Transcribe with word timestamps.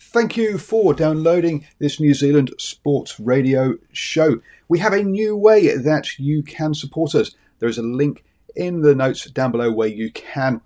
Thank 0.00 0.36
you 0.36 0.58
for 0.58 0.94
downloading 0.94 1.66
this 1.80 1.98
New 1.98 2.14
Zealand 2.14 2.52
Sports 2.58 3.18
Radio 3.18 3.74
show. 3.92 4.40
We 4.68 4.78
have 4.78 4.92
a 4.92 5.02
new 5.02 5.36
way 5.36 5.76
that 5.76 6.18
you 6.20 6.44
can 6.44 6.72
support 6.72 7.16
us. 7.16 7.34
There 7.58 7.68
is 7.68 7.78
a 7.78 7.82
link 7.82 8.24
in 8.54 8.82
the 8.82 8.94
notes 8.94 9.24
down 9.30 9.50
below 9.50 9.72
where 9.72 9.88
you 9.88 10.12
can 10.12 10.60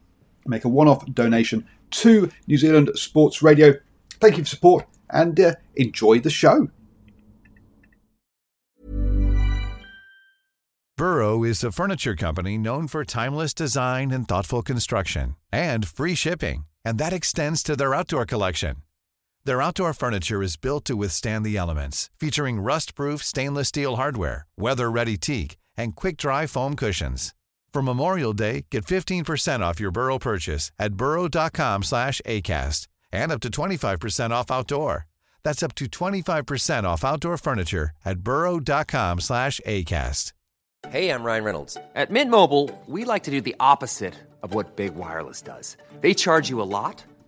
make 0.47 0.65
a 0.65 0.69
one 0.69 0.87
off 0.87 1.07
donation 1.07 1.67
to 1.93 2.31
New 2.47 2.59
Zealand 2.59 2.91
Sports 2.95 3.43
Radio. 3.43 3.75
Thank 4.21 4.37
you 4.37 4.45
for 4.45 4.51
support 4.51 4.87
and 5.09 5.39
uh, 5.41 5.55
enjoy 5.77 6.21
the 6.21 6.31
show. 6.31 6.69
Burrow 10.99 11.43
is 11.43 11.65
a 11.65 11.73
furniture 11.73 12.15
company 12.15 12.59
known 12.59 12.87
for 12.87 13.05
timeless 13.05 13.55
design 13.55 14.11
and 14.11 14.29
thoughtful 14.29 14.63
construction 14.63 15.37
and 15.51 15.89
free 15.89 16.15
shipping, 16.15 16.67
and 16.85 16.99
that 16.99 17.15
extends 17.15 17.63
to 17.63 17.75
their 17.75 17.95
outdoor 17.95 18.27
collection. 18.27 18.83
Their 19.45 19.61
outdoor 19.61 19.93
furniture 19.93 20.41
is 20.41 20.57
built 20.57 20.85
to 20.85 20.95
withstand 20.95 21.45
the 21.45 21.57
elements, 21.57 22.11
featuring 22.19 22.61
rust-proof 22.61 23.25
stainless 23.25 23.69
steel 23.69 23.97
hardware, 23.97 24.47
weather-ready 24.57 25.17
teak, 25.17 25.57
and 25.77 25.97
quick-dry 25.97 26.47
foam 26.47 26.77
cushions. 26.77 27.35
For 27.73 27.83
Memorial 27.83 28.35
Day, 28.35 28.67
get 28.71 28.85
15% 28.85 29.61
off 29.61 29.81
your 29.81 29.91
Burrow 29.91 30.19
purchase 30.19 30.71
at 30.79 30.95
burrow.com 30.95 31.83
slash 31.83 32.21
ACAST 32.25 32.87
and 33.11 33.33
up 33.33 33.41
to 33.41 33.51
25% 33.51 34.31
off 34.31 34.51
outdoor. 34.51 35.07
That's 35.43 35.63
up 35.65 35.75
to 35.77 35.87
25% 35.87 36.85
off 36.85 37.05
outdoor 37.05 37.37
furniture 37.37 37.91
at 38.05 38.19
burrow.com 38.19 39.21
slash 39.21 39.61
ACAST. 39.67 40.33
Hey, 40.89 41.11
I'm 41.11 41.25
Ryan 41.25 41.45
Reynolds. 41.45 41.77
At 41.95 42.11
Mint 42.11 42.31
Mobile, 42.31 42.71
we 42.87 43.05
like 43.05 43.23
to 43.25 43.31
do 43.31 43.41
the 43.41 43.57
opposite 43.59 44.15
of 44.43 44.53
what 44.55 44.77
Big 44.77 44.95
Wireless 44.95 45.41
does. 45.41 45.77
They 46.01 46.13
charge 46.13 46.49
you 46.51 46.61
a 46.61 46.67
lot, 46.67 47.05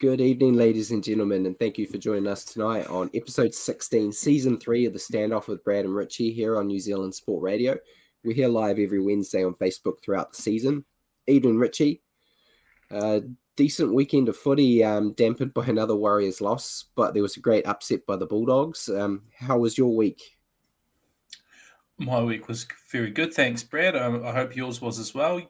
Good 0.00 0.20
evening, 0.20 0.54
ladies 0.54 0.92
and 0.92 1.02
gentlemen, 1.02 1.44
and 1.44 1.58
thank 1.58 1.76
you 1.76 1.84
for 1.84 1.98
joining 1.98 2.28
us 2.28 2.44
tonight 2.44 2.86
on 2.86 3.10
episode 3.14 3.52
16, 3.52 4.12
season 4.12 4.56
three 4.60 4.86
of 4.86 4.92
the 4.92 4.98
standoff 5.00 5.48
with 5.48 5.64
Brad 5.64 5.84
and 5.84 5.92
Richie 5.92 6.30
here 6.30 6.56
on 6.56 6.68
New 6.68 6.78
Zealand 6.78 7.16
Sport 7.16 7.42
Radio. 7.42 7.76
We're 8.22 8.36
here 8.36 8.46
live 8.46 8.78
every 8.78 9.00
Wednesday 9.00 9.44
on 9.44 9.54
Facebook 9.54 10.00
throughout 10.00 10.32
the 10.32 10.40
season. 10.40 10.84
Evening, 11.26 11.58
Richie. 11.58 12.00
Uh, 12.92 13.22
decent 13.56 13.92
weekend 13.92 14.28
of 14.28 14.36
footy, 14.36 14.84
um, 14.84 15.14
dampened 15.14 15.52
by 15.54 15.66
another 15.66 15.96
Warriors 15.96 16.40
loss, 16.40 16.84
but 16.94 17.12
there 17.12 17.22
was 17.24 17.36
a 17.36 17.40
great 17.40 17.66
upset 17.66 18.06
by 18.06 18.14
the 18.14 18.24
Bulldogs. 18.24 18.88
Um, 18.88 19.22
how 19.36 19.58
was 19.58 19.76
your 19.76 19.96
week? 19.96 20.22
My 21.98 22.22
week 22.22 22.46
was 22.46 22.68
very 22.92 23.10
good, 23.10 23.34
thanks, 23.34 23.64
Brad. 23.64 23.96
Um, 23.96 24.24
I 24.24 24.30
hope 24.30 24.54
yours 24.54 24.80
was 24.80 25.00
as 25.00 25.12
well. 25.12 25.42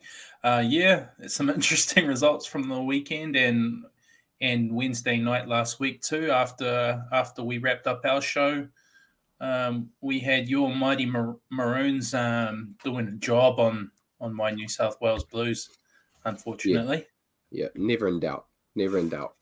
Uh, 0.43 0.65
yeah, 0.67 1.09
some 1.27 1.51
interesting 1.51 2.07
results 2.07 2.47
from 2.47 2.71
the 2.71 2.81
weekend 2.81 3.37
and 3.37 3.85
and 4.41 4.73
Wednesday 4.73 5.19
night 5.19 5.49
last 5.49 5.81
week 5.81 6.01
too. 6.03 6.31
After 6.31 7.05
after 7.13 7.43
we 7.43 7.59
wrapped 7.59 7.87
up 7.87 8.05
our 8.05 8.21
show, 8.21 8.69
um, 9.41 9.91
we 10.01 10.19
had 10.19 10.49
your 10.49 10.75
mighty 10.75 11.07
Mar- 11.07 11.37
Maroons 11.51 12.15
um, 12.15 12.75
doing 12.85 13.09
a 13.09 13.13
job 13.13 13.59
on 13.59 13.91
on 14.21 14.35
my 14.35 14.51
New 14.51 14.69
South 14.69 15.01
Wales 15.01 15.25
Blues. 15.25 15.69
Unfortunately, 16.25 17.07
yeah, 17.51 17.65
yeah 17.65 17.69
never 17.75 18.09
in 18.09 18.21
doubt, 18.21 18.47
never 18.75 18.99
in 18.99 19.09
doubt. 19.09 19.35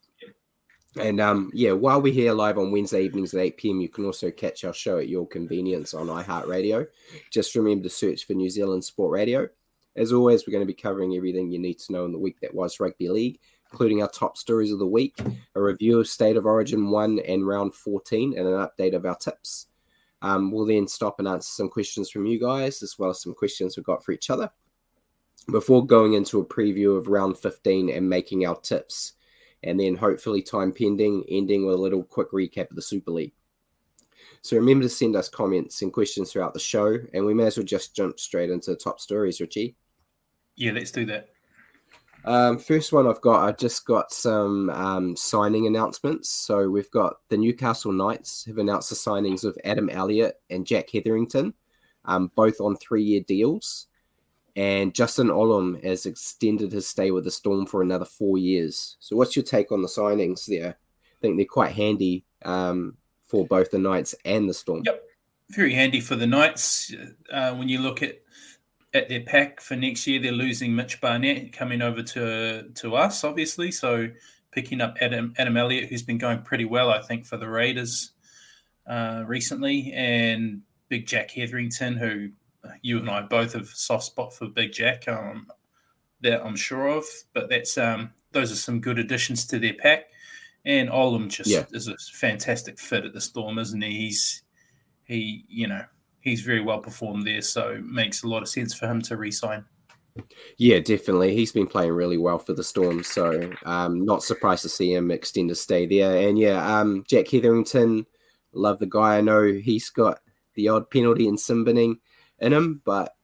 And 0.98 1.20
um, 1.20 1.50
yeah, 1.52 1.72
while 1.72 2.00
we're 2.00 2.12
here 2.12 2.32
live 2.32 2.56
on 2.56 2.72
Wednesday 2.72 3.02
evenings 3.02 3.34
at 3.34 3.40
8 3.40 3.56
p.m., 3.58 3.80
you 3.82 3.88
can 3.90 4.06
also 4.06 4.30
catch 4.30 4.64
our 4.64 4.72
show 4.72 4.96
at 4.96 5.10
your 5.10 5.26
convenience 5.28 5.92
on 5.92 6.06
iHeartRadio. 6.06 6.86
Just 7.30 7.54
remember 7.54 7.82
to 7.82 7.90
search 7.90 8.26
for 8.26 8.32
New 8.32 8.48
Zealand 8.48 8.82
Sport 8.82 9.12
Radio. 9.12 9.46
As 9.94 10.10
always, 10.10 10.46
we're 10.46 10.52
going 10.52 10.66
to 10.66 10.72
be 10.72 10.72
covering 10.72 11.14
everything 11.14 11.50
you 11.50 11.58
need 11.58 11.78
to 11.80 11.92
know 11.92 12.06
in 12.06 12.12
the 12.12 12.18
week 12.18 12.40
that 12.40 12.54
was 12.54 12.80
rugby 12.80 13.10
league 13.10 13.38
including 13.72 14.02
our 14.02 14.08
top 14.08 14.36
stories 14.36 14.72
of 14.72 14.78
the 14.78 14.86
week, 14.86 15.20
a 15.54 15.60
review 15.60 16.00
of 16.00 16.08
State 16.08 16.36
of 16.36 16.46
Origin 16.46 16.90
1 16.90 17.20
and 17.20 17.46
round 17.46 17.74
14, 17.74 18.36
and 18.38 18.46
an 18.46 18.54
update 18.54 18.94
of 18.94 19.04
our 19.04 19.16
tips. 19.16 19.66
Um, 20.22 20.50
we'll 20.50 20.66
then 20.66 20.88
stop 20.88 21.18
and 21.18 21.28
answer 21.28 21.48
some 21.48 21.68
questions 21.68 22.10
from 22.10 22.26
you 22.26 22.40
guys, 22.40 22.82
as 22.82 22.98
well 22.98 23.10
as 23.10 23.20
some 23.20 23.34
questions 23.34 23.76
we've 23.76 23.84
got 23.84 24.04
for 24.04 24.12
each 24.12 24.30
other, 24.30 24.50
before 25.50 25.86
going 25.86 26.14
into 26.14 26.40
a 26.40 26.46
preview 26.46 26.96
of 26.96 27.08
round 27.08 27.38
15 27.38 27.90
and 27.90 28.08
making 28.08 28.46
our 28.46 28.56
tips. 28.56 29.12
And 29.62 29.80
then, 29.80 29.96
hopefully, 29.96 30.42
time 30.42 30.72
pending, 30.72 31.24
ending 31.28 31.66
with 31.66 31.74
a 31.74 31.78
little 31.78 32.02
quick 32.02 32.30
recap 32.30 32.70
of 32.70 32.76
the 32.76 32.82
Super 32.82 33.10
League. 33.10 33.32
So 34.42 34.56
remember 34.56 34.84
to 34.84 34.88
send 34.88 35.16
us 35.16 35.28
comments 35.28 35.82
and 35.82 35.92
questions 35.92 36.30
throughout 36.30 36.54
the 36.54 36.60
show, 36.60 36.98
and 37.12 37.24
we 37.24 37.34
may 37.34 37.46
as 37.46 37.56
well 37.56 37.66
just 37.66 37.96
jump 37.96 38.20
straight 38.20 38.50
into 38.50 38.70
the 38.70 38.76
top 38.76 39.00
stories, 39.00 39.40
Richie. 39.40 39.74
Yeah, 40.54 40.72
let's 40.72 40.92
do 40.92 41.04
that. 41.06 41.30
Um, 42.26 42.58
first 42.58 42.92
one 42.92 43.06
I've 43.06 43.20
got, 43.20 43.48
I've 43.48 43.56
just 43.56 43.86
got 43.86 44.12
some 44.12 44.68
um, 44.70 45.16
signing 45.16 45.66
announcements. 45.66 46.28
So 46.28 46.68
we've 46.68 46.90
got 46.90 47.18
the 47.28 47.36
Newcastle 47.36 47.92
Knights 47.92 48.44
have 48.46 48.58
announced 48.58 48.90
the 48.90 48.96
signings 48.96 49.44
of 49.44 49.56
Adam 49.64 49.88
Elliott 49.88 50.40
and 50.50 50.66
Jack 50.66 50.90
Hetherington, 50.90 51.54
um, 52.04 52.32
both 52.34 52.60
on 52.60 52.76
three-year 52.76 53.20
deals. 53.20 53.86
And 54.56 54.94
Justin 54.94 55.28
Olam 55.28 55.84
has 55.84 56.06
extended 56.06 56.72
his 56.72 56.88
stay 56.88 57.10
with 57.10 57.24
the 57.24 57.30
Storm 57.30 57.66
for 57.66 57.82
another 57.82 58.06
four 58.06 58.38
years. 58.38 58.96
So 59.00 59.14
what's 59.14 59.36
your 59.36 59.44
take 59.44 59.70
on 59.70 59.82
the 59.82 59.88
signings 59.88 60.46
there? 60.46 60.78
I 60.78 61.20
think 61.20 61.36
they're 61.36 61.46
quite 61.46 61.72
handy 61.72 62.24
um, 62.44 62.96
for 63.26 63.46
both 63.46 63.70
the 63.70 63.78
Knights 63.78 64.14
and 64.24 64.48
the 64.48 64.54
Storm. 64.54 64.82
Yep, 64.84 65.02
very 65.50 65.74
handy 65.74 66.00
for 66.00 66.16
the 66.16 66.26
Knights. 66.26 66.94
Uh, 67.30 67.54
when 67.54 67.68
you 67.68 67.80
look 67.80 68.02
at 68.02 68.22
at 68.94 69.08
their 69.08 69.20
pack 69.20 69.60
for 69.60 69.76
next 69.76 70.06
year. 70.06 70.20
They're 70.20 70.32
losing 70.32 70.74
Mitch 70.74 71.00
Barnett 71.00 71.52
coming 71.52 71.82
over 71.82 72.02
to 72.02 72.70
to 72.74 72.96
us, 72.96 73.24
obviously. 73.24 73.70
So 73.70 74.08
picking 74.52 74.80
up 74.80 74.96
Adam 75.00 75.34
Adam 75.38 75.56
Elliott, 75.56 75.88
who's 75.88 76.02
been 76.02 76.18
going 76.18 76.42
pretty 76.42 76.64
well, 76.64 76.90
I 76.90 77.02
think, 77.02 77.26
for 77.26 77.36
the 77.36 77.48
Raiders 77.48 78.12
uh, 78.86 79.24
recently, 79.26 79.92
and 79.92 80.62
Big 80.88 81.06
Jack 81.06 81.30
Hetherington, 81.30 81.96
who 81.96 82.30
you 82.82 82.98
and 82.98 83.10
I 83.10 83.22
both 83.22 83.52
have 83.52 83.68
soft 83.68 84.04
spot 84.04 84.34
for 84.34 84.48
Big 84.48 84.72
Jack. 84.72 85.08
Um, 85.08 85.48
that 86.20 86.44
I'm 86.44 86.56
sure 86.56 86.86
of, 86.88 87.04
but 87.34 87.48
that's 87.48 87.76
um, 87.78 88.12
those 88.32 88.50
are 88.50 88.56
some 88.56 88.80
good 88.80 88.98
additions 88.98 89.46
to 89.46 89.58
their 89.58 89.74
pack. 89.74 90.06
And 90.64 90.88
Olam 90.88 91.28
just 91.28 91.48
yeah. 91.48 91.64
is 91.70 91.88
a 91.88 91.96
fantastic 91.96 92.78
fit 92.78 93.04
at 93.04 93.12
the 93.12 93.20
Storm, 93.20 93.58
isn't 93.58 93.80
he? 93.82 93.96
He's 93.96 94.42
he, 95.04 95.44
you 95.48 95.68
know, 95.68 95.84
he's 96.26 96.40
very 96.42 96.60
well 96.60 96.80
performed 96.80 97.24
there, 97.24 97.40
so 97.40 97.80
makes 97.84 98.24
a 98.24 98.28
lot 98.28 98.42
of 98.42 98.48
sense 98.48 98.74
for 98.74 98.86
him 98.86 99.00
to 99.00 99.16
resign. 99.16 99.64
Yeah, 100.58 100.80
definitely. 100.80 101.34
He's 101.36 101.52
been 101.52 101.68
playing 101.68 101.92
really 101.92 102.18
well 102.18 102.38
for 102.38 102.52
the 102.52 102.64
Storm, 102.64 103.04
so 103.04 103.50
um, 103.64 104.04
not 104.04 104.24
surprised 104.24 104.62
to 104.62 104.68
see 104.68 104.92
him 104.92 105.10
extend 105.10 105.50
his 105.50 105.60
stay 105.60 105.86
there. 105.86 106.28
And 106.28 106.36
yeah, 106.36 106.80
um, 106.80 107.04
Jack 107.06 107.28
Hetherington, 107.28 108.06
love 108.52 108.80
the 108.80 108.86
guy. 108.86 109.18
I 109.18 109.20
know 109.20 109.44
he's 109.44 109.88
got 109.90 110.18
the 110.54 110.68
odd 110.68 110.90
penalty 110.90 111.28
and 111.28 111.38
sin 111.38 111.62
binning 111.62 112.00
in 112.40 112.52
him, 112.52 112.82
but 112.84 113.14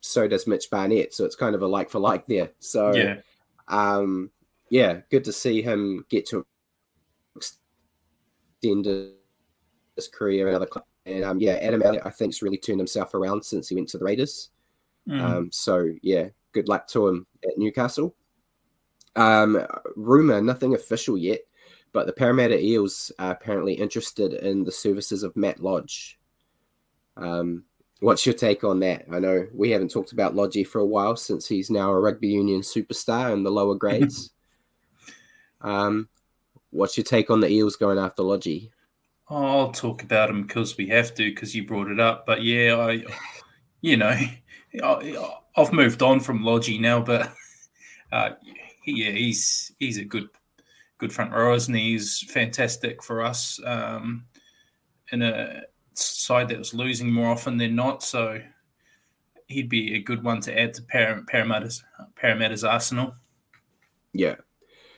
so 0.00 0.26
does 0.26 0.48
Mitch 0.48 0.68
Barnett. 0.68 1.14
So 1.14 1.24
it's 1.24 1.36
kind 1.36 1.54
of 1.54 1.62
a 1.62 1.66
like 1.66 1.90
for 1.90 2.00
like 2.00 2.26
there. 2.26 2.50
So 2.58 2.92
yeah, 2.92 3.18
um, 3.68 4.32
yeah, 4.68 5.02
good 5.10 5.24
to 5.24 5.32
see 5.32 5.62
him 5.62 6.04
get 6.08 6.26
to 6.30 6.44
extend 7.36 8.86
his 9.94 10.08
career 10.08 10.48
another 10.48 10.66
club. 10.66 10.86
And 11.06 11.24
um, 11.24 11.38
yeah, 11.40 11.52
Adam 11.52 11.82
Elliott, 11.82 12.04
I 12.04 12.10
think, 12.10 12.32
has 12.32 12.42
really 12.42 12.58
turned 12.58 12.80
himself 12.80 13.14
around 13.14 13.44
since 13.44 13.68
he 13.68 13.76
went 13.76 13.88
to 13.90 13.98
the 13.98 14.04
Raiders. 14.04 14.50
Mm. 15.08 15.20
Um, 15.20 15.50
so 15.52 15.92
yeah, 16.02 16.28
good 16.52 16.68
luck 16.68 16.88
to 16.88 17.06
him 17.06 17.26
at 17.44 17.56
Newcastle. 17.56 18.14
Um, 19.14 19.64
rumor, 19.94 20.42
nothing 20.42 20.74
official 20.74 21.16
yet, 21.16 21.40
but 21.92 22.06
the 22.06 22.12
Parramatta 22.12 22.62
Eels 22.62 23.12
are 23.18 23.30
apparently 23.30 23.74
interested 23.74 24.34
in 24.34 24.64
the 24.64 24.72
services 24.72 25.22
of 25.22 25.36
Matt 25.36 25.62
Lodge. 25.62 26.18
Um, 27.16 27.64
what's 28.00 28.26
your 28.26 28.34
take 28.34 28.64
on 28.64 28.80
that? 28.80 29.06
I 29.10 29.20
know 29.20 29.46
we 29.54 29.70
haven't 29.70 29.90
talked 29.90 30.12
about 30.12 30.34
Lodgy 30.34 30.64
for 30.64 30.80
a 30.80 30.86
while 30.86 31.16
since 31.16 31.46
he's 31.46 31.70
now 31.70 31.92
a 31.92 32.00
rugby 32.00 32.28
union 32.28 32.60
superstar 32.60 33.32
in 33.32 33.42
the 33.42 33.50
lower 33.50 33.76
grades. 33.76 34.30
um, 35.62 36.08
what's 36.70 36.96
your 36.96 37.04
take 37.04 37.30
on 37.30 37.40
the 37.40 37.48
Eels 37.48 37.76
going 37.76 37.98
after 37.98 38.22
Lodgy? 38.22 38.70
I'll 39.28 39.72
talk 39.72 40.02
about 40.02 40.30
him 40.30 40.42
because 40.42 40.76
we 40.76 40.88
have 40.88 41.14
to, 41.14 41.24
because 41.30 41.54
you 41.54 41.66
brought 41.66 41.90
it 41.90 41.98
up. 41.98 42.26
But 42.26 42.42
yeah, 42.42 42.76
I, 42.76 43.04
you 43.80 43.96
know, 43.96 44.16
I, 44.82 45.34
have 45.56 45.72
moved 45.72 46.02
on 46.02 46.20
from 46.20 46.44
Lodgy 46.44 46.78
now, 46.78 47.00
but 47.00 47.32
uh, 48.12 48.30
yeah, 48.86 49.10
he's 49.10 49.72
he's 49.78 49.98
a 49.98 50.04
good 50.04 50.28
good 50.98 51.12
front 51.12 51.32
rower, 51.32 51.54
and 51.54 51.76
he? 51.76 51.92
He's 51.92 52.20
fantastic 52.28 53.02
for 53.02 53.22
us. 53.22 53.60
Um, 53.64 54.26
in 55.12 55.22
a 55.22 55.62
side 55.94 56.48
that 56.48 56.58
was 56.58 56.74
losing 56.74 57.10
more 57.10 57.30
often 57.30 57.56
than 57.56 57.74
not. 57.74 58.02
So 58.02 58.40
he'd 59.46 59.68
be 59.68 59.94
a 59.94 60.00
good 60.00 60.22
one 60.24 60.40
to 60.42 60.58
add 60.58 60.74
to 60.74 60.82
Parramatta's 60.82 61.82
Parramatta's 62.16 62.64
arsenal. 62.64 63.14
Yeah, 64.12 64.36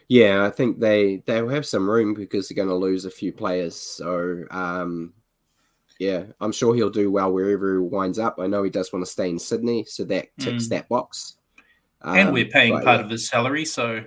yeah, 0.08 0.44
I 0.44 0.50
think 0.50 0.80
they 0.80 1.22
they'll 1.26 1.48
have 1.48 1.66
some 1.66 1.88
room 1.88 2.14
because 2.14 2.48
they're 2.48 2.56
going 2.56 2.68
to 2.68 2.74
lose 2.74 3.04
a 3.04 3.10
few 3.10 3.32
players. 3.32 3.76
So 3.76 4.44
um, 4.50 5.12
yeah, 5.98 6.24
I'm 6.40 6.52
sure 6.52 6.74
he'll 6.74 6.90
do 6.90 7.10
well 7.10 7.32
wherever 7.32 7.74
he 7.74 7.80
winds 7.80 8.18
up. 8.18 8.38
I 8.40 8.46
know 8.46 8.62
he 8.62 8.70
does 8.70 8.92
want 8.92 9.04
to 9.04 9.10
stay 9.10 9.28
in 9.28 9.38
Sydney, 9.38 9.84
so 9.84 10.04
that 10.04 10.28
ticks 10.38 10.66
mm. 10.66 10.68
that 10.70 10.88
box. 10.88 11.36
Um, 12.00 12.16
and 12.16 12.32
we're 12.32 12.46
paying 12.46 12.72
part 12.72 13.00
yeah. 13.00 13.04
of 13.04 13.10
his 13.10 13.28
salary, 13.28 13.64
so 13.64 14.02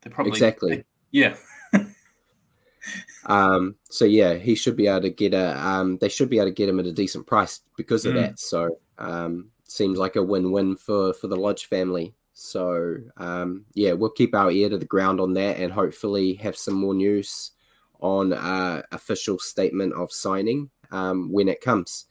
they're 0.00 0.12
probably 0.12 0.32
exactly 0.32 0.84
yeah. 1.14 1.36
um, 3.26 3.76
so 3.88 4.04
yeah, 4.04 4.34
he 4.34 4.56
should 4.56 4.76
be 4.76 4.88
able 4.88 5.02
to 5.02 5.10
get 5.10 5.32
a. 5.32 5.56
Um, 5.64 5.98
they 5.98 6.08
should 6.08 6.28
be 6.28 6.38
able 6.38 6.48
to 6.48 6.54
get 6.54 6.68
him 6.68 6.80
at 6.80 6.86
a 6.86 6.92
decent 6.92 7.26
price 7.26 7.60
because 7.76 8.04
of 8.04 8.14
mm. 8.14 8.22
that. 8.22 8.40
So 8.40 8.78
um, 8.98 9.50
seems 9.64 9.98
like 9.98 10.16
a 10.16 10.22
win-win 10.22 10.76
for 10.76 11.12
for 11.12 11.28
the 11.28 11.36
Lodge 11.36 11.66
family. 11.66 12.14
So 12.34 12.96
um, 13.16 13.64
yeah, 13.74 13.92
we'll 13.92 14.10
keep 14.10 14.34
our 14.34 14.50
ear 14.50 14.68
to 14.68 14.76
the 14.76 14.84
ground 14.84 15.20
on 15.20 15.32
that, 15.34 15.56
and 15.56 15.72
hopefully 15.72 16.34
have 16.34 16.56
some 16.56 16.74
more 16.74 16.94
news 16.94 17.52
on 18.00 18.32
uh, 18.32 18.82
official 18.92 19.38
statement 19.38 19.94
of 19.94 20.12
signing 20.12 20.68
um, 20.90 21.32
when 21.32 21.48
it 21.48 21.60
comes. 21.60 22.06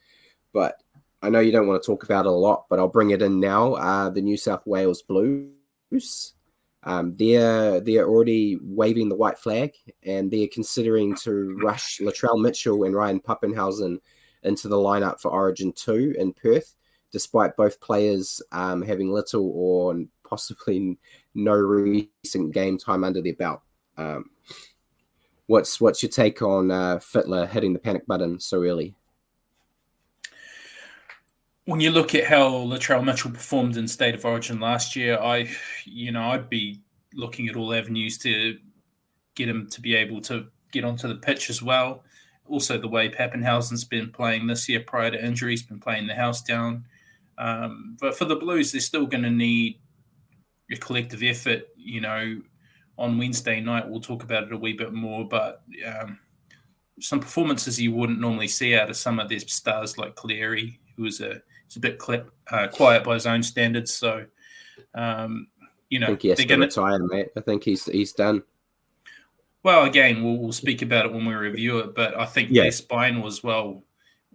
But 0.53 0.81
I 1.21 1.29
know 1.29 1.41
you 1.41 1.51
don't 1.51 1.67
want 1.67 1.83
to 1.83 1.85
talk 1.85 2.03
about 2.03 2.25
it 2.25 2.29
a 2.29 2.31
lot, 2.31 2.65
but 2.69 2.79
I'll 2.79 2.87
bring 2.87 3.11
it 3.11 3.21
in 3.21 3.39
now. 3.39 3.73
Uh, 3.73 4.09
the 4.09 4.21
New 4.21 4.37
South 4.37 4.65
Wales 4.65 5.01
Blues, 5.01 6.33
um, 6.83 7.13
they're 7.15 7.81
they're 7.81 8.07
already 8.07 8.57
waving 8.61 9.09
the 9.09 9.15
white 9.15 9.37
flag, 9.37 9.73
and 10.03 10.31
they're 10.31 10.47
considering 10.47 11.15
to 11.17 11.57
rush 11.61 11.99
Latrell 11.99 12.41
Mitchell 12.41 12.85
and 12.85 12.95
Ryan 12.95 13.19
Papenhuyzen 13.19 13.97
into 14.43 14.69
the 14.69 14.77
lineup 14.77 15.19
for 15.19 15.31
Origin 15.31 15.73
Two 15.73 16.15
in 16.17 16.31
Perth 16.31 16.75
despite 17.13 17.55
both 17.55 17.79
players 17.79 18.41
um, 18.51 18.81
having 18.81 19.09
little 19.09 19.49
or 19.53 19.95
possibly 20.27 20.97
no 21.35 21.53
recent 21.53 22.51
game 22.51 22.77
time 22.77 23.03
under 23.03 23.21
their 23.21 23.35
belt. 23.35 23.61
Um, 23.97 24.31
what's 25.45 25.79
what's 25.79 26.01
your 26.03 26.09
take 26.09 26.41
on 26.41 26.71
uh, 26.71 26.97
Fittler 26.97 27.47
hitting 27.47 27.71
the 27.71 27.79
panic 27.79 28.05
button 28.07 28.39
so 28.39 28.63
early? 28.63 28.95
When 31.65 31.79
you 31.79 31.91
look 31.91 32.13
at 32.13 32.25
how 32.25 32.49
Latrell 32.49 33.05
Mitchell 33.05 33.31
performed 33.31 33.77
in 33.77 33.87
State 33.87 34.15
of 34.15 34.25
Origin 34.25 34.59
last 34.59 34.97
year, 34.97 35.17
I, 35.17 35.49
you 35.85 36.11
know, 36.11 36.23
I'd 36.23 36.49
be 36.49 36.81
looking 37.13 37.47
at 37.47 37.55
all 37.55 37.73
avenues 37.73 38.17
to 38.17 38.57
get 39.35 39.47
him 39.47 39.69
to 39.69 39.79
be 39.79 39.95
able 39.95 40.19
to 40.21 40.47
get 40.73 40.83
onto 40.83 41.07
the 41.07 41.15
pitch 41.15 41.49
as 41.49 41.61
well. 41.61 42.03
Also, 42.47 42.77
the 42.77 42.87
way 42.87 43.07
Papenhuyzen's 43.07 43.85
been 43.85 44.11
playing 44.11 44.47
this 44.47 44.67
year 44.67 44.81
prior 44.81 45.11
to 45.11 45.25
injuries, 45.25 45.63
been 45.63 45.79
playing 45.79 46.07
the 46.07 46.15
house 46.15 46.41
down. 46.41 46.85
Um, 47.37 47.97
but 47.99 48.17
for 48.17 48.25
the 48.25 48.35
Blues, 48.35 48.71
they're 48.71 48.81
still 48.81 49.05
going 49.05 49.23
to 49.23 49.29
need 49.29 49.79
a 50.71 50.77
collective 50.77 51.23
effort. 51.23 51.69
You 51.75 52.01
know, 52.01 52.41
on 52.97 53.17
Wednesday 53.17 53.59
night, 53.61 53.87
we'll 53.87 54.01
talk 54.01 54.23
about 54.23 54.43
it 54.43 54.53
a 54.53 54.57
wee 54.57 54.73
bit 54.73 54.93
more, 54.93 55.27
but 55.27 55.63
um, 55.85 56.19
some 56.99 57.19
performances 57.19 57.81
you 57.81 57.91
wouldn't 57.91 58.19
normally 58.19 58.47
see 58.47 58.75
out 58.75 58.89
of 58.89 58.95
some 58.95 59.19
of 59.19 59.29
their 59.29 59.39
stars 59.39 59.97
like 59.97 60.15
Cleary, 60.15 60.79
who 60.95 61.03
was 61.03 61.21
a, 61.21 61.41
a 61.75 61.79
bit 61.79 62.01
cl- 62.01 62.25
uh, 62.51 62.67
quiet 62.67 63.03
by 63.03 63.15
his 63.15 63.25
own 63.25 63.41
standards. 63.41 63.93
So, 63.93 64.25
um, 64.93 65.47
you 65.89 65.99
know, 65.99 66.07
I 66.07 66.09
think 66.09 66.21
he 66.21 66.29
has 66.29 66.37
to 66.39 66.45
gonna... 66.45 66.65
retire, 66.65 66.99
mate. 66.99 67.29
I 67.35 67.41
think 67.41 67.63
he's 67.63 67.85
he's 67.85 68.13
done. 68.13 68.43
Well, 69.63 69.85
again, 69.85 70.23
we'll, 70.23 70.37
we'll 70.37 70.51
speak 70.51 70.81
about 70.81 71.05
it 71.05 71.13
when 71.13 71.25
we 71.25 71.33
review 71.33 71.79
it, 71.79 71.95
but 71.95 72.19
I 72.19 72.25
think 72.25 72.49
yeah. 72.51 72.63
their 72.63 72.71
spine 72.71 73.21
was 73.21 73.43
well 73.43 73.83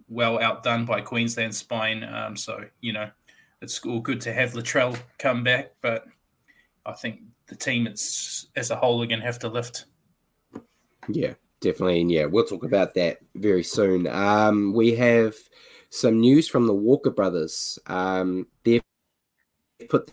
well 0.09 0.39
outdone 0.39 0.85
by 0.85 1.01
Queensland 1.01 1.55
spine. 1.55 2.03
Um, 2.03 2.35
so 2.35 2.65
you 2.81 2.93
know, 2.93 3.09
it's 3.61 3.83
all 3.85 3.99
good 3.99 4.21
to 4.21 4.33
have 4.33 4.53
Latrell 4.53 4.97
come 5.17 5.43
back, 5.43 5.71
but 5.81 6.05
I 6.85 6.93
think 6.93 7.21
the 7.47 7.55
team 7.55 7.87
it's 7.87 8.47
as 8.55 8.71
a 8.71 8.75
whole 8.75 9.01
are 9.01 9.07
going 9.07 9.19
to 9.19 9.25
have 9.25 9.39
to 9.39 9.49
lift. 9.49 9.85
Yeah, 11.07 11.33
definitely, 11.61 12.01
and 12.01 12.11
yeah, 12.11 12.25
we'll 12.25 12.45
talk 12.45 12.63
about 12.63 12.93
that 12.95 13.19
very 13.35 13.63
soon. 13.63 14.07
Um, 14.07 14.73
we 14.73 14.95
have 14.95 15.35
some 15.89 16.19
news 16.19 16.47
from 16.47 16.67
the 16.67 16.73
Walker 16.73 17.09
brothers. 17.09 17.79
Um, 17.87 18.47
they've 18.63 18.81
put 19.89 20.11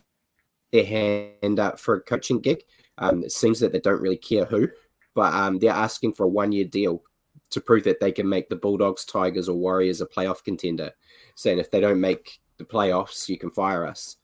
their 0.72 0.84
hand 0.84 1.60
up 1.60 1.78
for 1.78 1.96
a 1.96 2.00
coaching 2.00 2.40
gig. 2.40 2.62
Um, 2.98 3.22
it 3.22 3.32
seems 3.32 3.60
that 3.60 3.72
they 3.72 3.80
don't 3.80 4.00
really 4.00 4.16
care 4.16 4.46
who, 4.46 4.68
but 5.14 5.34
um, 5.34 5.58
they're 5.58 5.70
asking 5.70 6.14
for 6.14 6.24
a 6.24 6.28
one-year 6.28 6.64
deal 6.64 7.02
to 7.50 7.60
prove 7.60 7.84
that 7.84 8.00
they 8.00 8.12
can 8.12 8.28
make 8.28 8.48
the 8.48 8.56
Bulldogs, 8.56 9.04
Tigers, 9.04 9.48
or 9.48 9.56
Warriors 9.56 10.00
a 10.00 10.06
playoff 10.06 10.44
contender, 10.44 10.92
saying 11.34 11.58
if 11.58 11.70
they 11.70 11.80
don't 11.80 12.00
make 12.00 12.40
the 12.58 12.64
playoffs, 12.64 13.28
you 13.28 13.38
can 13.38 13.50
fire 13.50 13.86
us. 13.86 14.16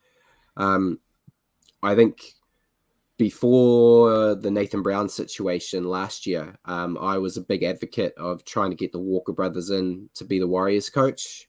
Um, 0.57 1.01
I 1.83 1.95
think 1.95 2.23
before 3.19 4.35
the 4.35 4.51
Nathan 4.51 4.83
Brown 4.83 5.09
situation 5.09 5.85
last 5.85 6.27
year, 6.27 6.57
um, 6.65 6.99
I 6.99 7.19
was 7.19 7.37
a 7.37 7.43
big 7.43 7.63
advocate 7.63 8.15
of 8.17 8.45
trying 8.45 8.71
to 8.71 8.77
get 8.77 8.93
the 8.93 8.99
Walker 8.99 9.33
brothers 9.33 9.71
in 9.71 10.09
to 10.15 10.25
be 10.25 10.39
the 10.39 10.49
Warriors 10.49 10.91
coach. 10.91 11.49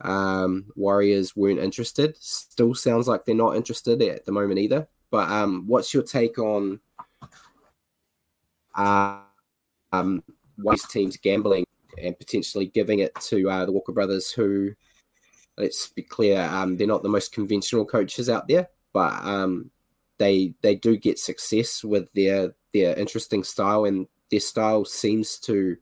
Um, 0.00 0.66
Warriors 0.76 1.36
weren't 1.36 1.60
interested. 1.60 2.16
Still 2.18 2.74
sounds 2.74 3.06
like 3.06 3.24
they're 3.24 3.34
not 3.34 3.56
interested 3.56 4.02
at 4.02 4.24
the 4.24 4.32
moment 4.32 4.58
either. 4.58 4.88
But 5.10 5.30
um, 5.30 5.64
what's 5.66 5.94
your 5.94 6.02
take 6.02 6.38
on 6.38 6.80
uh, 8.74 9.20
um, 9.92 10.24
waste 10.58 10.90
teams 10.90 11.16
gambling 11.16 11.64
and 12.00 12.18
potentially 12.18 12.66
giving 12.66 13.00
it 13.00 13.14
to 13.16 13.48
uh, 13.50 13.64
the 13.64 13.72
Walker 13.72 13.92
brothers, 13.92 14.30
who, 14.30 14.72
let's 15.56 15.88
be 15.88 16.02
clear, 16.02 16.42
um, 16.42 16.76
they're 16.76 16.86
not 16.86 17.02
the 17.02 17.08
most 17.08 17.32
conventional 17.32 17.84
coaches 17.84 18.28
out 18.28 18.48
there, 18.48 18.68
but 18.92 19.12
um, 19.24 19.70
they 20.18 20.54
they 20.62 20.74
do 20.74 20.96
get 20.96 21.18
success 21.18 21.82
with 21.82 22.12
their 22.12 22.54
their 22.72 22.96
interesting 22.96 23.44
style, 23.44 23.84
and 23.84 24.06
their 24.30 24.40
style 24.40 24.84
seems 24.84 25.38
to 25.40 25.76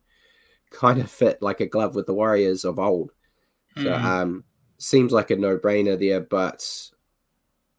kind 0.71 1.01
of 1.01 1.11
fit 1.11 1.41
like 1.43 1.61
a 1.61 1.67
glove 1.67 1.95
with 1.95 2.07
the 2.07 2.15
Warriors 2.15 2.65
of 2.65 2.79
old. 2.79 3.13
Mm. 3.77 3.83
So 3.83 3.91
mm-hmm. 3.91 4.07
um, 4.07 4.45
seems 4.79 5.13
like 5.13 5.31
a 5.31 5.37
no 5.37 5.59
brainer 5.59 5.99
there, 5.99 6.21
but 6.21 6.91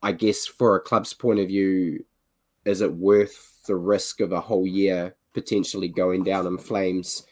I 0.01 0.11
guess 0.11 0.45
for 0.45 0.75
a 0.75 0.81
club's 0.81 1.13
point 1.13 1.39
of 1.39 1.47
view, 1.47 2.05
is 2.65 2.81
it 2.81 2.93
worth 2.93 3.61
the 3.65 3.75
risk 3.75 4.19
of 4.19 4.31
a 4.31 4.41
whole 4.41 4.67
year 4.67 5.15
potentially 5.33 5.87
going 5.87 6.23
down 6.23 6.47
in 6.47 6.57
flames 6.57 7.23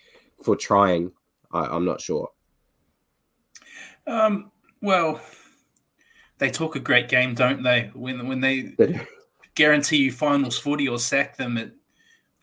for 0.44 0.56
trying. 0.56 1.12
I, 1.52 1.76
am 1.76 1.86
not 1.86 2.02
sure. 2.02 2.30
Um, 4.08 4.52
well, 4.82 5.22
they 6.38 6.50
talk 6.50 6.76
a 6.76 6.80
great 6.80 7.10
game, 7.10 7.36
don't 7.36 7.64
they? 7.64 7.92
When 7.94 8.28
when 8.28 8.42
they 8.42 8.76
guarantee 9.56 9.98
you 9.98 10.12
finals 10.12 10.58
footy 10.58 10.88
or 10.88 10.98
sack 10.98 11.38
them, 11.38 11.58
it, 11.58 11.74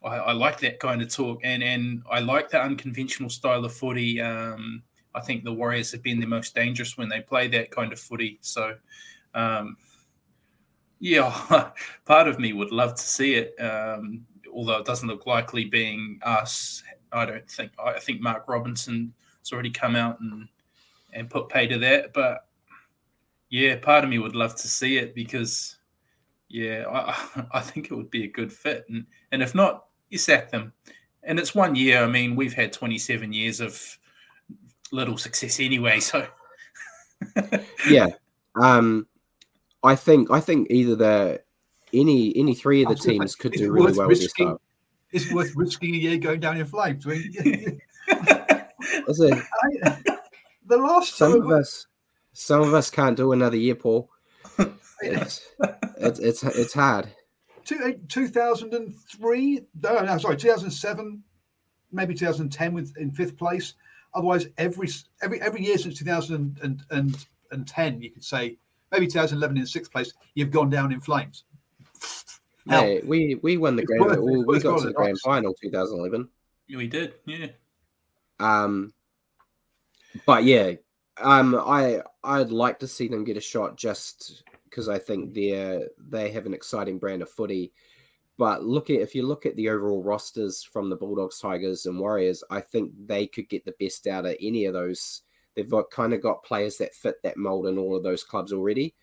I, 0.04 0.16
I, 0.16 0.32
like 0.32 0.60
that 0.60 0.78
kind 0.78 1.02
of 1.02 1.12
talk, 1.12 1.40
and 1.42 1.62
and 1.62 2.02
I 2.10 2.20
like 2.20 2.50
that 2.50 2.62
unconventional 2.62 3.30
style 3.30 3.64
of 3.64 3.74
footy. 3.74 4.20
Um, 4.20 4.82
I 5.14 5.20
think 5.20 5.42
the 5.42 5.52
Warriors 5.52 5.90
have 5.92 6.02
been 6.02 6.20
the 6.20 6.26
most 6.26 6.54
dangerous 6.54 6.96
when 6.96 7.08
they 7.08 7.20
play 7.20 7.48
that 7.48 7.70
kind 7.70 7.92
of 7.92 7.98
footy. 7.98 8.38
So, 8.40 8.76
um, 9.34 9.76
yeah, 11.00 11.70
part 12.04 12.28
of 12.28 12.38
me 12.38 12.52
would 12.52 12.70
love 12.70 12.94
to 12.94 13.02
see 13.02 13.34
it. 13.34 13.60
Um, 13.60 14.26
although 14.52 14.78
it 14.78 14.86
doesn't 14.86 15.08
look 15.08 15.26
likely 15.26 15.64
being 15.64 16.18
us. 16.22 16.82
I 17.12 17.24
don't 17.24 17.50
think. 17.50 17.72
I 17.82 17.98
think 17.98 18.20
Mark 18.20 18.44
Robinson 18.48 19.14
has 19.40 19.52
already 19.52 19.70
come 19.70 19.96
out 19.96 20.20
and 20.20 20.48
and 21.12 21.30
put 21.30 21.48
pay 21.48 21.66
to 21.66 21.78
that. 21.78 22.12
But 22.12 22.46
yeah, 23.50 23.76
part 23.76 24.04
of 24.04 24.10
me 24.10 24.18
would 24.18 24.36
love 24.36 24.54
to 24.56 24.68
see 24.68 24.98
it 24.98 25.14
because 25.14 25.76
yeah, 26.48 26.84
I, 26.88 27.46
I 27.58 27.60
think 27.60 27.90
it 27.90 27.94
would 27.94 28.10
be 28.10 28.24
a 28.24 28.28
good 28.28 28.52
fit. 28.52 28.84
And 28.88 29.06
and 29.32 29.42
if 29.42 29.54
not, 29.54 29.86
you 30.10 30.18
sack 30.18 30.50
them. 30.50 30.72
And 31.22 31.38
it's 31.38 31.54
one 31.54 31.74
year. 31.74 32.02
I 32.02 32.06
mean, 32.06 32.36
we've 32.36 32.54
had 32.54 32.72
27 32.72 33.32
years 33.32 33.60
of 33.60 33.98
little 34.92 35.16
success 35.16 35.60
anyway. 35.60 36.00
So 36.10 36.26
yeah, 37.88 38.06
um, 38.62 39.08
I 39.82 39.96
think 39.96 40.30
I 40.30 40.38
think 40.38 40.68
either 40.70 40.94
the 40.94 41.42
any 41.92 42.36
any 42.36 42.54
three 42.54 42.82
of 42.82 42.88
the 42.88 42.94
teams 42.94 43.34
could 43.34 43.52
do 43.52 43.72
really 43.72 43.92
well 43.92 44.08
risking, 44.08 44.50
with 44.50 44.60
this. 45.10 45.24
It's 45.24 45.32
worth 45.32 45.56
risking 45.56 45.94
a 45.94 45.98
year 45.98 46.18
going 46.18 46.40
down 46.40 46.56
in 46.56 46.66
flames. 46.66 47.06
I 47.06 47.10
mean, 47.10 47.32
the 50.66 50.76
last 50.76 51.16
some 51.16 51.34
of 51.34 51.50
us, 51.50 51.86
some 52.32 52.62
of 52.62 52.74
us 52.74 52.90
can't 52.90 53.16
do 53.16 53.32
another 53.32 53.56
year, 53.56 53.74
Paul. 53.74 54.10
It's 55.00 55.46
it's 55.98 56.18
it's, 56.18 56.42
it's 56.42 56.74
hard. 56.74 57.08
Two, 57.64 58.00
2003, 58.08 59.60
no, 59.82 60.00
no, 60.00 60.18
sorry, 60.18 60.36
2007, 60.38 61.22
maybe 61.92 62.14
2010 62.14 62.72
with 62.72 62.96
in 62.96 63.10
fifth 63.10 63.36
place. 63.36 63.74
Otherwise, 64.14 64.46
every 64.56 64.88
every 65.22 65.40
every 65.40 65.62
year 65.62 65.78
since 65.78 65.98
2010, 65.98 68.00
you 68.00 68.10
could 68.10 68.24
say 68.24 68.58
maybe 68.90 69.06
2011 69.06 69.58
in 69.58 69.66
sixth 69.66 69.92
place, 69.92 70.12
you've 70.34 70.50
gone 70.50 70.70
down 70.70 70.92
in 70.92 71.00
flames. 71.00 71.44
Hey, 72.68 73.00
we 73.04 73.36
we 73.36 73.56
won 73.56 73.76
the 73.76 73.84
grand. 73.84 74.22
we, 74.22 74.44
we 74.44 74.60
got 74.60 74.80
to 74.80 74.86
the 74.86 74.92
grand 74.92 75.18
final 75.20 75.54
2011. 75.54 76.28
We 76.74 76.86
did, 76.86 77.14
yeah. 77.24 77.48
Um, 78.38 78.92
but 80.26 80.44
yeah, 80.44 80.72
um, 81.20 81.54
I 81.54 82.02
I'd 82.22 82.50
like 82.50 82.78
to 82.80 82.88
see 82.88 83.08
them 83.08 83.24
get 83.24 83.36
a 83.36 83.40
shot 83.40 83.76
just 83.76 84.44
because 84.64 84.88
I 84.88 84.98
think 84.98 85.34
they're 85.34 85.88
they 85.98 86.30
have 86.30 86.46
an 86.46 86.54
exciting 86.54 86.98
brand 86.98 87.22
of 87.22 87.30
footy. 87.30 87.72
But 88.36 88.62
look 88.62 88.90
at 88.90 89.00
if 89.00 89.14
you 89.14 89.26
look 89.26 89.46
at 89.46 89.56
the 89.56 89.68
overall 89.68 90.02
rosters 90.02 90.62
from 90.62 90.90
the 90.90 90.96
Bulldogs, 90.96 91.40
Tigers, 91.40 91.86
and 91.86 91.98
Warriors, 91.98 92.44
I 92.50 92.60
think 92.60 92.92
they 93.06 93.26
could 93.26 93.48
get 93.48 93.64
the 93.64 93.74
best 93.80 94.06
out 94.06 94.26
of 94.26 94.36
any 94.40 94.66
of 94.66 94.74
those. 94.74 95.22
They've 95.56 95.68
got 95.68 95.90
kind 95.90 96.14
of 96.14 96.22
got 96.22 96.44
players 96.44 96.76
that 96.78 96.94
fit 96.94 97.16
that 97.24 97.36
mold 97.36 97.66
in 97.66 97.78
all 97.78 97.96
of 97.96 98.04
those 98.04 98.22
clubs 98.22 98.52
already. 98.52 98.94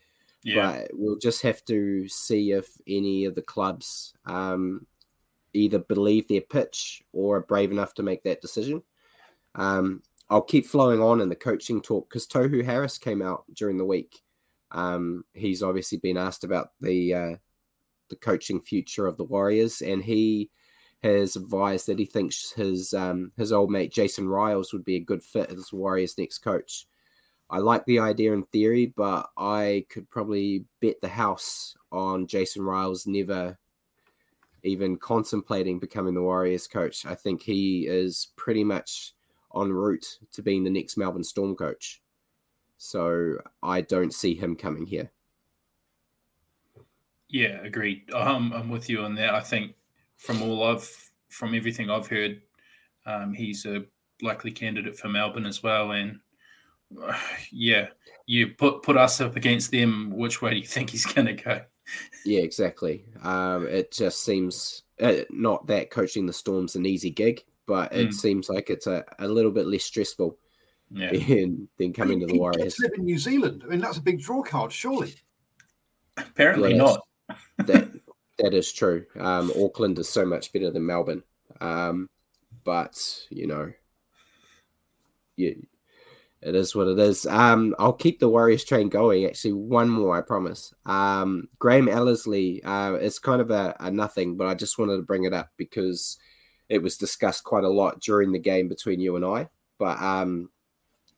Yeah. 0.46 0.82
But 0.82 0.92
we'll 0.94 1.18
just 1.18 1.42
have 1.42 1.66
to 1.66 2.08
see 2.08 2.52
if 2.52 2.70
any 2.88 3.26
of 3.26 3.36
the 3.36 3.42
clubs 3.42 4.14
um, 4.26 4.86
either 5.54 5.80
believe 5.80 6.28
their 6.28 6.42
pitch 6.42 7.04
or 7.12 7.38
are 7.38 7.42
brave 7.42 7.72
enough 7.72 7.96
to 7.96 8.04
make 8.04 8.24
that 8.24 8.42
decision. 8.42 8.84
Um, 9.56 10.04
I'll 10.30 10.42
keep 10.42 10.66
flowing 10.66 11.02
on 11.02 11.22
in 11.22 11.30
the 11.30 11.36
coaching 11.36 11.82
talk 11.82 12.10
because 12.10 12.28
Tohu 12.28 12.64
Harris 12.64 12.98
came 12.98 13.22
out 13.22 13.44
during 13.54 13.78
the 13.78 13.86
week. 13.86 14.22
Um, 14.72 15.24
he's 15.34 15.64
obviously 15.64 15.98
been 15.98 16.18
asked 16.18 16.44
about 16.44 16.72
the 16.80 17.14
uh, 17.14 17.36
the 18.10 18.16
coaching 18.16 18.62
future 18.62 19.08
of 19.08 19.18
the 19.18 19.24
Warriors, 19.24 19.82
and 19.82 20.04
he 20.04 20.50
has 21.02 21.36
advised 21.36 21.88
that 21.88 22.00
he 22.00 22.06
thinks 22.06 22.52
his 22.52 22.94
um, 22.94 23.32
his 23.38 23.52
old 23.52 23.72
mate 23.72 23.92
Jason 23.94 24.26
Ryles 24.26 24.74
would 24.74 24.86
be 24.86 24.96
a 24.96 25.00
good 25.00 25.24
fit 25.24 25.52
as 25.52 25.74
Warriors' 25.74 26.18
next 26.18 26.40
coach. 26.40 26.88
I 27.50 27.60
like 27.60 27.86
the 27.86 28.00
idea 28.00 28.34
in 28.34 28.44
theory, 28.44 28.94
but 28.96 29.30
I 29.38 29.86
could 29.90 30.10
probably 30.10 30.66
bet 30.82 31.00
the 31.02 31.08
house 31.08 31.76
on 31.92 32.28
Jason 32.28 32.64
Ryles 32.64 33.06
never 33.06 33.58
even 34.64 34.98
contemplating 34.98 35.80
becoming 35.80 36.16
the 36.16 36.24
Warriors 36.24 36.68
coach. 36.68 37.06
I 37.06 37.14
think 37.14 37.44
he 37.44 37.86
is 37.88 38.30
pretty 38.36 38.64
much 38.64 39.14
en 39.56 39.72
route 39.72 40.20
to 40.34 40.42
being 40.42 40.64
the 40.64 40.72
next 40.72 40.98
Melbourne 40.98 41.24
Storm 41.24 41.56
coach. 41.56 42.02
So 42.78 43.38
I 43.62 43.82
don't 43.82 44.14
see 44.14 44.34
him 44.34 44.56
coming 44.56 44.86
here. 44.86 45.12
Yeah, 47.30 47.62
agreed. 47.64 48.12
Um, 48.12 48.52
I'm 48.54 48.70
with 48.70 48.90
you 48.90 49.02
on 49.02 49.16
that. 49.16 49.34
I 49.34 49.40
think 49.40 49.76
from 50.18 50.42
all 50.42 50.64
I've 50.64 51.12
from 51.30 51.54
everything 51.54 51.90
I've 51.90 52.08
heard, 52.08 52.42
um, 53.06 53.34
he's 53.34 53.66
a 53.66 53.86
likely 54.22 54.52
candidate 54.52 54.98
for 54.98 55.10
Melbourne 55.10 55.46
as 55.46 55.62
well. 55.62 55.92
And 55.92 56.20
yeah, 57.52 57.88
you 58.26 58.50
put 58.50 58.84
put 58.84 58.98
us 58.98 59.22
up 59.22 59.36
against 59.36 59.72
them. 59.72 60.12
Which 60.16 60.42
way 60.42 60.52
do 60.52 60.58
you 60.58 60.66
think 60.66 60.90
he's 60.90 61.06
going 61.06 61.28
to 61.28 61.34
go? 61.34 61.62
Yeah, 62.26 62.42
exactly. 62.42 63.06
Um, 63.22 63.68
it 63.68 63.92
just 63.92 64.24
seems 64.24 64.84
uh, 65.00 65.18
not 65.30 65.68
that 65.68 65.92
coaching 65.92 66.26
the 66.26 66.34
Storm's 66.34 66.76
an 66.76 66.86
easy 66.86 67.12
gig, 67.12 67.44
but 67.68 67.94
it 67.94 68.10
Mm. 68.10 68.14
seems 68.14 68.50
like 68.50 68.70
it's 68.70 68.88
a, 68.88 69.06
a 69.20 69.28
little 69.28 69.52
bit 69.52 69.68
less 69.68 69.84
stressful 69.84 70.38
Yeah, 70.90 71.12
than, 71.28 71.68
than 71.78 71.94
coming 71.94 72.20
to 72.22 72.26
the 72.26 72.34
He 72.34 72.40
Warriors. 72.40 72.64
gets 72.64 72.76
to 72.78 72.82
live 72.84 72.92
in 72.98 73.06
New 73.06 73.20
Zealand. 73.20 73.64
I 73.66 73.70
mean, 73.70 73.82
that's 73.82 73.98
a 73.98 74.02
big 74.02 74.20
draw 74.20 74.42
card, 74.42 74.72
surely. 74.72 75.14
apparently 76.18 76.74
Yes. 76.74 76.78
not. 76.80 77.38
that 77.68 77.88
that 78.40 78.54
is 78.56 78.72
true. 78.74 79.06
Um, 79.20 79.52
Auckland 79.56 80.00
is 80.00 80.10
so 80.10 80.26
much 80.26 80.52
better 80.52 80.72
than 80.72 80.86
Melbourne, 80.86 81.24
um, 81.62 82.10
but 82.64 82.98
you 83.30 83.46
know, 83.48 83.72
you, 85.38 85.66
it 86.46 86.54
is 86.54 86.76
what 86.76 86.88
it 86.88 87.00
is. 87.00 87.26
Um, 87.26 87.74
I'll 87.80 87.92
keep 87.92 88.20
the 88.20 88.30
Warriors 88.30 88.64
train 88.64 88.88
going. 88.88 89.26
Actually, 89.26 89.54
one 89.54 89.90
more, 89.90 90.16
I 90.16 90.22
promise. 90.22 90.72
Um, 90.86 91.50
Graham 91.58 91.90
Annesley. 91.90 92.64
Uh, 92.64 92.94
it's 92.94 93.18
kind 93.18 93.42
of 93.42 93.50
a, 93.50 93.76
a 93.80 93.90
nothing, 93.90 94.38
but 94.38 94.46
I 94.46 94.54
just 94.54 94.78
wanted 94.78 94.98
to 94.98 95.02
bring 95.02 95.24
it 95.24 95.34
up 95.34 95.50
because 95.58 96.20
it 96.70 96.84
was 96.84 96.98
discussed 96.98 97.44
quite 97.44 97.64
a 97.64 97.70
lot 97.70 98.00
during 98.00 98.32
the 98.32 98.40
game 98.40 98.70
between 98.70 99.00
you 99.00 99.16
and 99.16 99.26
I. 99.26 99.50
But 99.80 100.00
um, 100.00 100.52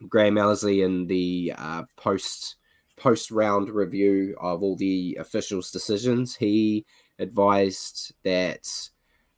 Graham 0.07 0.38
Annesley 0.38 0.81
in 0.84 1.07
the 1.07 1.53
uh, 1.57 1.84
post 1.98 2.55
post 2.96 3.29
round 3.29 3.69
review 3.69 4.34
of 4.39 4.63
all 4.63 4.77
the 4.77 5.17
officials' 5.19 5.72
decisions, 5.72 6.38
he 6.38 6.86
advised 7.19 8.13
that 8.24 8.65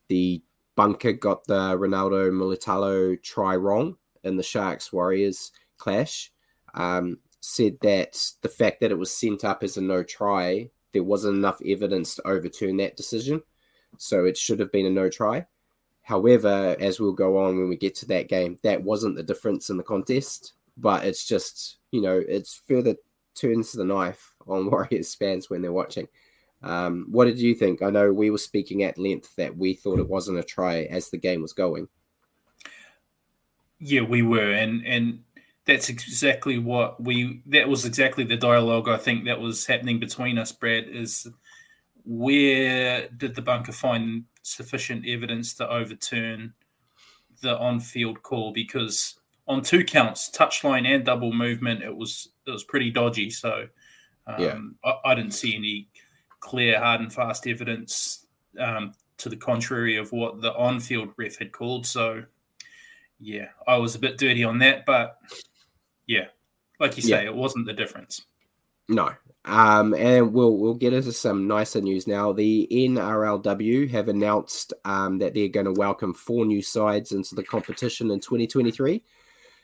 the 0.08 0.43
bunker 0.75 1.13
got 1.13 1.46
the 1.48 1.75
Ronaldo 1.75 2.29
Mulitalo 2.29 3.22
try 3.24 3.55
wrong 3.55 3.98
in 4.24 4.38
the 4.38 4.43
Sharks 4.43 4.93
Warriors 4.93 5.51
clash. 5.79 6.31
Um, 6.74 7.17
said 7.41 7.77
that 7.81 8.17
the 8.41 8.50
fact 8.50 8.81
that 8.81 8.91
it 8.91 8.98
was 8.98 9.12
sent 9.12 9.43
up 9.43 9.63
as 9.63 9.77
a 9.77 9.81
no 9.81 10.03
try, 10.03 10.69
there 10.93 11.03
wasn't 11.03 11.38
enough 11.38 11.59
evidence 11.65 12.15
to 12.15 12.27
overturn 12.27 12.77
that 12.77 12.98
decision. 12.98 13.41
So 13.98 14.25
it 14.25 14.38
should 14.38 14.59
have 14.59 14.71
been 14.71 14.86
a 14.86 14.89
no 14.89 15.09
try. 15.09 15.45
However, 16.03 16.75
as 16.79 17.00
we'll 17.00 17.13
go 17.13 17.38
on 17.38 17.57
when 17.57 17.69
we 17.69 17.75
get 17.77 17.95
to 17.95 18.05
that 18.07 18.29
game, 18.29 18.57
that 18.63 18.83
wasn't 18.83 19.15
the 19.15 19.24
difference 19.24 19.69
in 19.69 19.77
the 19.77 19.83
contest. 19.83 20.53
But 20.77 21.05
it's 21.05 21.25
just, 21.25 21.77
you 21.91 22.01
know, 22.01 22.21
it's 22.27 22.62
further 22.67 22.95
turns 23.36 23.71
the 23.71 23.86
knife 23.86 24.36
on 24.48 24.65
Warriors 24.71 25.15
fans 25.15 25.50
when 25.50 25.62
they're 25.62 25.71
watching. 25.71 26.07
Um, 26.62 27.07
what 27.09 27.25
did 27.25 27.39
you 27.39 27.55
think? 27.55 27.81
I 27.81 27.89
know 27.89 28.12
we 28.12 28.31
were 28.31 28.38
speaking 28.38 28.83
at 28.83 28.98
length 28.98 29.36
that 29.38 29.55
we 29.55 29.74
thought 29.74 30.00
it 30.00 30.09
wasn't 30.09 30.39
a 30.39 30.43
try 30.43 30.83
as 30.83 31.09
the 31.09 31.17
game 31.17 31.41
was 31.41 31.53
going. 31.53 31.88
Yeah, 33.79 34.01
we 34.01 34.24
were, 34.24 34.51
and 34.51 34.86
and 34.86 35.24
that's 35.70 35.88
exactly 35.90 36.58
what 36.58 37.02
we. 37.02 37.44
That 37.46 37.70
was 37.70 37.86
exactly 37.86 38.24
the 38.24 38.36
dialogue 38.36 38.90
I 38.90 38.98
think 38.98 39.26
that 39.26 39.40
was 39.40 39.68
happening 39.68 40.00
between 40.00 40.40
us. 40.40 40.52
Brad 40.52 40.86
is 40.88 41.28
where 42.04 43.08
did 43.10 43.36
the 43.36 43.44
bunker 43.44 43.72
find 43.72 44.24
sufficient 44.42 45.06
evidence 45.08 45.54
to 45.54 45.70
overturn 45.70 46.54
the 47.42 47.56
on-field 47.60 48.24
call? 48.24 48.52
Because 48.52 49.20
on 49.48 49.62
two 49.62 49.84
counts, 49.84 50.32
touchline 50.32 50.88
and 50.88 51.06
double 51.06 51.32
movement, 51.32 51.84
it 51.84 51.96
was 51.96 52.30
it 52.48 52.52
was 52.52 52.64
pretty 52.64 52.90
dodgy. 52.90 53.30
So 53.30 53.68
um, 54.26 54.42
Yeah. 54.42 54.58
I, 54.84 55.12
I 55.12 55.16
didn't 55.16 55.36
see 55.36 55.56
any 55.56 55.88
clear, 56.40 56.80
hard 56.80 57.02
and 57.02 57.14
fast 57.14 57.46
evidence 57.46 58.26
um, 58.58 58.94
to 59.18 59.30
the 59.30 59.38
contrary 59.38 59.98
of 59.98 60.12
what 60.12 60.42
the 60.42 60.54
on-field 60.56 61.10
ref 61.16 61.38
had 61.38 61.52
called. 61.52 61.86
So 61.86 62.24
yeah, 63.20 63.50
I 63.68 63.78
was 63.78 63.94
a 63.94 64.00
bit 64.00 64.18
dirty 64.18 64.44
on 64.44 64.58
that, 64.60 64.88
but 64.88 65.20
yeah, 66.10 66.25
like 66.80 66.98
you 66.98 67.04
say, 67.04 67.10
Yeah. 67.24 67.30
it 67.30 67.36
wasn't 67.36 67.68
the 67.68 67.74
difference. 67.74 68.25
No. 68.89 69.12
Um, 69.46 69.94
and 69.94 70.34
we'll 70.34 70.58
we'll 70.58 70.74
get 70.74 70.92
into 70.92 71.13
some 71.13 71.48
nicer 71.48 71.80
news 71.80 72.08
now. 72.08 72.34
The 72.34 72.68
NRLW 72.72 73.89
have 73.92 74.10
announced 74.10 74.74
um, 74.84 75.20
that 75.20 75.34
they're 75.36 75.48
going 75.48 75.68
to 75.68 75.72
welcome 75.72 76.13
four 76.13 76.46
new 76.46 76.62
sides 76.63 77.12
into 77.12 77.36
the 77.36 77.44
competition 77.44 78.10
in 78.10 78.20
2023. 78.20 79.04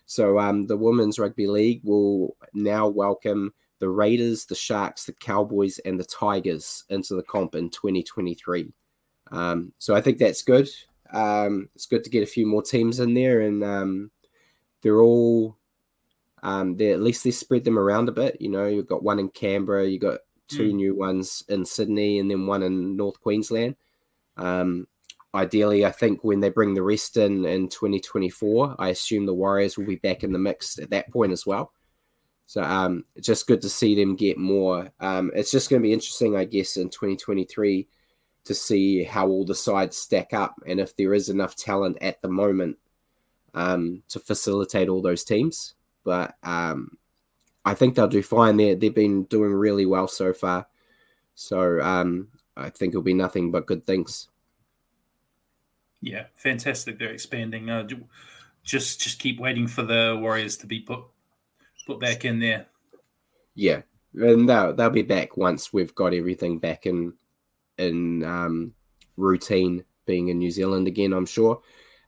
So 0.06 0.38
um, 0.38 0.68
the 0.68 0.78
Women's 0.78 1.18
Rugby 1.18 1.48
League 1.48 1.82
will 1.84 2.38
now 2.54 2.88
welcome 2.88 3.52
the 3.80 3.90
Raiders, 3.90 4.46
the 4.46 4.56
Sharks, 4.56 5.06
the 5.06 5.14
Cowboys, 5.14 5.80
and 5.80 6.00
the 6.00 6.06
Tigers 6.06 6.84
into 6.90 7.16
the 7.16 7.24
comp 7.24 7.56
in 7.56 7.72
2023. 7.72 8.72
Um, 9.32 9.74
so 9.80 9.96
I 9.96 10.02
think 10.02 10.20
that's 10.20 10.44
good. 10.44 10.70
Um, 11.12 11.70
it's 11.74 11.88
good 11.88 12.04
to 12.04 12.10
get 12.12 12.24
a 12.24 12.28
few 12.28 12.46
more 12.46 12.62
teams 12.62 13.00
in 13.00 13.16
there, 13.16 13.42
and 13.42 13.64
um, 13.64 14.12
they're 14.84 15.02
all 15.02 15.58
um, 16.46 16.78
they 16.78 16.92
at 16.92 17.02
least 17.02 17.24
they 17.24 17.32
spread 17.32 17.64
them 17.64 17.80
around 17.80 18.08
a 18.08 18.12
bit. 18.12 18.40
You 18.40 18.50
know, 18.50 18.68
you've 18.68 18.88
got 18.88 19.02
one 19.02 19.18
in 19.18 19.30
Canberra, 19.30 19.88
you've 19.88 20.02
got 20.02 20.20
two 20.48 20.74
new 20.74 20.96
ones 20.96 21.44
in 21.50 21.66
Sydney, 21.66 22.20
and 22.20 22.30
then 22.30 22.46
one 22.46 22.62
in 22.62 22.96
North 22.96 23.20
Queensland. 23.20 23.76
Um, 24.38 24.88
ideally, 25.34 25.86
I 25.86 25.92
think 25.92 26.24
when 26.24 26.42
they 26.42 26.52
bring 26.52 26.76
the 26.76 26.84
rest 26.84 27.18
in 27.18 27.46
in 27.46 27.68
2024, 27.70 28.76
I 28.78 28.90
assume 28.90 29.26
the 29.26 29.34
Warriors 29.34 29.76
will 29.76 29.88
be 29.88 29.96
back 29.96 30.24
in 30.24 30.32
the 30.32 30.38
mix 30.38 30.78
at 30.78 30.92
that 30.92 31.12
point 31.12 31.32
as 31.32 31.48
well. 31.48 31.74
So 32.46 32.62
um, 32.62 33.06
it's 33.16 33.26
just 33.26 33.48
good 33.48 33.62
to 33.64 33.70
see 33.70 33.96
them 33.96 34.16
get 34.16 34.38
more. 34.38 34.92
Um, 35.00 35.32
it's 35.34 35.50
just 35.50 35.72
going 35.72 35.82
to 35.82 35.88
be 35.88 35.94
interesting, 35.94 36.36
I 36.36 36.46
guess, 36.46 36.78
in 36.78 36.92
2023 36.92 37.88
to 38.44 38.54
see 38.54 39.04
how 39.04 39.28
all 39.28 39.46
the 39.46 39.56
sides 39.56 39.98
stack 39.98 40.32
up 40.32 40.54
and 40.68 40.80
if 40.80 40.96
there 40.96 41.16
is 41.16 41.30
enough 41.30 41.56
talent 41.56 41.98
at 42.02 42.22
the 42.22 42.30
moment 42.30 42.78
um, 43.56 44.04
to 44.10 44.20
facilitate 44.20 44.90
all 44.90 45.02
those 45.02 45.24
teams. 45.24 45.75
But 46.06 46.38
um, 46.44 46.98
I 47.66 47.74
think 47.74 47.96
they'll 47.96 48.08
do 48.08 48.24
fine. 48.24 48.56
They 48.56 48.76
they've 48.76 48.96
been 48.96 49.24
doing 49.24 49.52
really 49.52 49.86
well 49.86 50.08
so 50.08 50.32
far. 50.32 50.68
So 51.34 51.82
um, 51.82 52.30
I 52.56 52.70
think 52.70 52.92
it'll 52.92 53.02
be 53.02 53.14
nothing 53.14 53.52
but 53.52 53.66
good 53.66 53.86
things. 53.86 54.30
Yeah, 56.02 56.26
fantastic. 56.36 56.98
They're 56.98 57.12
expanding. 57.12 57.70
Uh, 57.70 57.88
just 58.64 59.02
just 59.02 59.20
keep 59.20 59.40
waiting 59.40 59.68
for 59.68 59.82
the 59.82 60.18
Warriors 60.22 60.56
to 60.58 60.68
be 60.68 60.80
put 60.80 61.02
put 61.88 62.00
back 62.00 62.24
in 62.24 62.40
there. 62.40 62.68
Yeah, 63.56 63.82
and 64.14 64.48
they'll 64.48 64.74
they'll 64.74 64.90
be 64.90 65.02
back 65.02 65.36
once 65.36 65.74
we've 65.74 65.96
got 65.96 66.14
everything 66.14 66.60
back 66.60 66.86
in 66.86 67.14
in 67.78 68.24
um, 68.24 68.74
routine, 69.18 69.84
being 70.06 70.30
in 70.30 70.38
New 70.38 70.52
Zealand 70.52 70.88
again. 70.88 71.14
I'm 71.14 71.26
sure. 71.26 71.62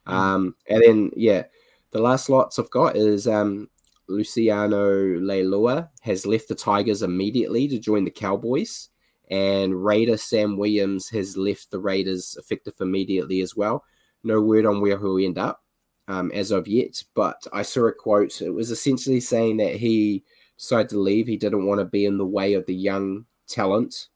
Um, 0.06 0.56
and 0.70 0.82
then 0.82 1.12
yeah, 1.16 1.44
the 1.92 2.00
last 2.00 2.30
lots 2.30 2.60
I've 2.60 2.70
got 2.70 2.96
is 2.96 3.28
um, 3.28 3.70
Luciano 4.08 5.20
Leilua 5.20 5.90
has 6.02 6.26
left 6.26 6.48
the 6.48 6.56
Tigers 6.56 7.04
immediately 7.04 7.68
to 7.68 7.80
join 7.80 8.04
the 8.04 8.12
Cowboys, 8.12 8.90
and 9.30 9.84
Raider 9.84 10.18
Sam 10.18 10.58
Williams 10.58 11.10
has 11.10 11.36
left 11.36 11.72
the 11.72 11.80
Raiders 11.80 12.36
effective 12.40 12.76
immediately 12.80 13.42
as 13.42 13.56
well. 13.56 13.84
No 14.24 14.42
word 14.42 14.66
on 14.66 14.82
where 14.82 14.98
he'll 14.98 15.18
end 15.18 15.38
up. 15.38 15.64
um, 16.08 16.32
as 16.32 16.52
of 16.52 16.68
yet, 16.68 17.04
but 17.14 17.46
I 17.52 17.62
saw 17.64 17.88
a 17.88 17.92
quote. 17.92 18.42
It 18.42 18.52
was 18.52 18.72
essentially 18.72 19.20
saying 19.20 19.58
that 19.58 19.76
he 19.76 20.24
decided 20.58 20.90
to 20.90 21.00
leave. 21.00 21.28
He 21.28 21.38
didn't 21.38 21.66
want 21.66 21.80
to 21.80 21.86
be 21.86 22.06
in 22.06 22.18
the 22.18 22.26
way 22.26 22.54
of 22.54 22.66
the 22.66 22.76
young 22.76 23.26
talent 23.48 24.08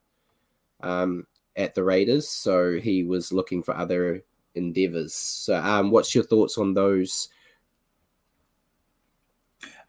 um, 0.82 1.28
at 1.56 1.76
the 1.76 1.84
Raiders, 1.84 2.30
so 2.30 2.80
he 2.80 3.04
was 3.04 3.34
looking 3.34 3.62
for 3.62 3.76
other 3.76 4.24
endeavors. 4.56 5.14
So, 5.14 5.56
um, 5.58 5.92
what's 5.92 6.16
your 6.16 6.24
thoughts 6.24 6.58
on 6.58 6.74
those? 6.74 7.30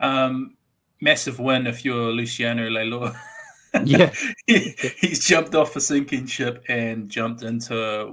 Um, 0.02 0.56
massive 1.00 1.38
win 1.38 1.66
if 1.66 1.84
you're 1.84 2.12
Luciano 2.12 2.68
Leilua. 2.68 3.16
Yeah. 3.86 4.12
he, 4.46 4.74
he's 5.00 5.24
jumped 5.26 5.54
off 5.54 5.74
a 5.76 5.80
sinking 5.80 6.26
ship 6.26 6.62
and 6.68 7.08
jumped 7.08 7.42
into 7.42 8.12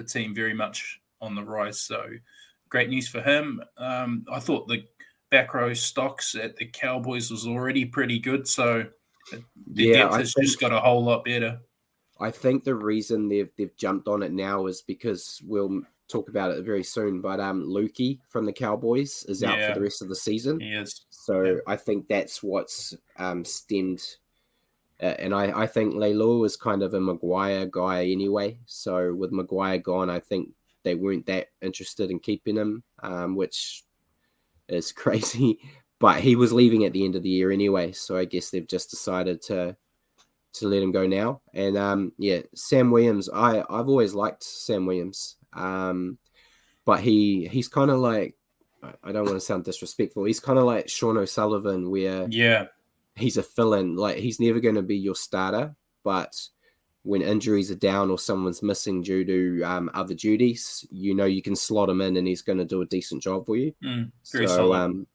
a 0.00 0.02
team 0.04 0.34
very 0.34 0.52
much 0.52 0.98
on 1.20 1.36
the 1.36 1.44
rise. 1.44 1.80
So 1.80 2.06
great 2.70 2.88
news 2.88 3.06
for 3.06 3.20
him. 3.20 3.62
Um, 3.78 4.24
I 4.32 4.40
thought 4.40 4.66
the 4.66 4.82
back 5.30 5.54
row 5.54 5.72
stocks 5.74 6.34
at 6.34 6.56
the 6.56 6.66
Cowboys 6.66 7.30
was 7.30 7.46
already 7.46 7.84
pretty 7.84 8.18
good. 8.18 8.48
So 8.48 8.84
the 9.30 9.44
Yeah, 9.84 9.92
depth 9.98 10.12
I 10.14 10.18
has 10.18 10.34
think- 10.34 10.46
just 10.48 10.58
got 10.60 10.72
a 10.72 10.80
whole 10.80 11.04
lot 11.04 11.24
better. 11.24 11.60
I 12.18 12.32
think 12.32 12.64
the 12.64 12.74
reason 12.74 13.28
they've 13.28 13.52
they've 13.56 13.76
jumped 13.76 14.08
on 14.08 14.24
it 14.24 14.32
now 14.32 14.66
is 14.66 14.82
because 14.82 15.40
we'll 15.46 15.82
talk 16.10 16.28
about 16.28 16.50
it 16.52 16.64
very 16.64 16.82
soon. 16.82 17.20
But 17.20 17.40
um, 17.40 17.62
Luki 17.64 18.18
from 18.28 18.46
the 18.46 18.52
Cowboys 18.52 19.24
is 19.28 19.42
out 19.42 19.58
Yeah. 19.58 19.68
for 19.68 19.74
the 19.74 19.84
rest 19.84 20.02
of 20.02 20.08
the 20.08 20.16
season. 20.16 20.60
He 20.60 20.72
is. 20.72 21.04
So 21.10 21.42
Yeah. 21.42 21.54
I 21.66 21.76
think 21.76 22.08
that's 22.08 22.42
what's 22.42 22.94
um, 23.16 23.44
stemmed. 23.44 24.02
Uh, 25.02 25.14
and 25.18 25.34
I, 25.34 25.62
I 25.62 25.66
think 25.66 25.94
Leilua 25.94 26.40
was 26.40 26.56
kind 26.56 26.82
of 26.82 26.92
a 26.94 27.00
Maguire 27.00 27.66
guy 27.66 28.06
anyway. 28.06 28.58
So 28.66 29.14
with 29.14 29.32
Maguire 29.32 29.78
gone, 29.78 30.10
I 30.10 30.20
think 30.20 30.50
they 30.82 30.94
weren't 30.94 31.26
that 31.26 31.48
interested 31.62 32.10
in 32.10 32.18
keeping 32.18 32.56
him, 32.56 32.82
um, 33.02 33.34
which 33.34 33.84
is 34.68 34.92
crazy. 35.02 35.58
But 35.98 36.20
he 36.20 36.34
was 36.36 36.52
leaving 36.52 36.84
at 36.84 36.92
the 36.92 37.04
end 37.04 37.14
of 37.16 37.22
the 37.22 37.28
year 37.28 37.50
anyway. 37.50 37.92
So 37.92 38.16
I 38.16 38.24
guess 38.24 38.50
they've 38.50 38.66
just 38.66 38.90
decided 38.90 39.42
to 39.42 39.76
to 40.54 40.68
let 40.68 40.82
him 40.82 40.92
go 40.92 41.06
now. 41.06 41.40
And 41.54 41.76
um, 41.76 42.12
yeah, 42.18 42.40
Sam 42.54 42.90
Williams, 42.90 43.28
I, 43.32 43.60
I've 43.68 43.88
always 43.88 44.14
liked 44.14 44.42
Sam 44.44 44.86
Williams. 44.86 45.36
Um, 45.52 46.18
but 46.84 47.00
he 47.00 47.46
he's 47.48 47.68
kind 47.68 47.90
of 47.90 47.98
like 47.98 48.36
I- 48.82 49.12
don't 49.12 49.24
want 49.26 49.36
to 49.36 49.40
sound 49.40 49.64
disrespectful. 49.64 50.24
He's 50.24 50.40
kind 50.40 50.58
of 50.58 50.64
like 50.64 50.88
Sean 50.88 51.16
O'Sullivan, 51.18 51.90
where 51.90 52.26
Yeah. 52.30 52.66
he's 53.14 53.36
a 53.36 53.42
fill-in. 53.42 53.96
Like 53.96 54.16
he's 54.16 54.40
never 54.40 54.60
going 54.60 54.76
to 54.76 54.82
be 54.82 54.96
your 54.96 55.14
starter, 55.14 55.74
but 56.02 56.34
when 57.02 57.22
injuries 57.22 57.70
are 57.70 57.76
down 57.76 58.10
or 58.10 58.18
someone's 58.18 58.62
missing 58.62 59.02
due 59.02 59.24
to 59.24 59.62
um, 59.64 59.90
other 59.94 60.14
duties, 60.14 60.86
you 60.90 61.14
know 61.14 61.24
you 61.24 61.42
can 61.42 61.56
slot 61.56 61.88
him 61.88 62.00
in, 62.00 62.16
and 62.16 62.26
he's 62.26 62.42
going 62.42 62.58
to 62.58 62.64
do 62.64 62.82
a 62.82 62.86
decent 62.86 63.22
job 63.22 63.46
for 63.46 63.56
you. 63.56 63.72
Mm, 63.84 64.10
so 64.22 64.72
um, 64.74 65.06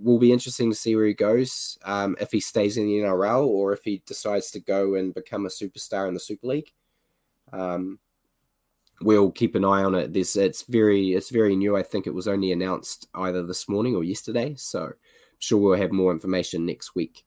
will 0.00 0.18
be 0.18 0.32
interesting 0.32 0.70
to 0.70 0.76
see 0.76 0.94
where 0.94 1.06
he 1.06 1.14
goes. 1.14 1.78
Um, 1.84 2.16
if 2.20 2.30
he 2.30 2.40
stays 2.40 2.76
in 2.76 2.86
the 2.86 2.98
NRL 2.98 3.46
or 3.46 3.72
if 3.72 3.84
he 3.84 4.02
decides 4.06 4.50
to 4.52 4.60
go 4.60 4.94
and 4.94 5.14
become 5.14 5.46
a 5.46 5.50
superstar 5.50 6.08
in 6.08 6.14
the 6.14 6.20
Super 6.20 6.46
League. 6.46 6.72
Um, 7.52 7.98
we'll 9.00 9.30
keep 9.30 9.54
an 9.54 9.64
eye 9.64 9.82
on 9.84 9.94
it. 9.94 10.12
This 10.12 10.36
it's 10.36 10.62
very 10.62 11.12
it's 11.12 11.30
very 11.30 11.56
new. 11.56 11.76
I 11.76 11.82
think 11.82 12.06
it 12.06 12.14
was 12.14 12.28
only 12.28 12.52
announced 12.52 13.08
either 13.14 13.44
this 13.44 13.68
morning 13.68 13.94
or 13.94 14.04
yesterday. 14.04 14.54
So 14.56 14.84
I'm 14.84 14.94
sure 15.38 15.58
we'll 15.58 15.78
have 15.78 15.92
more 15.92 16.12
information 16.12 16.66
next 16.66 16.94
week. 16.94 17.24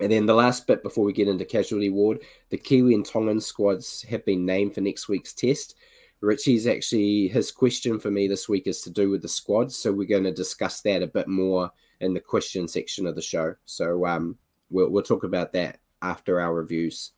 And 0.00 0.10
then 0.10 0.24
the 0.24 0.34
last 0.34 0.66
bit 0.66 0.82
before 0.82 1.04
we 1.04 1.12
get 1.12 1.28
into 1.28 1.44
casualty 1.44 1.90
ward, 1.90 2.20
the 2.48 2.56
Kiwi 2.56 2.94
and 2.94 3.04
Tongan 3.04 3.40
squads 3.40 4.02
have 4.02 4.24
been 4.24 4.46
named 4.46 4.74
for 4.74 4.80
next 4.80 5.08
week's 5.08 5.34
test. 5.34 5.74
Richie's 6.20 6.66
actually 6.66 7.28
his 7.28 7.50
question 7.50 7.98
for 7.98 8.10
me 8.10 8.28
this 8.28 8.48
week 8.48 8.66
is 8.66 8.82
to 8.82 8.90
do 8.90 9.08
with 9.10 9.22
the 9.22 9.28
squad, 9.28 9.72
so 9.72 9.90
we're 9.90 10.06
going 10.06 10.24
to 10.24 10.32
discuss 10.32 10.82
that 10.82 11.02
a 11.02 11.06
bit 11.06 11.28
more 11.28 11.70
in 12.00 12.12
the 12.12 12.20
question 12.20 12.68
section 12.68 13.06
of 13.06 13.14
the 13.14 13.22
show. 13.22 13.54
So 13.64 14.06
um, 14.06 14.36
we'll 14.68 14.90
we'll 14.90 15.02
talk 15.02 15.24
about 15.24 15.52
that 15.52 15.80
after 16.02 16.40
our 16.40 16.54
reviews. 16.54 17.12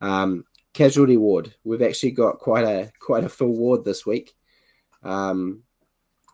Um, 0.00 0.44
casualty 0.72 1.16
ward, 1.16 1.54
we've 1.62 1.82
actually 1.82 2.12
got 2.12 2.38
quite 2.38 2.64
a 2.64 2.90
quite 2.98 3.24
a 3.24 3.28
full 3.28 3.56
ward 3.56 3.84
this 3.84 4.04
week. 4.04 4.34
Um, 5.04 5.62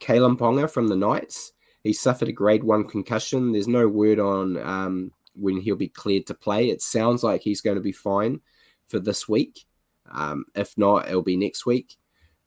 Kalyn 0.01 0.39
Ponga 0.39 0.71
from 0.71 0.89
the 0.89 0.97
Knights, 0.97 1.53
he 1.83 1.93
suffered 1.93 2.29
a 2.29 2.33
grade 2.33 2.65
one 2.65 2.85
concussion. 2.85 3.53
There's 3.53 3.69
no 3.69 3.87
word 3.87 4.19
on 4.19 4.57
um, 4.59 5.13
when 5.35 5.61
he'll 5.61 5.77
be 5.77 5.89
cleared 5.89 6.27
to 6.29 6.35
play. 6.35 6.71
It 6.71 6.81
sounds 6.81 7.23
like 7.23 7.43
he's 7.43 7.61
going 7.61 7.77
to 7.77 7.83
be 7.83 7.93
fine 7.93 8.41
for 8.89 8.99
this 8.99 9.29
week. 9.29 9.67
Um, 10.11 10.45
if 10.55 10.77
not, 10.77 11.09
it'll 11.09 11.23
be 11.23 11.37
next 11.37 11.67
week. 11.67 11.97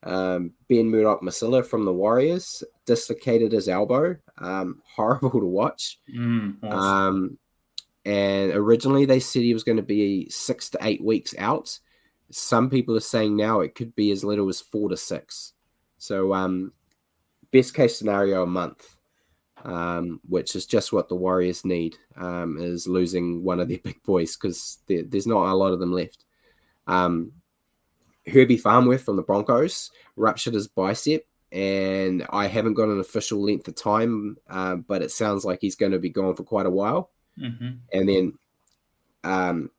Um, 0.03 0.53
ben 0.67 0.89
Murdoch 0.89 1.21
Masila 1.21 1.65
from 1.65 1.85
the 1.85 1.93
Warriors 1.93 2.63
dislocated 2.85 3.51
his 3.51 3.69
elbow. 3.69 4.17
Um, 4.37 4.81
horrible 4.95 5.31
to 5.31 5.45
watch. 5.45 5.99
Mm, 6.13 6.57
awesome. 6.63 6.79
Um, 6.79 7.37
and 8.03 8.51
originally 8.53 9.05
they 9.05 9.19
said 9.19 9.43
he 9.43 9.53
was 9.53 9.63
going 9.63 9.77
to 9.77 9.83
be 9.83 10.27
six 10.29 10.69
to 10.71 10.79
eight 10.81 11.03
weeks 11.03 11.35
out. 11.37 11.79
Some 12.31 12.69
people 12.69 12.95
are 12.95 13.01
saying 13.01 13.35
now 13.35 13.59
it 13.59 13.75
could 13.75 13.95
be 13.95 14.11
as 14.11 14.23
little 14.23 14.49
as 14.49 14.59
four 14.59 14.89
to 14.89 14.97
six. 14.97 15.53
So, 15.97 16.33
um, 16.33 16.71
best 17.51 17.75
case 17.75 17.99
scenario, 17.99 18.41
a 18.41 18.47
month, 18.47 18.97
um, 19.63 20.19
which 20.27 20.55
is 20.55 20.65
just 20.65 20.91
what 20.91 21.09
the 21.09 21.15
Warriors 21.15 21.63
need, 21.63 21.95
um, 22.15 22.57
is 22.59 22.87
losing 22.87 23.43
one 23.43 23.59
of 23.59 23.67
their 23.67 23.77
big 23.83 24.01
boys 24.01 24.35
because 24.35 24.79
there, 24.87 25.03
there's 25.03 25.27
not 25.27 25.51
a 25.51 25.53
lot 25.53 25.73
of 25.73 25.79
them 25.79 25.91
left. 25.91 26.25
Um, 26.87 27.33
Herbie 28.27 28.57
Farnworth 28.57 29.03
from 29.03 29.15
the 29.15 29.23
Broncos 29.23 29.91
ruptured 30.15 30.53
his 30.53 30.67
bicep, 30.67 31.25
and 31.51 32.25
I 32.29 32.47
haven't 32.47 32.75
got 32.75 32.89
an 32.89 32.99
official 32.99 33.43
length 33.43 33.67
of 33.67 33.75
time, 33.75 34.37
uh, 34.49 34.75
but 34.75 35.01
it 35.01 35.11
sounds 35.11 35.45
like 35.45 35.59
he's 35.61 35.75
going 35.75 35.91
to 35.91 35.99
be 35.99 36.09
gone 36.09 36.35
for 36.35 36.43
quite 36.43 36.65
a 36.65 36.71
while. 36.71 37.11
hmm 37.37 37.69
And 37.93 38.09
then 38.09 38.37
um, 39.23 39.71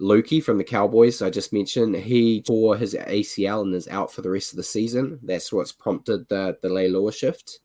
Luki 0.00 0.42
from 0.42 0.58
the 0.58 0.64
Cowboys, 0.64 1.22
I 1.22 1.30
just 1.30 1.52
mentioned, 1.52 1.94
he 1.96 2.42
tore 2.42 2.76
his 2.76 2.94
ACL 2.94 3.62
and 3.62 3.74
is 3.74 3.88
out 3.88 4.12
for 4.12 4.22
the 4.22 4.30
rest 4.30 4.52
of 4.52 4.56
the 4.56 4.62
season. 4.62 5.18
That's 5.22 5.52
what's 5.52 5.72
prompted 5.72 6.28
the 6.28 6.58
the 6.62 6.68
Leilua 6.68 7.14
shift. 7.14 7.60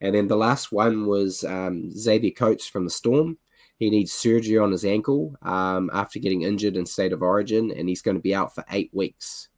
And 0.00 0.14
then 0.14 0.28
the 0.28 0.36
last 0.36 0.72
one 0.72 1.06
was 1.06 1.44
um, 1.44 1.90
Xavier 1.90 2.32
Coates 2.32 2.66
from 2.66 2.84
the 2.84 2.90
Storm. 2.90 3.38
He 3.78 3.90
needs 3.90 4.12
surgery 4.12 4.58
on 4.58 4.72
his 4.72 4.84
ankle 4.84 5.36
um, 5.42 5.90
after 5.92 6.18
getting 6.18 6.42
injured 6.42 6.76
in 6.76 6.86
state 6.86 7.12
of 7.12 7.22
origin, 7.22 7.70
and 7.70 7.88
he's 7.88 8.02
going 8.02 8.16
to 8.16 8.22
be 8.22 8.34
out 8.34 8.54
for 8.54 8.64
eight 8.70 8.90
weeks. 8.92 9.48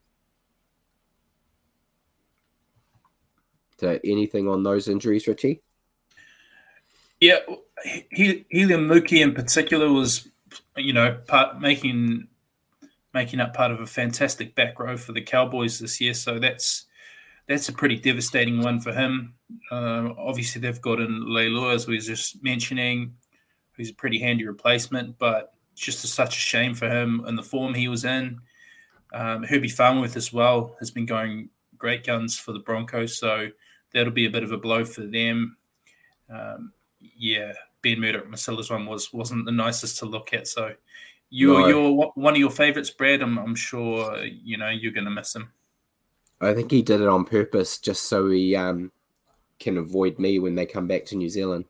So, 3.79 3.99
anything 4.03 4.49
on 4.49 4.65
those 4.65 4.89
injuries, 4.89 5.29
Richie? 5.29 5.63
Yeah, 7.21 7.39
he, 8.11 8.45
Heilum 8.53 8.89
Luki 8.91 9.21
in 9.23 9.35
particular 9.35 9.93
was, 9.93 10.29
you 10.77 10.93
know, 10.93 11.19
part 11.27 11.61
making 11.61 12.27
making 13.15 13.41
up 13.41 13.55
part 13.55 13.71
of 13.71 13.81
a 13.81 13.87
fantastic 13.87 14.55
back 14.55 14.79
row 14.79 14.97
for 14.97 15.13
the 15.13 15.21
Cowboys 15.21 15.79
this 15.79 16.01
year. 16.01 16.15
So 16.15 16.39
that's 16.39 16.87
that's 17.49 17.69
a 17.69 17.73
pretty 17.73 17.97
devastating 17.97 18.61
one 18.61 18.81
for 18.81 18.93
him. 18.93 19.35
Uh, 19.71 20.11
obviously, 20.19 20.61
they've 20.61 20.81
got 20.81 21.01
in 21.01 21.25
Leilua, 21.25 21.75
as 21.75 21.87
we 21.87 21.97
were 21.97 22.03
just 22.03 22.43
mentioning, 22.43 23.15
who's 23.79 23.91
a 23.91 23.95
pretty 23.95 24.19
handy 24.19 24.47
replacement, 24.47 25.19
but 25.19 25.55
it's 25.73 25.81
just 25.81 26.05
a, 26.05 26.09
such 26.09 26.37
a 26.37 26.41
shame 26.41 26.75
for 26.75 26.91
him 26.91 27.25
and 27.27 27.39
the 27.39 27.43
form 27.43 27.73
he 27.73 27.89
was 27.89 28.05
in. 28.05 28.41
Um, 29.15 29.45
Herbie 29.45 29.69
Farnworth 29.69 30.17
as 30.17 30.33
well 30.33 30.77
has 30.81 30.91
been 30.91 31.07
going 31.07 31.49
great 31.79 32.05
guns 32.05 32.39
for 32.39 32.53
the 32.53 32.59
Broncos, 32.59 33.17
so 33.17 33.49
that'll 33.95 34.13
be 34.13 34.27
a 34.27 34.31
bit 34.31 34.43
of 34.43 34.53
a 34.53 34.59
blow 34.59 34.85
for 34.85 35.03
them. 35.03 35.57
Um, 36.29 36.73
yeah, 37.01 37.53
Ben 37.81 38.01
Murdoch 38.01 38.29
Masila's 38.29 38.71
one 38.71 38.85
was 38.85 39.13
wasn't 39.13 39.47
the 39.47 39.53
nicest 39.53 39.99
to 40.01 40.07
look 40.07 40.35
at. 40.35 40.47
So 40.47 40.75
you're 41.31 41.61
No. 41.61 41.69
you're 41.69 42.13
one 42.15 42.35
of 42.35 42.39
your 42.39 42.51
favorites, 42.51 42.91
Brad. 42.91 43.23
I'm, 43.23 43.39
I'm 43.39 43.55
sure 43.55 44.25
you 44.25 44.59
know 44.59 44.69
you're 44.69 44.93
going 44.93 45.05
to 45.05 45.11
miss 45.11 45.35
him. 45.35 45.53
I 46.41 46.53
think 46.53 46.71
he 46.71 46.83
did 46.83 47.01
it 47.01 47.09
on 47.09 47.25
purpose 47.25 47.79
just 47.79 48.09
so 48.09 48.29
he 48.31 48.55
um, 48.55 48.93
can 49.59 49.79
avoid 49.79 50.19
me 50.19 50.39
when 50.39 50.55
they 50.55 50.67
come 50.67 50.87
back 50.87 51.05
to 51.07 51.17
New 51.17 51.29
Zealand. 51.29 51.65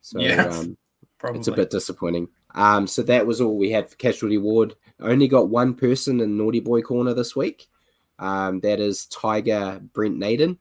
So 0.00 0.20
Yeah, 0.20 0.44
um, 0.44 0.76
Probably. 1.18 1.38
it's 1.38 1.48
a 1.48 1.52
bit 1.52 1.70
disappointing. 1.70 2.28
Um, 2.54 2.86
so 2.86 3.02
that 3.02 3.26
was 3.26 3.40
all 3.40 3.56
we 3.56 3.70
had 3.70 3.88
for 3.88 3.96
Casualty 3.96 4.38
Ward. 4.38 4.74
Only 5.00 5.28
got 5.28 5.48
one 5.48 5.74
person 5.74 6.20
in 6.20 6.36
Naughty 6.36 6.60
Boy 6.60 6.82
Corner 6.82 7.14
this 7.14 7.34
week. 7.36 7.68
Um, 8.18 8.60
that 8.60 8.80
is 8.80 9.06
Tiger 9.06 9.80
Brent 9.92 10.16
Naden. 10.18 10.58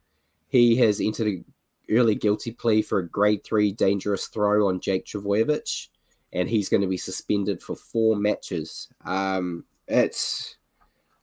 He 0.48 0.76
has 0.78 1.00
entered 1.00 1.28
an 1.28 1.46
early 1.89 2.15
guilty 2.15 2.52
plea 2.52 2.82
for 2.82 3.00
a 3.00 3.08
grade 3.10 3.44
three 3.44 3.72
dangerous 3.72 4.28
throw 4.28 4.68
on 4.68 4.80
Jake 4.82 5.06
Trbojevic, 5.06 5.88
and 6.34 6.50
he's 6.50 6.70
going 6.70 6.82
to 6.82 6.88
be 6.88 6.98
suspended 6.98 7.62
for 7.62 7.76
four 7.76 8.15
matches. 8.15 8.89
Um, 9.06 9.63
it's 9.88 10.58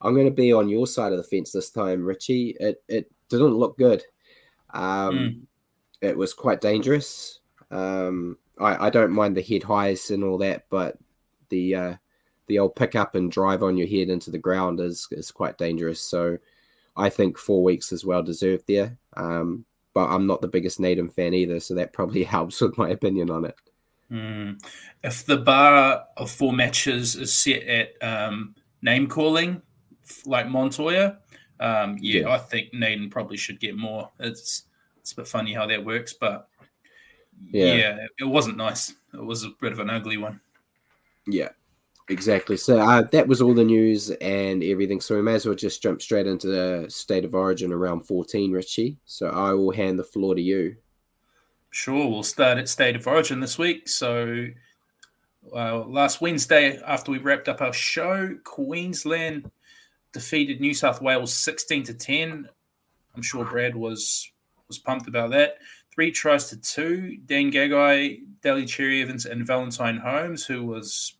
I'm 0.01 0.15
going 0.15 0.27
to 0.27 0.33
be 0.33 0.53
on 0.53 0.69
your 0.69 0.87
side 0.87 1.13
of 1.13 1.19
the 1.19 1.25
fence 1.25 1.53
this 1.53 1.71
time, 1.71 2.05
Richie. 2.05 2.57
It 2.59 2.83
it 2.89 3.11
didn't 3.29 3.55
look 3.55 3.77
good. 3.79 4.03
Um, 4.73 5.15
Mm. 5.15 5.41
It 6.01 6.17
was 6.17 6.35
quite 6.35 6.61
dangerous. 6.61 7.39
Um, 7.71 8.37
I, 8.63 8.87
I 8.87 8.91
don't 8.91 9.13
mind 9.13 9.37
the 9.37 9.43
head 9.43 9.63
highs 9.63 10.11
and 10.11 10.25
all 10.25 10.39
that, 10.39 10.67
but 10.71 10.99
the 11.49 11.75
uh, 11.75 11.95
the 12.47 12.59
old 12.59 12.77
pick 12.77 12.95
up 12.95 13.15
and 13.15 13.31
drive 13.31 13.63
on 13.63 13.77
your 13.77 13.89
head 13.89 14.09
into 14.09 14.31
the 14.31 14.39
ground 14.39 14.81
is 14.81 15.09
is 15.11 15.31
quite 15.31 15.59
dangerous. 15.59 16.01
So 16.01 16.39
I 16.97 17.09
think 17.09 17.39
four 17.39 17.63
weeks 17.63 17.93
is 17.93 18.05
well 18.05 18.23
deserved 18.23 18.65
there. 18.69 18.97
Um, 19.17 19.65
but 19.95 20.09
I'm 20.09 20.27
not 20.27 20.41
the 20.41 20.49
biggest 20.49 20.81
Naden 20.81 21.11
fan 21.11 21.35
either, 21.35 21.61
so 21.61 21.75
that 21.75 21.93
probably 21.93 22.25
helps 22.37 22.61
with 22.61 22.79
my 22.79 22.91
opinion 22.91 23.31
on 23.31 23.45
it. 23.45 23.57
Mm. 24.11 24.63
If 25.03 25.25
the 25.25 25.39
bar 25.39 26.05
of 26.17 26.31
four 26.31 26.53
matches 26.53 27.17
is 27.17 27.33
set 27.33 27.63
at 27.63 28.03
um, 28.03 28.55
name 28.83 29.07
calling, 29.07 29.63
like 30.27 30.49
Montoya, 30.49 31.19
um, 31.61 31.97
yeah, 32.01 32.23
yeah, 32.23 32.29
I 32.29 32.39
think 32.39 32.75
Naden 32.75 33.09
probably 33.09 33.37
should 33.37 33.61
get 33.61 33.77
more. 33.77 34.11
It's 34.19 34.65
it's 35.01 35.13
a 35.13 35.17
bit 35.17 35.29
funny 35.29 35.53
how 35.53 35.67
that 35.67 35.85
works, 35.85 36.13
but 36.13 36.49
yeah, 37.51 37.75
yeah 37.75 38.07
it 38.19 38.25
wasn't 38.25 38.57
nice. 38.57 38.95
It 39.13 39.25
was 39.25 39.45
a 39.45 39.51
bit 39.61 39.73
of 39.73 39.79
an 39.79 39.91
ugly 39.91 40.17
one. 40.17 40.41
Yeah, 41.27 41.51
exactly. 42.09 42.57
So 42.57 42.79
uh, 42.79 43.03
that 43.13 43.29
was 43.29 43.41
all 43.43 43.55
the 43.55 43.65
news 43.65 44.11
and 44.11 44.63
everything. 44.63 45.01
So 45.01 45.17
we 45.17 45.23
may 45.23 45.35
as 45.35 45.47
well 45.47 45.55
just 45.55 45.83
jump 45.83 46.03
straight 46.03 46.27
into 46.27 46.49
the 46.49 46.87
state 46.89 47.25
of 47.25 47.35
origin 47.35 47.73
around 47.73 48.07
14, 48.07 48.53
Richie. 48.53 48.97
So 49.05 49.29
I 49.29 49.53
will 49.53 49.73
hand 49.73 49.99
the 49.99 50.05
floor 50.05 50.35
to 50.35 50.43
you. 50.43 50.77
Sure, 51.71 52.07
we'll 52.09 52.23
start 52.23 52.59
at 52.59 52.69
state 52.69 52.97
of 52.97 53.07
origin 53.07 53.41
this 53.41 53.59
week. 53.59 53.89
So 53.89 54.47
uh, 55.55 55.85
last 55.85 56.21
Wednesday, 56.21 56.79
after 56.87 57.11
we 57.11 57.19
wrapped 57.19 57.49
up 57.49 57.61
our 57.61 57.73
show, 57.73 58.37
Queensland 58.45 59.51
defeated 60.13 60.61
New 60.61 60.75
South 60.75 61.01
Wales 61.01 61.35
16 61.35 61.85
to 61.85 61.95
10. 61.95 62.49
I'm 63.15 63.23
sure 63.23 63.45
Brad 63.45 63.75
was 63.75 64.31
was 64.69 64.79
pumped 64.79 65.09
about 65.09 65.31
that. 65.31 65.59
Three 65.95 66.11
tries 66.11 66.49
to 66.49 66.57
two. 66.57 67.19
Dan 67.27 67.51
Gagai, 67.51 68.23
Daly 68.43 68.65
Cherry 68.65 69.03
Evans, 69.03 69.27
and 69.27 69.47
Valentine 69.47 69.99
Holmes, 69.99 70.47
who 70.47 70.65
was 70.65 71.15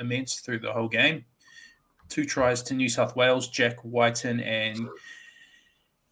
immense 0.00 0.40
through 0.40 0.60
the 0.60 0.72
whole 0.72 0.88
game. 0.88 1.24
Two 2.08 2.24
tries 2.24 2.62
to 2.64 2.74
New 2.74 2.88
South 2.88 3.16
Wales, 3.16 3.48
Jack 3.48 3.76
Wighton 3.84 4.40
and 4.40 4.88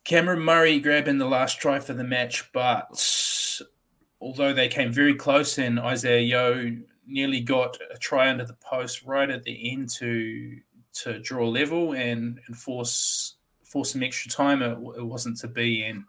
Cameron 0.04 0.40
Murray 0.40 0.80
grabbing 0.80 1.18
the 1.18 1.26
last 1.26 1.60
try 1.60 1.78
for 1.78 1.92
the 1.92 2.04
match, 2.04 2.50
but 2.52 3.60
although 4.20 4.52
they 4.52 4.68
came 4.68 4.92
very 4.92 5.14
close 5.14 5.58
and 5.58 5.78
Isaiah 5.78 6.20
Yeo 6.20 6.76
nearly 7.06 7.40
got 7.40 7.78
a 7.92 7.98
try 7.98 8.28
under 8.28 8.44
the 8.44 8.54
post 8.54 9.04
right 9.04 9.30
at 9.30 9.44
the 9.44 9.72
end 9.72 9.90
to 9.90 10.58
to 10.94 11.18
draw 11.20 11.48
level 11.48 11.92
and, 11.92 12.38
and 12.46 12.56
force 12.56 13.36
force 13.62 13.92
some 13.92 14.02
extra 14.02 14.30
time, 14.30 14.60
it, 14.60 14.76
it 14.96 15.04
wasn't 15.04 15.38
to 15.38 15.48
be. 15.48 15.84
And 15.84 16.04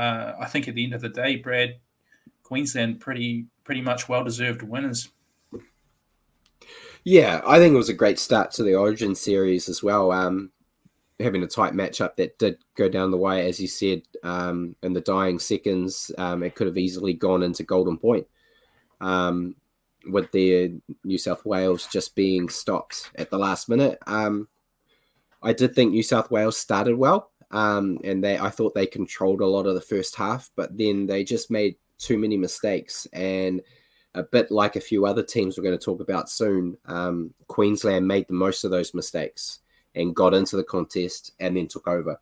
uh, 0.00 0.36
I 0.40 0.46
think 0.46 0.66
at 0.66 0.74
the 0.74 0.84
end 0.84 0.94
of 0.94 1.02
the 1.02 1.10
day, 1.10 1.36
Brad, 1.36 1.76
Queensland 2.42 3.00
pretty 3.00 3.46
pretty 3.64 3.82
much 3.82 4.08
well 4.08 4.24
deserved 4.24 4.62
winners. 4.62 5.10
Yeah, 7.04 7.40
I 7.46 7.58
think 7.58 7.74
it 7.74 7.78
was 7.78 7.88
a 7.88 7.94
great 7.94 8.18
start 8.18 8.50
to 8.52 8.62
the 8.62 8.74
Origin 8.74 9.14
series 9.14 9.68
as 9.68 9.82
well. 9.82 10.10
Um, 10.10 10.50
having 11.18 11.42
a 11.42 11.46
tight 11.46 11.74
matchup 11.74 12.14
that 12.16 12.38
did 12.38 12.58
go 12.76 12.88
down 12.88 13.10
the 13.10 13.16
way, 13.16 13.46
as 13.48 13.60
you 13.60 13.68
said, 13.68 14.02
um, 14.22 14.74
in 14.82 14.92
the 14.92 15.00
dying 15.00 15.38
seconds, 15.38 16.10
um, 16.18 16.42
it 16.42 16.54
could 16.54 16.66
have 16.66 16.78
easily 16.78 17.12
gone 17.12 17.42
into 17.42 17.62
Golden 17.62 17.98
Point. 17.98 18.26
Um, 19.00 19.56
with 20.06 20.30
the 20.32 20.80
New 21.04 21.18
South 21.18 21.44
Wales 21.44 21.86
just 21.92 22.14
being 22.14 22.48
stopped 22.48 23.10
at 23.16 23.30
the 23.30 23.38
last 23.38 23.68
minute. 23.68 23.98
Um, 24.06 24.48
I 25.42 25.52
did 25.52 25.74
think 25.74 25.92
New 25.92 26.02
South 26.02 26.30
Wales 26.30 26.56
started 26.56 26.96
well, 26.96 27.29
um, 27.50 27.98
and 28.04 28.22
they 28.22 28.38
I 28.38 28.50
thought 28.50 28.74
they 28.74 28.86
controlled 28.86 29.40
a 29.40 29.46
lot 29.46 29.66
of 29.66 29.74
the 29.74 29.80
first 29.80 30.16
half, 30.16 30.50
but 30.56 30.76
then 30.76 31.06
they 31.06 31.24
just 31.24 31.50
made 31.50 31.76
too 31.98 32.18
many 32.18 32.36
mistakes. 32.36 33.06
And 33.12 33.62
a 34.14 34.22
bit 34.22 34.50
like 34.50 34.76
a 34.76 34.80
few 34.80 35.06
other 35.06 35.22
teams 35.22 35.56
we're 35.56 35.64
going 35.64 35.78
to 35.78 35.84
talk 35.84 36.00
about 36.00 36.30
soon, 36.30 36.76
um, 36.86 37.32
Queensland 37.46 38.06
made 38.06 38.26
the 38.26 38.34
most 38.34 38.64
of 38.64 38.70
those 38.70 38.94
mistakes 38.94 39.60
and 39.94 40.14
got 40.14 40.34
into 40.34 40.56
the 40.56 40.64
contest 40.64 41.32
and 41.38 41.56
then 41.56 41.68
took 41.68 41.86
over. 41.86 42.20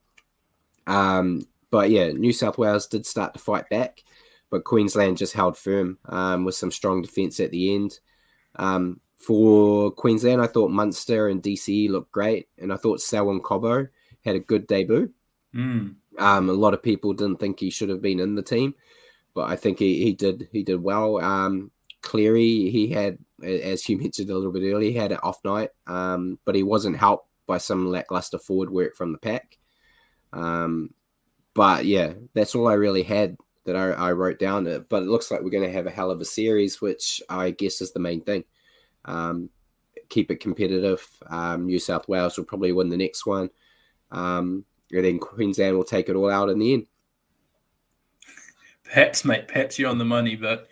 Um, 0.86 1.46
but 1.70 1.90
yeah, 1.90 2.08
New 2.08 2.32
South 2.32 2.58
Wales 2.58 2.86
did 2.86 3.06
start 3.06 3.34
to 3.34 3.40
fight 3.40 3.68
back, 3.68 4.02
but 4.50 4.64
Queensland 4.64 5.18
just 5.18 5.34
held 5.34 5.56
firm 5.56 5.98
um, 6.06 6.44
with 6.44 6.54
some 6.54 6.70
strong 6.70 7.02
defence 7.02 7.40
at 7.40 7.50
the 7.50 7.74
end. 7.74 7.98
Um, 8.56 9.00
for 9.16 9.90
Queensland, 9.90 10.40
I 10.40 10.46
thought 10.46 10.70
Munster 10.70 11.28
and 11.28 11.42
DCE 11.42 11.90
looked 11.90 12.12
great, 12.12 12.48
and 12.58 12.72
I 12.72 12.76
thought 12.76 13.00
Selwyn 13.00 13.40
Cobbo 13.40 13.88
had 14.24 14.36
a 14.36 14.40
good 14.40 14.66
debut. 14.66 15.12
Mm. 15.58 15.96
Um, 16.18 16.48
a 16.48 16.52
lot 16.52 16.74
of 16.74 16.82
people 16.82 17.12
didn't 17.12 17.40
think 17.40 17.58
he 17.58 17.70
should 17.70 17.88
have 17.88 18.02
been 18.02 18.20
in 18.20 18.34
the 18.34 18.42
team, 18.42 18.74
but 19.34 19.50
I 19.50 19.56
think 19.56 19.78
he, 19.78 20.02
he 20.02 20.12
did 20.12 20.48
he 20.52 20.62
did 20.62 20.82
well. 20.82 21.18
Um, 21.18 21.70
Cleary, 22.00 22.70
he 22.70 22.88
had, 22.88 23.18
as 23.42 23.88
you 23.88 23.98
mentioned 24.00 24.30
a 24.30 24.34
little 24.34 24.52
bit 24.52 24.72
earlier, 24.72 24.90
he 24.90 24.96
had 24.96 25.12
an 25.12 25.18
off 25.22 25.44
night, 25.44 25.70
um, 25.86 26.38
but 26.44 26.54
he 26.54 26.62
wasn't 26.62 26.96
helped 26.96 27.28
by 27.46 27.58
some 27.58 27.90
lackluster 27.90 28.38
forward 28.38 28.70
work 28.70 28.94
from 28.94 29.12
the 29.12 29.18
pack. 29.18 29.58
Um, 30.32 30.94
but 31.54 31.86
yeah, 31.86 32.12
that's 32.34 32.54
all 32.54 32.68
I 32.68 32.74
really 32.74 33.02
had 33.02 33.36
that 33.64 33.74
I, 33.74 33.90
I 33.90 34.12
wrote 34.12 34.38
down. 34.38 34.64
But 34.88 35.02
it 35.02 35.08
looks 35.08 35.30
like 35.30 35.40
we're 35.42 35.50
going 35.50 35.64
to 35.64 35.72
have 35.72 35.86
a 35.86 35.90
hell 35.90 36.10
of 36.10 36.20
a 36.20 36.24
series, 36.24 36.80
which 36.80 37.20
I 37.28 37.50
guess 37.50 37.80
is 37.80 37.92
the 37.92 38.00
main 38.00 38.20
thing. 38.20 38.44
Um, 39.04 39.50
keep 40.08 40.30
it 40.30 40.40
competitive. 40.40 41.06
Um, 41.26 41.66
New 41.66 41.78
South 41.78 42.06
Wales 42.06 42.36
will 42.36 42.44
probably 42.44 42.72
win 42.72 42.90
the 42.90 42.96
next 42.96 43.26
one. 43.26 43.50
Um, 44.10 44.64
and 44.92 45.04
then 45.04 45.18
Queensland 45.18 45.76
will 45.76 45.84
take 45.84 46.08
it 46.08 46.16
all 46.16 46.30
out 46.30 46.48
in 46.48 46.58
the 46.58 46.74
end. 46.74 46.86
Perhaps, 48.84 49.24
mate, 49.24 49.48
perhaps 49.48 49.78
you're 49.78 49.90
on 49.90 49.98
the 49.98 50.04
money, 50.04 50.34
but 50.34 50.68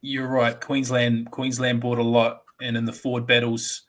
you're 0.00 0.28
right. 0.28 0.58
Queensland, 0.58 1.30
Queensland 1.30 1.80
bought 1.80 1.98
a 1.98 2.02
lot, 2.02 2.42
and 2.60 2.76
in 2.76 2.84
the 2.84 2.92
forward 2.92 3.26
battles, 3.26 3.82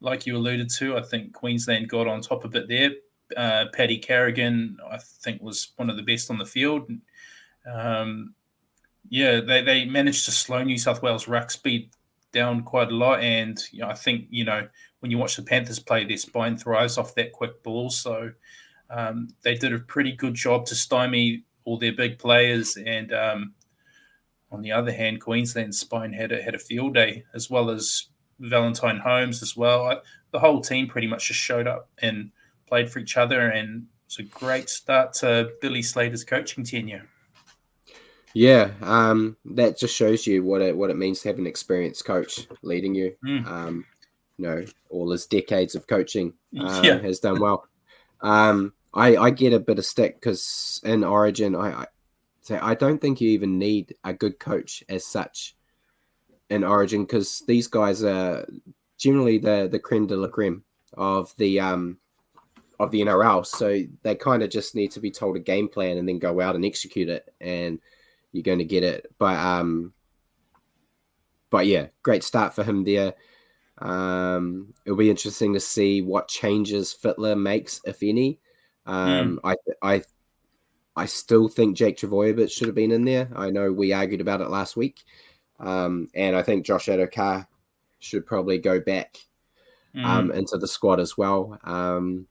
like 0.00 0.26
you 0.26 0.36
alluded 0.36 0.70
to, 0.70 0.96
I 0.96 1.02
think 1.02 1.32
Queensland 1.32 1.88
got 1.88 2.06
on 2.06 2.20
top 2.20 2.44
of 2.44 2.54
it 2.54 2.68
there. 2.68 2.90
Uh, 3.36 3.66
Paddy 3.72 3.98
Carrigan, 3.98 4.76
I 4.88 4.98
think, 4.98 5.42
was 5.42 5.72
one 5.76 5.90
of 5.90 5.96
the 5.96 6.02
best 6.02 6.30
on 6.30 6.38
the 6.38 6.46
field. 6.46 6.90
Um, 7.70 8.34
yeah, 9.08 9.40
they, 9.40 9.62
they 9.62 9.84
managed 9.84 10.24
to 10.26 10.30
slow 10.30 10.62
New 10.62 10.78
South 10.78 11.02
Wales 11.02 11.28
ruck 11.28 11.50
speed 11.50 11.90
down 12.32 12.62
quite 12.62 12.90
a 12.90 12.94
lot. 12.94 13.20
And 13.20 13.58
you 13.72 13.80
know, 13.80 13.88
I 13.88 13.94
think, 13.94 14.26
you 14.30 14.44
know, 14.44 14.68
when 15.00 15.10
you 15.10 15.18
watch 15.18 15.36
the 15.36 15.42
Panthers 15.42 15.78
play, 15.78 16.04
their 16.04 16.16
spine 16.16 16.56
thrives 16.56 16.98
off 16.98 17.14
that 17.14 17.32
quick 17.32 17.62
ball. 17.62 17.90
So 17.90 18.32
um, 18.90 19.28
they 19.42 19.54
did 19.54 19.72
a 19.72 19.78
pretty 19.78 20.12
good 20.12 20.34
job 20.34 20.66
to 20.66 20.74
stymie 20.74 21.44
all 21.64 21.78
their 21.78 21.92
big 21.92 22.18
players. 22.18 22.76
And 22.76 23.12
um, 23.12 23.54
on 24.50 24.62
the 24.62 24.72
other 24.72 24.92
hand, 24.92 25.20
Queensland 25.20 25.74
spine 25.74 26.12
had 26.12 26.32
a, 26.32 26.42
had 26.42 26.54
a 26.54 26.58
field 26.58 26.94
day, 26.94 27.24
as 27.34 27.50
well 27.50 27.70
as 27.70 28.06
Valentine 28.40 28.98
Holmes 28.98 29.42
as 29.42 29.56
well. 29.56 29.86
I, 29.86 29.96
the 30.30 30.38
whole 30.38 30.60
team 30.60 30.86
pretty 30.86 31.06
much 31.06 31.28
just 31.28 31.40
showed 31.40 31.66
up 31.66 31.88
and 32.00 32.30
played 32.66 32.90
for 32.90 32.98
each 32.98 33.16
other. 33.16 33.48
And 33.48 33.86
it's 34.06 34.18
a 34.18 34.22
great 34.22 34.70
start 34.70 35.12
to 35.14 35.50
Billy 35.60 35.82
Slater's 35.82 36.24
coaching 36.24 36.64
tenure. 36.64 37.06
Yeah, 38.34 38.70
um, 38.82 39.36
that 39.46 39.78
just 39.78 39.96
shows 39.96 40.26
you 40.26 40.44
what 40.44 40.60
it 40.60 40.76
what 40.76 40.90
it 40.90 40.96
means 40.96 41.22
to 41.22 41.28
have 41.28 41.38
an 41.38 41.46
experienced 41.46 42.04
coach 42.04 42.46
leading 42.62 42.94
you. 42.94 43.16
Mm. 43.24 43.46
Um, 43.46 43.84
you 44.36 44.46
know, 44.46 44.64
all 44.90 45.10
his 45.10 45.26
decades 45.26 45.74
of 45.74 45.86
coaching 45.86 46.34
uh, 46.58 46.80
yeah. 46.84 46.98
has 46.98 47.18
done 47.18 47.40
well. 47.40 47.66
Um, 48.20 48.72
I 48.98 49.16
I 49.16 49.30
get 49.30 49.52
a 49.52 49.60
bit 49.60 49.78
of 49.78 49.84
stick 49.84 50.16
because 50.16 50.80
in 50.84 51.04
Origin, 51.04 51.54
I, 51.54 51.82
I 51.82 51.86
say 52.42 52.58
I 52.58 52.74
don't 52.74 53.00
think 53.00 53.20
you 53.20 53.30
even 53.30 53.58
need 53.58 53.94
a 54.04 54.12
good 54.12 54.38
coach 54.38 54.82
as 54.88 55.06
such 55.06 55.56
in 56.50 56.64
Origin 56.64 57.04
because 57.04 57.42
these 57.46 57.68
guys 57.68 58.02
are 58.02 58.46
generally 58.98 59.38
the 59.38 59.68
the 59.70 59.78
creme 59.78 60.06
de 60.06 60.16
la 60.16 60.28
creme 60.28 60.64
of 60.94 61.34
the 61.36 61.60
um 61.60 61.98
of 62.80 62.90
the 62.90 63.00
NRL. 63.00 63.46
So 63.46 63.82
they 64.02 64.14
kind 64.14 64.42
of 64.42 64.50
just 64.50 64.74
need 64.74 64.90
to 64.92 65.00
be 65.00 65.10
told 65.10 65.36
a 65.36 65.40
game 65.40 65.68
plan 65.68 65.98
and 65.98 66.08
then 66.08 66.18
go 66.18 66.40
out 66.40 66.54
and 66.54 66.64
execute 66.64 67.08
it 67.08 67.32
and 67.40 67.78
you're 68.32 68.42
going 68.42 68.58
to 68.58 68.64
get 68.64 68.82
it. 68.82 69.12
But 69.18 69.36
um, 69.36 69.92
but 71.50 71.66
yeah, 71.66 71.86
great 72.02 72.24
start 72.24 72.54
for 72.54 72.64
him 72.64 72.84
there. 72.84 73.14
Um, 73.78 74.74
it'll 74.84 74.98
be 74.98 75.10
interesting 75.10 75.54
to 75.54 75.60
see 75.60 76.02
what 76.02 76.28
changes 76.28 76.96
Fittler 77.00 77.40
makes, 77.40 77.80
if 77.84 78.02
any. 78.02 78.40
Um, 78.88 79.38
mm. 79.44 79.54
I 79.82 79.96
I 79.96 80.02
I 80.96 81.06
still 81.06 81.48
think 81.48 81.76
Jake 81.76 81.98
Trbojevic 81.98 82.50
should 82.50 82.66
have 82.66 82.74
been 82.74 82.90
in 82.90 83.04
there. 83.04 83.28
I 83.36 83.50
know 83.50 83.70
we 83.70 83.92
argued 83.92 84.20
about 84.20 84.40
it 84.40 84.50
last 84.50 84.76
week, 84.76 85.04
um, 85.60 86.08
and 86.14 86.34
I 86.34 86.42
think 86.42 86.66
Josh 86.66 86.86
Addo-Carr 86.86 87.46
should 88.00 88.26
probably 88.26 88.58
go 88.58 88.80
back 88.80 89.18
mm. 89.94 90.04
um, 90.04 90.32
into 90.32 90.56
the 90.56 90.66
squad 90.66 90.98
as 90.98 91.16
well. 91.16 91.58
Um, 91.62 92.26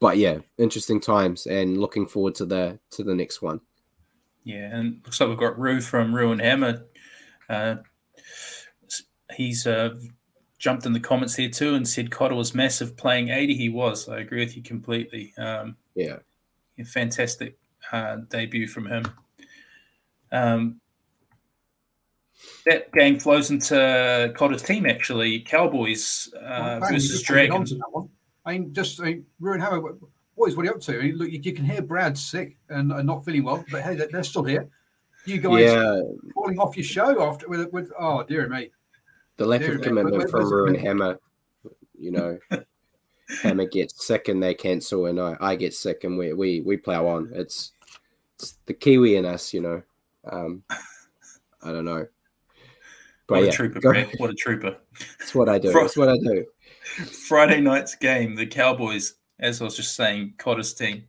but 0.00 0.16
yeah, 0.16 0.38
interesting 0.58 1.00
times, 1.00 1.46
and 1.46 1.78
looking 1.78 2.06
forward 2.06 2.34
to 2.36 2.46
the 2.46 2.78
to 2.90 3.04
the 3.04 3.14
next 3.14 3.42
one. 3.42 3.60
Yeah, 4.44 4.76
and 4.76 5.00
looks 5.04 5.20
like 5.20 5.28
we've 5.28 5.38
got 5.38 5.58
Rue 5.58 5.80
from 5.80 6.14
Rue 6.14 6.32
and 6.32 6.40
Hammer. 6.40 6.86
Uh, 7.48 7.76
he's 9.34 9.66
uh, 9.66 9.94
jumped 10.58 10.86
in 10.86 10.92
the 10.92 11.00
comments 11.00 11.34
here 11.34 11.50
too 11.50 11.74
and 11.74 11.86
said 11.86 12.10
Cotter 12.10 12.34
was 12.34 12.54
massive 12.54 12.96
playing 12.96 13.28
80. 13.28 13.54
He 13.54 13.68
was. 13.68 14.08
I 14.08 14.18
agree 14.18 14.40
with 14.40 14.56
you 14.56 14.62
completely. 14.62 15.34
Um, 15.36 15.76
yeah. 15.94 16.18
fantastic 16.84 17.58
uh, 17.92 18.18
debut 18.28 18.66
from 18.66 18.86
him. 18.86 19.04
Um, 20.32 20.80
that 22.64 22.92
game 22.92 23.18
flows 23.18 23.50
into 23.50 24.32
Cotter's 24.36 24.62
team 24.62 24.86
actually. 24.86 25.40
Cowboys 25.40 26.32
uh, 26.40 26.80
versus 26.80 27.22
Dragons. 27.22 27.72
I 28.44 28.52
mean, 28.52 28.72
just 28.72 29.00
I 29.00 29.04
mean, 29.04 29.26
Ruin 29.40 29.60
Hammer, 29.60 29.80
what 30.34 30.48
is 30.48 30.56
what 30.56 30.62
are 30.62 30.66
you 30.66 30.72
up 30.72 30.80
to? 30.82 30.98
I 30.98 31.02
mean, 31.04 31.16
look, 31.16 31.30
you, 31.30 31.40
you 31.42 31.52
can 31.52 31.64
hear 31.64 31.82
Brad 31.82 32.16
sick 32.16 32.56
and, 32.68 32.92
and 32.92 33.06
not 33.06 33.24
feeling 33.24 33.44
well, 33.44 33.64
but 33.70 33.82
hey, 33.82 33.96
they're, 33.96 34.08
they're 34.10 34.22
still 34.22 34.44
here. 34.44 34.68
You 35.24 35.38
guys 35.38 35.62
Yeah, 35.62 36.00
falling 36.34 36.58
off 36.58 36.76
your 36.76 36.84
show 36.84 37.22
after 37.28 37.48
with, 37.48 37.72
with 37.72 37.90
oh 37.98 38.22
dear 38.22 38.48
me. 38.48 38.70
The 39.36 39.46
lack 39.46 39.60
Dude, 39.60 39.76
of 39.76 39.82
commitment 39.82 40.30
from 40.30 40.50
Ruin 40.52 40.74
Hammer, 40.74 41.18
you 41.98 42.10
know, 42.10 42.38
Hammer 43.42 43.66
gets 43.66 44.06
sick 44.06 44.28
and 44.28 44.42
they 44.42 44.54
cancel, 44.54 45.06
and 45.06 45.20
I, 45.20 45.36
I 45.40 45.56
get 45.56 45.74
sick 45.74 46.04
and 46.04 46.16
we, 46.16 46.32
we, 46.32 46.60
we 46.60 46.76
plow 46.76 47.06
on. 47.08 47.30
It's, 47.34 47.72
it's 48.38 48.58
the 48.66 48.74
Kiwi 48.74 49.16
in 49.16 49.24
us, 49.24 49.52
you 49.52 49.60
know. 49.60 49.82
Um, 50.30 50.62
I 51.62 51.72
don't 51.72 51.84
know. 51.84 52.06
But 53.26 53.34
What 53.34 53.42
yeah, 53.44 53.48
a 53.48 53.52
trooper, 53.52 53.80
go- 53.80 53.90
Brad. 53.92 54.08
What 54.18 54.30
a 54.30 54.34
trooper. 54.34 54.76
That's 55.18 55.34
what 55.34 55.48
I 55.48 55.58
do. 55.58 55.72
Fro- 55.72 55.84
It's 55.86 55.96
what 55.96 56.08
I 56.08 56.16
do. 56.18 56.46
Friday 57.26 57.60
night's 57.60 57.96
game, 57.96 58.36
the 58.36 58.46
Cowboys, 58.46 59.14
as 59.40 59.60
I 59.60 59.64
was 59.64 59.74
just 59.76 59.96
saying, 59.96 60.34
Cotter's 60.38 60.72
team, 60.72 61.04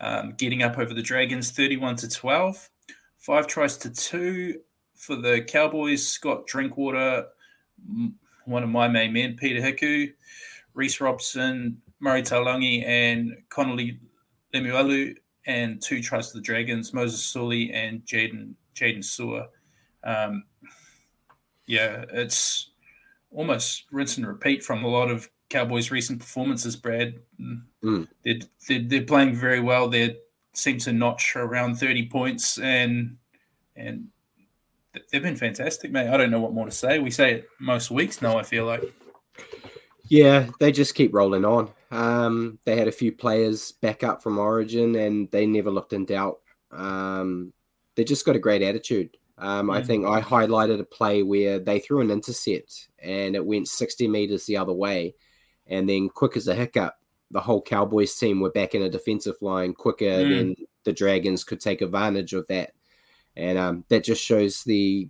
um, 0.00 0.34
getting 0.36 0.62
up 0.62 0.78
over 0.78 0.92
the 0.92 1.02
Dragons 1.02 1.50
31 1.50 1.96
to 1.96 2.08
12. 2.08 2.68
Five 3.18 3.46
tries 3.46 3.78
to 3.78 3.90
two 3.90 4.60
for 4.94 5.16
the 5.16 5.40
Cowboys. 5.42 6.06
Scott 6.06 6.46
Drinkwater, 6.46 7.26
one 8.44 8.62
of 8.62 8.68
my 8.68 8.88
main 8.88 9.12
men, 9.12 9.36
Peter 9.36 9.60
Hiku, 9.60 10.12
Reece 10.74 11.00
Robson, 11.00 11.80
Murray 12.00 12.22
Taulagi, 12.22 12.86
and 12.86 13.36
Connelly 13.48 14.00
Lemuelu, 14.54 15.16
and 15.46 15.80
two 15.80 16.02
tries 16.02 16.30
to 16.30 16.38
the 16.38 16.42
Dragons, 16.42 16.92
Moses 16.92 17.22
Suli 17.22 17.72
and 17.72 18.04
Jaden 18.04 18.54
Jaden 18.74 19.04
Sewer. 19.04 19.46
Um, 20.04 20.44
yeah, 21.66 22.04
it's 22.12 22.70
almost 23.30 23.84
rinse 23.90 24.16
and 24.16 24.26
repeat 24.26 24.62
from 24.62 24.84
a 24.84 24.88
lot 24.88 25.10
of 25.10 25.28
Cowboys' 25.48 25.90
recent 25.90 26.20
performances, 26.20 26.76
Brad. 26.76 27.14
Mm. 27.40 28.08
They're, 28.24 28.34
they're, 28.68 28.82
they're 28.86 29.04
playing 29.04 29.34
very 29.34 29.60
well. 29.60 29.88
They 29.88 30.16
seem 30.54 30.78
to 30.78 30.92
notch 30.92 31.34
around 31.36 31.76
30 31.76 32.08
points 32.08 32.58
and 32.58 33.16
and 33.74 34.08
they've 35.12 35.22
been 35.22 35.36
fantastic, 35.36 35.92
mate. 35.92 36.08
I 36.08 36.16
don't 36.16 36.30
know 36.30 36.40
what 36.40 36.54
more 36.54 36.64
to 36.64 36.72
say. 36.72 36.98
We 36.98 37.10
say 37.10 37.34
it 37.34 37.48
most 37.60 37.90
weeks 37.90 38.22
now, 38.22 38.38
I 38.38 38.42
feel 38.42 38.64
like. 38.64 38.82
Yeah, 40.08 40.48
they 40.58 40.72
just 40.72 40.94
keep 40.94 41.14
rolling 41.14 41.44
on. 41.44 41.70
Um, 41.90 42.58
they 42.64 42.76
had 42.76 42.88
a 42.88 42.92
few 42.92 43.12
players 43.12 43.72
back 43.72 44.02
up 44.02 44.22
from 44.22 44.38
Origin, 44.38 44.96
and 44.96 45.30
they 45.30 45.46
never 45.46 45.70
looked 45.70 45.92
in 45.92 46.06
doubt. 46.06 46.40
Um, 46.70 47.52
they 47.94 48.04
just 48.04 48.24
got 48.24 48.36
a 48.36 48.40
great 48.40 48.62
attitude. 48.62 49.16
Um, 49.38 49.70
I 49.70 49.80
Mm. 49.80 49.86
think 49.86 50.06
I 50.06 50.20
highlighted 50.20 50.80
a 50.80 50.84
play 50.84 51.22
where 51.22 51.58
they 51.58 51.78
threw 51.78 52.00
an 52.00 52.10
intercept 52.10 52.88
and 52.98 53.34
it 53.34 53.44
went 53.44 53.66
60 53.66 54.06
meters 54.06 54.46
the 54.46 54.56
other 54.56 54.72
way, 54.72 55.14
and 55.66 55.88
then 55.88 56.08
quick 56.08 56.36
as 56.36 56.48
a 56.48 56.54
hiccup, 56.54 56.94
the 57.30 57.40
whole 57.40 57.60
Cowboys 57.62 58.14
team 58.14 58.40
were 58.40 58.50
back 58.50 58.74
in 58.74 58.82
a 58.82 58.90
defensive 58.90 59.36
line 59.40 59.72
quicker 59.74 60.04
Mm. 60.04 60.28
than 60.30 60.56
the 60.84 60.92
Dragons 60.92 61.44
could 61.44 61.60
take 61.60 61.80
advantage 61.80 62.34
of 62.34 62.46
that, 62.48 62.72
and 63.36 63.58
um, 63.58 63.84
that 63.88 64.04
just 64.04 64.22
shows 64.22 64.62
the 64.64 65.08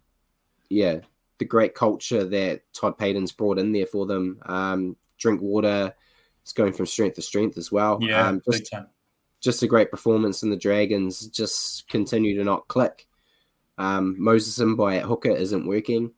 yeah 0.68 1.00
the 1.38 1.44
great 1.44 1.74
culture 1.74 2.24
that 2.24 2.62
Todd 2.72 2.96
Payten's 2.98 3.32
brought 3.32 3.58
in 3.58 3.72
there 3.72 3.86
for 3.86 4.06
them. 4.06 4.38
Um, 4.46 4.96
Drinkwater, 5.18 5.94
it's 6.42 6.52
going 6.52 6.72
from 6.72 6.86
strength 6.86 7.16
to 7.16 7.22
strength 7.22 7.58
as 7.58 7.72
well. 7.72 7.98
Yeah, 8.00 8.28
um, 8.28 8.42
just, 8.50 8.72
just 9.40 9.62
a 9.62 9.66
great 9.66 9.90
performance, 9.90 10.42
and 10.42 10.52
the 10.52 10.56
Dragons 10.56 11.26
just 11.28 11.88
continue 11.88 12.36
to 12.36 12.44
not 12.44 12.68
click. 12.68 13.06
Um, 13.78 14.16
Moses 14.18 14.62
Mbye 14.64 14.98
at 14.98 15.04
hooker 15.04 15.30
isn't 15.30 15.66
working, 15.66 16.12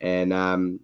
and 0.00 0.32
um, 0.32 0.80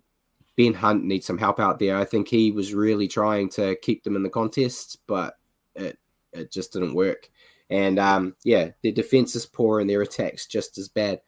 Ben 0.56 0.74
Hunt 0.74 1.04
needs 1.04 1.26
some 1.26 1.38
help 1.38 1.60
out 1.60 1.78
there. 1.78 1.96
I 1.96 2.04
think 2.04 2.28
he 2.28 2.50
was 2.50 2.74
really 2.74 3.08
trying 3.08 3.48
to 3.50 3.76
keep 3.76 4.04
them 4.04 4.16
in 4.16 4.22
the 4.22 4.28
contest, 4.28 4.98
but 5.06 5.38
it 5.74 5.98
it 6.32 6.52
just 6.52 6.72
didn't 6.72 6.94
work. 6.94 7.30
And 7.70 7.98
um, 7.98 8.34
yeah, 8.44 8.70
their 8.82 8.92
defense 8.92 9.34
is 9.36 9.44
poor 9.46 9.80
and 9.80 9.88
their 9.90 10.02
attacks 10.02 10.46
just 10.46 10.78
as 10.78 10.88
bad. 10.88 11.20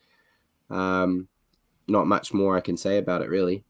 Um, 0.71 1.29
not 1.89 2.07
much 2.07 2.33
more 2.33 2.57
I 2.57 2.61
can 2.61 2.77
say 2.77 2.99
about 2.99 3.23
it, 3.23 3.29
really. 3.29 3.65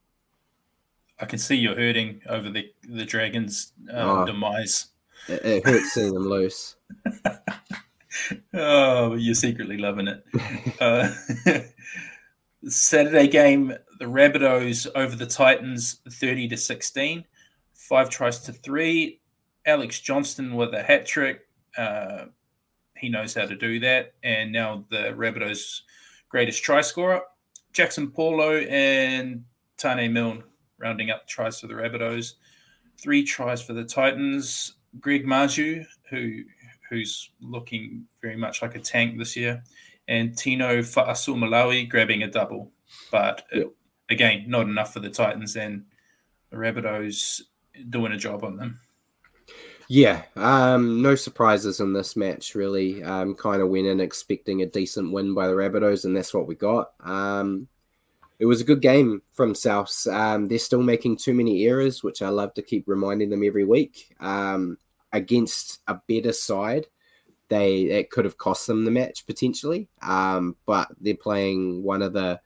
I 1.19 1.25
can 1.27 1.39
see 1.39 1.57
you're 1.57 1.75
hurting 1.77 2.23
over 2.29 2.49
the, 2.49 2.71
the 2.89 3.05
Dragons' 3.05 3.73
um, 3.93 4.09
Oh. 4.21 4.27
demise. 4.27 4.87
It, 5.29 5.45
it 5.45 5.67
hurts 5.67 5.93
seeing 5.93 6.15
them 6.15 6.29
lose. 6.29 6.77
Oh, 8.53 9.15
you're 9.15 9.35
secretly 9.35 9.77
loving 9.79 10.09
it. 10.09 10.25
Uh, 10.81 11.13
Saturday 12.65 13.27
game, 13.29 13.69
the 13.99 14.07
Rabbitohs 14.07 14.87
over 14.95 15.15
the 15.15 15.27
Titans, 15.27 16.01
thirty 16.11 16.49
to 16.49 16.57
sixteen. 16.57 17.25
Five 17.75 18.09
tries 18.11 18.41
to 18.41 18.53
three. 18.53 19.21
Alex 19.67 20.01
Johnston 20.01 20.55
with 20.57 20.73
a 20.75 20.83
hat 20.83 21.07
trick. 21.07 21.43
Uh, 21.77 22.27
he 23.01 23.09
knows 23.09 23.35
how 23.35 23.47
to 23.47 23.57
do 23.57 23.81
that. 23.81 24.15
And 24.23 24.53
now 24.53 24.85
the 24.91 25.15
Rabbitohs' 25.17 25.81
greatest 26.29 26.63
try 26.63 26.81
scorer, 26.81 27.23
Jaxson 27.73 28.13
Paulo 28.13 28.59
and 28.59 29.45
Taane 29.79 30.13
Milne, 30.13 30.43
rounding 30.79 31.11
up 31.11 31.23
the 31.23 31.29
tries 31.29 31.61
for 31.61 31.67
the 31.67 31.75
Rabbitohs. 31.75 32.35
Three 33.03 33.25
tries 33.25 33.63
for 33.63 33.73
the 33.73 33.85
Titans. 33.85 34.75
Greg 34.99 35.25
Marzhew, 35.25 35.87
who 36.11 36.43
who's 36.89 37.31
looking 37.41 38.05
very 38.21 38.37
much 38.37 38.63
like 38.63 38.75
a 38.75 38.81
tank 38.81 39.17
this 39.17 39.37
year, 39.37 39.63
and 40.09 40.37
Tino 40.37 40.83
Fa'asuamaleaui 40.83 41.89
grabbing 41.89 42.25
a 42.25 42.31
double. 42.31 42.73
But 43.13 43.43
uh, 43.55 43.59
Yep. 43.59 43.69
again, 44.11 44.45
not 44.49 44.67
enough 44.67 44.93
for 44.93 44.99
the 44.99 45.09
Titans 45.11 45.55
and 45.57 45.85
the 46.51 46.57
Rabbitohs 46.57 47.43
doing 47.89 48.11
a 48.13 48.19
job 48.19 48.43
on 48.43 48.57
them. 48.57 48.81
Yeah, 49.93 50.23
um, 50.37 51.03
no 51.03 51.17
surprises 51.17 51.81
in 51.81 51.93
this 51.93 52.15
match, 52.15 52.55
really. 52.55 53.03
Um, 53.03 53.35
kind 53.35 53.61
of 53.61 53.71
went 53.71 53.89
in 53.89 53.99
expecting 53.99 54.63
a 54.63 54.67
decent 54.67 55.11
win 55.11 55.35
by 55.35 55.49
the 55.49 55.55
Rabbitohs, 55.55 56.05
and 56.05 56.17
that's 56.17 56.33
what 56.33 56.47
we 56.47 56.55
got. 56.55 56.93
Um, 57.01 57.67
it 58.39 58.47
was 58.47 58.61
a 58.61 58.65
good 58.65 58.83
game 58.83 59.21
from 59.33 59.53
Souths. 59.53 60.07
Um, 60.07 60.47
they're 60.47 60.61
still 60.61 60.85
making 60.85 61.17
too 61.17 61.35
many 61.35 61.67
errors, 61.67 62.05
which 62.05 62.23
I 62.23 62.29
love 62.29 62.55
to 62.55 62.63
keep 62.63 62.85
reminding 62.87 63.31
them 63.31 63.43
every 63.45 63.65
week. 63.65 64.15
Um, 64.21 64.79
against 65.13 65.81
a 65.89 66.01
better 66.07 66.33
side, 66.33 66.87
they 67.49 67.81
it 67.87 68.11
could 68.11 68.27
have 68.27 68.39
cost 68.39 68.69
them 68.69 68.85
the 68.85 68.93
match 68.93 69.27
potentially. 69.27 69.89
Um, 70.03 70.55
but 70.67 70.87
they're 71.01 71.17
playing 71.17 71.83
one 71.83 72.03
of 72.03 72.13
the, 72.13 72.41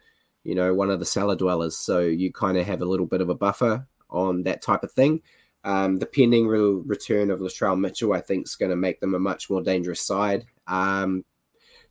you 0.45 0.55
know, 0.55 0.73
one 0.73 0.91
of 0.91 0.99
the 0.99 1.05
cellar 1.05 1.37
dwellers, 1.37 1.77
so 1.77 2.01
you 2.01 2.33
kind 2.33 2.57
of 2.57 2.67
have 2.67 2.81
a 2.81 2.87
little 2.87 3.05
bit 3.05 3.21
of 3.21 3.29
a 3.29 3.35
buffer 3.35 3.87
on 4.09 4.45
that 4.45 4.63
type 4.63 4.83
of 4.83 4.93
thing. 4.93 5.21
Um, 5.65 5.97
the 5.97 6.07
pending 6.07 6.47
re- 6.47 6.83
return 6.85 7.31
of 7.31 7.41
Latrell 7.41 7.79
Mitchell, 7.79 8.13
I 8.13 8.21
think, 8.21 8.47
is 8.47 8.57
going 8.57 8.71
to 8.71 8.77
make 8.77 9.01
them 9.01 9.15
a 9.15 9.19
much 9.19 9.49
more 9.49 9.63
dangerous 9.63 10.01
side. 10.01 10.45
Um, 10.67 11.25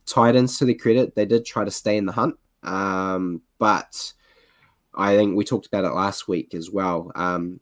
Titans, 0.06 0.58
to 0.58 0.64
their 0.64 0.74
credit, 0.74 1.14
they 1.14 1.26
did 1.26 1.44
try 1.44 1.64
to 1.64 1.70
stay 1.70 1.96
in 1.96 2.06
the 2.06 2.12
hunt, 2.12 2.36
um, 2.62 3.42
but 3.58 4.12
I 4.94 5.16
think 5.16 5.36
we 5.36 5.44
talked 5.44 5.66
about 5.66 5.84
it 5.84 5.94
last 5.94 6.28
week 6.28 6.54
as 6.54 6.70
well. 6.70 7.10
Um, 7.14 7.60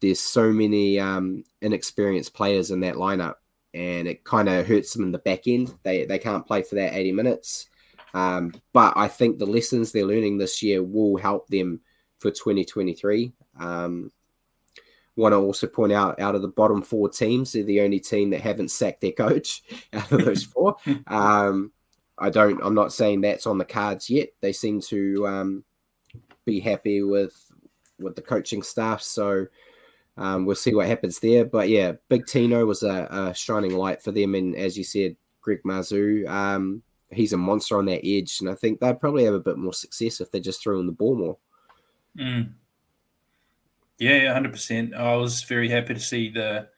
there's 0.00 0.20
so 0.20 0.52
many 0.52 0.98
um, 0.98 1.44
inexperienced 1.62 2.34
players 2.34 2.70
in 2.70 2.80
that 2.80 2.96
lineup, 2.96 3.36
and 3.72 4.08
it 4.08 4.24
kind 4.24 4.48
of 4.48 4.66
hurts 4.66 4.92
them 4.92 5.04
in 5.04 5.12
the 5.12 5.18
back 5.18 5.46
end. 5.46 5.74
They 5.82 6.04
they 6.04 6.18
can't 6.18 6.46
play 6.46 6.62
for 6.62 6.74
that 6.76 6.94
80 6.94 7.12
minutes. 7.12 7.68
Um, 8.12 8.52
but 8.72 8.94
I 8.96 9.08
think 9.08 9.38
the 9.38 9.46
lessons 9.46 9.92
they're 9.92 10.04
learning 10.04 10.38
this 10.38 10.62
year 10.62 10.82
will 10.82 11.16
help 11.16 11.48
them 11.48 11.80
for 12.18 12.30
2023. 12.30 13.32
Um, 13.58 14.10
want 15.20 15.32
to 15.32 15.36
also 15.38 15.66
point 15.66 15.92
out 15.92 16.20
out 16.20 16.34
of 16.34 16.42
the 16.42 16.48
bottom 16.48 16.82
four 16.82 17.08
teams, 17.08 17.52
they're 17.52 17.62
the 17.62 17.80
only 17.80 18.00
team 18.00 18.30
that 18.30 18.40
haven't 18.40 18.70
sacked 18.70 19.00
their 19.00 19.12
coach 19.12 19.62
out 19.92 20.10
of 20.10 20.24
those 20.24 20.44
four. 20.44 20.76
um, 21.06 21.72
I 22.18 22.30
don't. 22.30 22.60
I'm 22.62 22.74
not 22.74 22.92
saying 22.92 23.20
that's 23.20 23.46
on 23.46 23.58
the 23.58 23.64
cards 23.64 24.10
yet. 24.10 24.30
They 24.40 24.52
seem 24.52 24.80
to 24.82 25.26
um, 25.26 25.64
be 26.44 26.60
happy 26.60 27.02
with 27.02 27.34
with 27.98 28.16
the 28.16 28.22
coaching 28.22 28.62
staff. 28.62 29.02
So 29.02 29.46
um, 30.16 30.44
we'll 30.44 30.56
see 30.56 30.74
what 30.74 30.86
happens 30.86 31.18
there. 31.18 31.44
But 31.44 31.68
yeah, 31.68 31.92
Big 32.08 32.26
Tino 32.26 32.66
was 32.66 32.82
a, 32.82 33.08
a 33.10 33.34
shining 33.34 33.74
light 33.74 34.02
for 34.02 34.12
them, 34.12 34.34
and 34.34 34.54
as 34.56 34.76
you 34.76 34.84
said, 34.84 35.16
Greg 35.40 35.62
Marzhew, 35.64 36.28
um, 36.28 36.82
he's 37.10 37.32
a 37.32 37.38
monster 37.38 37.78
on 37.78 37.86
that 37.86 38.06
edge, 38.06 38.40
and 38.40 38.50
I 38.50 38.54
think 38.54 38.80
they'd 38.80 39.00
probably 39.00 39.24
have 39.24 39.34
a 39.34 39.40
bit 39.40 39.56
more 39.56 39.72
success 39.72 40.20
if 40.20 40.30
they 40.30 40.40
just 40.40 40.62
threw 40.62 40.80
in 40.80 40.86
the 40.86 40.92
ball 40.92 41.16
more. 41.16 41.38
Mm. 42.18 42.52
Yeah, 44.00 44.32
hundred 44.32 44.52
percent. 44.52 44.94
I 44.94 45.14
was 45.14 45.42
very 45.42 45.68
happy 45.68 45.94
to 45.94 46.00
see 46.00 46.30
the 46.30 46.68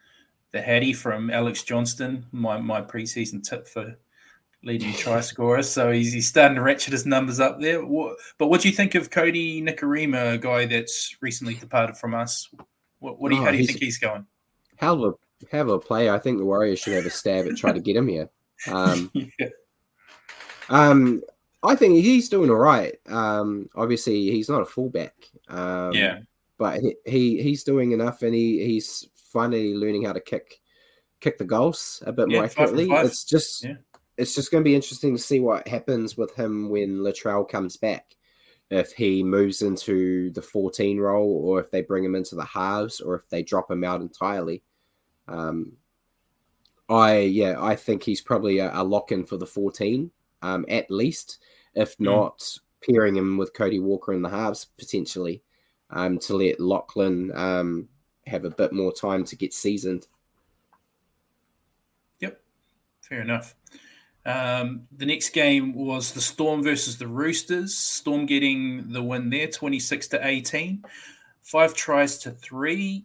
the 0.51 0.61
Hattie 0.61 0.93
from 0.93 1.31
Alex 1.31 1.63
Johnston, 1.63 2.27
my 2.33 2.59
my 2.59 2.83
preseason 2.83 3.43
tip 3.43 3.67
for 3.67 3.97
leading 4.65 4.93
try 4.95 5.21
scorer. 5.23 5.63
So 5.63 5.93
he's, 5.93 6.13
he's 6.13 6.29
starting 6.29 6.57
to 6.57 6.63
ratchet 6.63 6.93
his 6.93 7.07
numbers 7.07 7.41
up 7.41 7.61
there. 7.61 7.85
What, 7.85 8.17
but 8.39 8.49
what 8.49 8.61
do 8.61 8.69
you 8.69 8.75
think 8.75 8.95
of 8.95 9.11
Kodi 9.11 9.63
Nikorima, 9.63 10.35
a 10.35 10.39
guy 10.39 10.67
that's 10.67 11.17
recently 11.21 11.55
departed 11.55 11.97
from 11.97 12.15
us? 12.15 12.49
What, 12.99 13.21
what 13.21 13.31
do 13.31 13.37
you, 13.37 13.43
Oh, 13.43 13.45
how 13.45 13.51
do 13.53 13.59
you 13.59 13.67
think 13.67 13.79
he's 13.79 13.99
going? 13.99 14.27
Hell 14.77 15.05
of 15.05 15.15
a 15.15 15.47
hell 15.51 15.71
of 15.71 15.77
a 15.77 15.79
player. 15.79 16.13
I 16.13 16.19
think 16.19 16.39
the 16.39 16.45
Warriors 16.45 16.81
should 16.81 16.95
have 16.95 17.07
a 17.07 17.11
stab 17.11 17.47
at 17.47 17.57
trying 17.57 17.75
to 17.75 17.81
get 17.81 17.97
him 17.97 18.09
here. 18.09 18.29
Um, 18.69 19.11
yeah. 19.39 19.49
Um, 20.69 21.23
I 21.63 21.77
think 21.77 21.95
he's 21.95 22.29
doing 22.29 22.51
all 22.51 22.57
right. 22.57 22.95
Um, 23.09 23.69
obviously 23.77 24.31
he's 24.31 24.49
not 24.49 24.63
a 24.63 24.67
fullback. 24.67 25.15
Um, 25.49 25.93
yeah, 25.93 26.19
but 26.63 26.81
he, 26.81 26.95
he 27.05 27.43
he's 27.43 27.65
doing 27.65 27.91
enough, 27.91 28.23
and 28.23 28.33
he 28.33 28.65
he's 28.65 29.09
finally 29.15 29.75
learning 29.75 30.05
how 30.05 30.13
to 30.13 30.21
kick 30.21 30.61
kick 31.19 31.37
the 31.37 31.45
goals 31.45 32.01
a 32.07 32.13
bit 32.13 32.29
Yeah, 32.29 32.37
more 32.37 32.45
accurately. 32.45 32.89
five. 32.89 33.07
It's 33.07 33.25
just 33.25 33.65
Yeah. 33.65 33.79
it's 34.17 34.33
just 34.33 34.53
going 34.53 34.63
to 34.63 34.69
be 34.69 34.77
interesting 34.77 35.17
to 35.17 35.21
see 35.21 35.41
what 35.41 35.67
happens 35.67 36.17
with 36.17 36.33
him 36.37 36.69
when 36.69 36.99
Latrell 36.99 37.49
comes 37.49 37.77
back. 37.77 38.15
If 38.71 38.93
he 38.93 39.25
moves 39.25 39.63
into 39.63 40.31
the 40.31 40.41
14 40.41 41.01
role, 41.01 41.43
or 41.45 41.59
if 41.59 41.73
they 41.73 41.83
bring 41.83 42.05
him 42.05 42.15
into 42.15 42.37
the 42.37 42.45
halves, 42.45 43.01
or 43.01 43.17
if 43.17 43.29
they 43.29 43.43
drop 43.43 43.69
him 43.69 43.83
out 43.83 44.01
entirely. 44.01 44.63
Um, 45.27 45.73
I 46.89 47.19
yeah, 47.23 47.57
I 47.59 47.75
think 47.75 48.05
he's 48.05 48.21
probably 48.21 48.59
a, 48.59 48.71
a 48.73 48.85
lock 48.85 49.11
in 49.11 49.25
for 49.27 49.37
the 49.37 49.47
14, 49.47 50.13
um, 50.43 50.65
at 50.69 50.93
least, 50.93 51.39
if 51.75 51.99
not 51.99 52.57
pairing 52.89 53.17
him 53.17 53.37
with 53.37 53.53
Cody 53.53 53.81
Walker 53.81 54.13
in 54.13 54.23
the 54.23 54.29
halves 54.29 54.67
potentially, 54.79 55.43
um, 55.93 56.19
to 56.21 56.37
let 56.37 56.61
Lachlan 56.61 57.31
um, 57.35 57.89
have 58.27 58.45
a 58.45 58.51
bit 58.51 58.73
more 58.73 58.93
time 58.93 59.25
to 59.25 59.37
get 59.37 59.53
seasoned. 59.53 60.07
Yep, 62.21 62.41
fair 63.03 63.21
enough. 63.21 63.55
Um, 64.25 64.83
the 64.97 65.07
next 65.07 65.31
game 65.31 65.75
was 65.75 66.13
the 66.13 66.21
Storm 66.21 66.63
versus 66.63 66.97
the 66.97 67.09
Roosters. 67.09 67.77
Storm 67.77 68.27
getting 68.27 68.93
the 68.93 69.03
win 69.03 69.31
there, 69.31 69.49
26 69.49 70.09
to 70.09 70.27
18. 70.27 70.85
Five 71.43 71.75
tries 71.75 72.19
to 72.19 72.31
three 72.31 73.05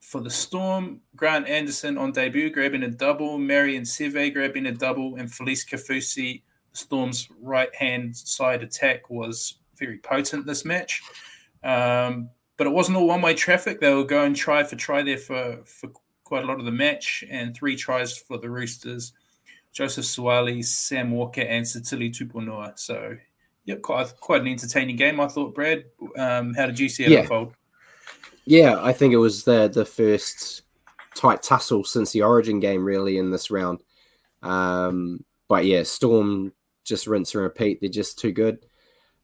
for 0.00 0.20
the 0.22 0.30
Storm. 0.30 1.00
Grant 1.16 1.46
Anderson 1.46 1.98
on 1.98 2.12
debut 2.12 2.50
grabbing 2.50 2.82
a 2.82 2.88
double. 2.88 3.36
Marion 3.36 3.82
Seve 3.82 4.32
grabbing 4.32 4.66
a 4.66 4.72
double. 4.72 5.16
And 5.16 5.28
Felise 5.28 5.68
Kaufusi, 5.68 6.42
Storm's 6.72 7.28
right 7.42 7.74
hand 7.74 8.16
side 8.16 8.62
attack 8.62 9.10
was 9.10 9.58
very 9.76 9.98
potent 9.98 10.46
this 10.46 10.64
match. 10.64 11.02
Um, 11.62 12.30
but 12.56 12.66
it 12.66 12.70
wasn't 12.70 12.98
all 12.98 13.06
one 13.06 13.22
way 13.22 13.34
traffic. 13.34 13.80
They 13.80 13.92
were 13.92 14.04
going 14.04 14.34
try 14.34 14.64
for 14.64 14.76
try 14.76 15.02
there 15.02 15.18
for, 15.18 15.60
for 15.64 15.90
quite 16.24 16.44
a 16.44 16.46
lot 16.46 16.58
of 16.58 16.64
the 16.64 16.72
match, 16.72 17.24
and 17.30 17.54
three 17.54 17.76
tries 17.76 18.16
for 18.16 18.38
the 18.38 18.50
Roosters. 18.50 19.12
Joseph 19.72 20.04
Suaali'i, 20.04 20.64
Sam 20.64 21.10
Walker, 21.12 21.42
and 21.42 21.64
Sitili 21.64 22.10
Tupouniua. 22.10 22.78
So, 22.78 23.16
yeah, 23.64 23.76
quite 23.76 24.12
quite 24.20 24.40
an 24.40 24.48
entertaining 24.48 24.96
game, 24.96 25.20
I 25.20 25.28
thought. 25.28 25.54
Brad, 25.54 25.84
um, 26.16 26.54
how 26.54 26.66
did 26.66 26.78
you 26.78 26.88
see 26.88 27.04
it 27.04 27.10
Yeah. 27.10 27.20
unfold? 27.20 27.52
Yeah, 28.44 28.82
I 28.82 28.92
think 28.92 29.12
it 29.12 29.18
was 29.18 29.44
the 29.44 29.68
the 29.68 29.84
first 29.84 30.62
tight 31.14 31.42
tussle 31.42 31.84
since 31.84 32.12
the 32.12 32.22
Origin 32.22 32.60
game, 32.60 32.84
really, 32.84 33.18
in 33.18 33.30
this 33.30 33.50
round. 33.50 33.82
Um, 34.42 35.24
but 35.48 35.64
yeah, 35.64 35.82
Storm 35.82 36.52
just 36.84 37.06
rinse 37.06 37.34
and 37.34 37.42
repeat. 37.42 37.80
They're 37.80 37.90
just 37.90 38.18
too 38.18 38.32
good. 38.32 38.64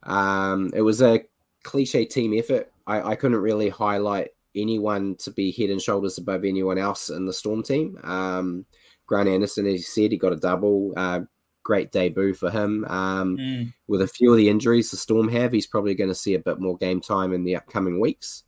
Um, 0.03 0.71
it 0.75 0.83
was 0.83 1.01
a 1.03 1.25
cliche 1.65 2.05
team 2.05 2.33
effort. 2.39 2.71
I, 2.87 3.11
I 3.11 3.15
couldn't 3.17 3.39
really 3.39 3.69
highlight 3.69 4.31
anyone 4.55 5.17
to 5.17 5.33
be 5.33 5.51
head 5.51 5.71
and 5.71 5.83
shoulders 5.83 6.19
above 6.19 6.45
anyone 6.45 6.79
else 6.79 7.11
in 7.11 7.27
the 7.27 7.33
Storm 7.33 7.63
team. 7.63 7.99
Um, 8.05 8.67
Grant 9.07 9.29
Anderson, 9.29 9.67
as 9.67 9.73
you 9.73 9.79
said, 9.81 10.13
he 10.13 10.17
got 10.17 10.33
a 10.33 10.37
double. 10.37 10.93
Uh, 10.97 11.21
great 11.65 11.91
debut 11.91 12.35
for 12.35 12.51
him. 12.51 12.85
Um, 12.85 13.37
Mm, 13.39 13.73
with 13.89 14.03
a 14.03 14.07
few 14.07 14.31
of 14.31 14.37
the 14.37 14.49
injuries 14.49 14.91
the 14.91 14.97
Storm 14.97 15.29
have, 15.31 15.51
he's 15.51 15.67
probably 15.67 15.95
going 15.95 16.11
to 16.11 16.15
see 16.15 16.35
a 16.35 16.39
bit 16.39 16.61
more 16.61 16.77
game 16.77 17.01
time 17.01 17.33
in 17.33 17.43
the 17.43 17.57
upcoming 17.57 17.99
weeks. 17.99 18.45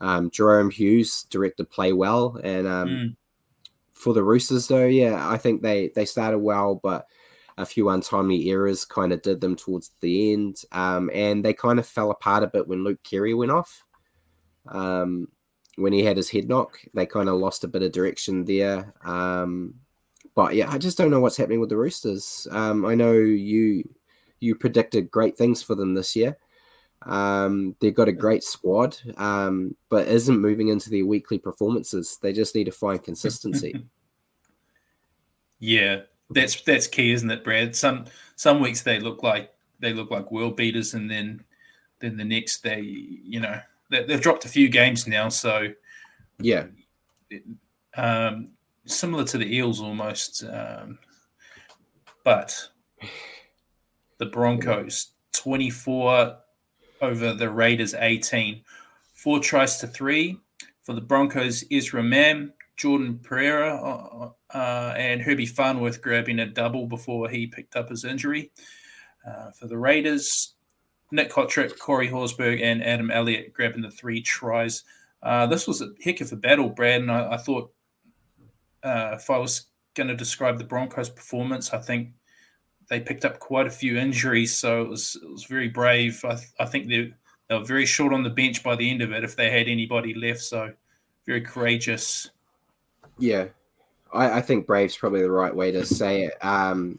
Um, 0.00 0.30
Jahrome 0.30 0.70
Hughes 0.70 1.22
directed 1.30 1.70
play 1.70 1.94
well, 1.94 2.38
and 2.42 2.66
um, 2.66 2.88
mm. 2.88 3.16
for 3.92 4.12
the 4.12 4.22
Roosters, 4.22 4.68
though, 4.68 4.84
yeah, 4.84 5.26
I 5.26 5.38
think 5.38 5.62
they 5.62 5.90
they 5.94 6.04
started 6.04 6.38
well, 6.40 6.74
but 6.82 7.06
a 7.58 7.66
few 7.66 7.88
untimely 7.88 8.50
errors 8.50 8.84
kind 8.84 9.12
of 9.12 9.22
did 9.22 9.40
them 9.40 9.56
towards 9.56 9.92
the 10.00 10.32
end, 10.32 10.62
um, 10.72 11.10
and 11.12 11.44
they 11.44 11.52
kind 11.52 11.78
of 11.78 11.86
fell 11.86 12.10
apart 12.10 12.42
a 12.42 12.48
bit 12.48 12.68
when 12.68 12.84
Luke 12.84 13.02
Keary 13.02 13.34
went 13.34 13.52
off. 13.52 13.84
Um, 14.68 15.28
when 15.76 15.92
he 15.92 16.02
had 16.02 16.16
his 16.16 16.30
head 16.30 16.48
knock, 16.48 16.78
they 16.94 17.06
kind 17.06 17.28
of 17.28 17.36
lost 17.36 17.64
a 17.64 17.68
bit 17.68 17.82
of 17.82 17.92
direction 17.92 18.44
there. 18.44 18.94
Um, 19.04 19.74
but 20.34 20.54
yeah, 20.54 20.70
I 20.70 20.78
just 20.78 20.98
don't 20.98 21.10
know 21.10 21.20
what's 21.20 21.36
happening 21.36 21.60
with 21.60 21.68
the 21.68 21.76
Roosters. 21.76 22.46
Um, 22.50 22.84
I 22.84 22.94
know 22.94 23.12
you 23.12 23.88
you 24.40 24.54
predicted 24.54 25.10
great 25.10 25.36
things 25.36 25.62
for 25.62 25.74
them 25.74 25.94
this 25.94 26.14
year. 26.14 26.36
Um, 27.02 27.76
they've 27.80 27.94
got 27.94 28.08
a 28.08 28.12
great 28.12 28.42
squad, 28.42 28.96
um, 29.16 29.76
but 29.88 30.08
isn't 30.08 30.40
moving 30.40 30.68
into 30.68 30.90
their 30.90 31.06
weekly 31.06 31.38
performances. 31.38 32.18
They 32.20 32.32
just 32.32 32.54
need 32.54 32.64
to 32.64 32.72
find 32.72 33.02
consistency. 33.02 33.84
Yeah, 35.58 36.02
that's 36.30 36.60
that's 36.62 36.86
key, 36.86 37.12
isn't 37.12 37.30
it, 37.30 37.44
Brad? 37.44 37.76
Some 37.76 38.06
some 38.36 38.60
weeks 38.60 38.82
they 38.82 39.00
look 39.00 39.22
like 39.22 39.52
they 39.80 39.92
look 39.92 40.10
like 40.10 40.32
world 40.32 40.56
beaters, 40.56 40.94
and 40.94 41.10
then 41.10 41.44
then 42.00 42.16
the 42.16 42.24
next 42.24 42.62
they, 42.62 42.80
you 42.80 43.40
know, 43.40 43.60
they, 43.90 44.04
they've 44.04 44.20
dropped 44.20 44.44
a 44.44 44.48
few 44.48 44.68
games 44.68 45.06
now, 45.06 45.28
so 45.28 45.68
yeah, 46.38 46.66
um, 47.96 48.50
similar 48.84 49.24
to 49.24 49.38
the 49.38 49.56
Eels 49.56 49.80
almost. 49.80 50.44
Um, 50.44 50.98
but 52.24 52.68
the 54.18 54.26
Broncos, 54.26 55.12
24 55.32 56.36
over 57.02 57.34
the 57.34 57.50
Raiders, 57.50 57.94
18. 57.94 58.62
Four 59.14 59.40
tries 59.40 59.78
to 59.78 59.86
three 59.86 60.38
for 60.82 60.92
the 60.92 61.00
Broncos, 61.00 61.64
Ezra 61.70 62.02
Mam, 62.02 62.52
Jordan 62.76 63.18
Pereira, 63.22 64.32
uh, 64.54 64.94
and 64.96 65.20
Herbie 65.22 65.46
Farnworth 65.46 66.00
grabbing 66.00 66.38
a 66.38 66.46
double 66.46 66.86
before 66.86 67.28
he 67.28 67.46
picked 67.46 67.76
up 67.76 67.88
his 67.88 68.04
injury. 68.04 68.50
Uh, 69.26 69.50
for 69.50 69.66
the 69.66 69.76
Raiders, 69.76 70.54
Nick 71.10 71.30
Cotric, 71.30 71.78
Corey 71.78 72.08
Horsburgh, 72.08 72.60
and 72.62 72.82
Adam 72.82 73.10
Elliott 73.10 73.52
grabbing 73.52 73.82
the 73.82 73.90
three 73.90 74.22
tries. 74.22 74.84
Uh, 75.22 75.46
this 75.46 75.66
was 75.66 75.82
a 75.82 75.90
heck 76.04 76.20
of 76.20 76.32
a 76.32 76.36
battle, 76.36 76.68
Brad, 76.68 77.00
and 77.00 77.10
I, 77.10 77.32
I 77.32 77.36
thought 77.36 77.72
uh, 78.84 79.12
if 79.14 79.28
I 79.30 79.38
was 79.38 79.66
going 79.94 80.08
to 80.08 80.14
describe 80.14 80.58
the 80.58 80.64
Broncos' 80.64 81.10
performance, 81.10 81.72
I 81.72 81.78
think 81.78 82.10
they 82.88 83.00
picked 83.00 83.24
up 83.24 83.40
quite 83.40 83.66
a 83.66 83.70
few 83.70 83.96
injuries, 83.96 84.56
so 84.56 84.82
it 84.82 84.88
was 84.88 85.16
it 85.20 85.28
was 85.28 85.44
very 85.44 85.68
brave. 85.68 86.24
I, 86.24 86.36
th- 86.36 86.52
I 86.60 86.66
think 86.66 86.88
they 86.88 87.12
they 87.48 87.58
were 87.58 87.64
very 87.64 87.86
short 87.86 88.12
on 88.12 88.22
the 88.22 88.30
bench 88.30 88.62
by 88.62 88.76
the 88.76 88.88
end 88.88 89.02
of 89.02 89.12
it, 89.12 89.24
if 89.24 89.34
they 89.34 89.50
had 89.50 89.66
anybody 89.66 90.14
left. 90.14 90.40
So 90.42 90.72
very 91.26 91.40
courageous. 91.40 92.30
yeah. 93.18 93.46
I, 94.12 94.38
I 94.38 94.40
think 94.40 94.66
Brave's 94.66 94.96
probably 94.96 95.22
the 95.22 95.30
right 95.30 95.54
way 95.54 95.72
to 95.72 95.84
say 95.84 96.24
it. 96.24 96.34
Um, 96.44 96.98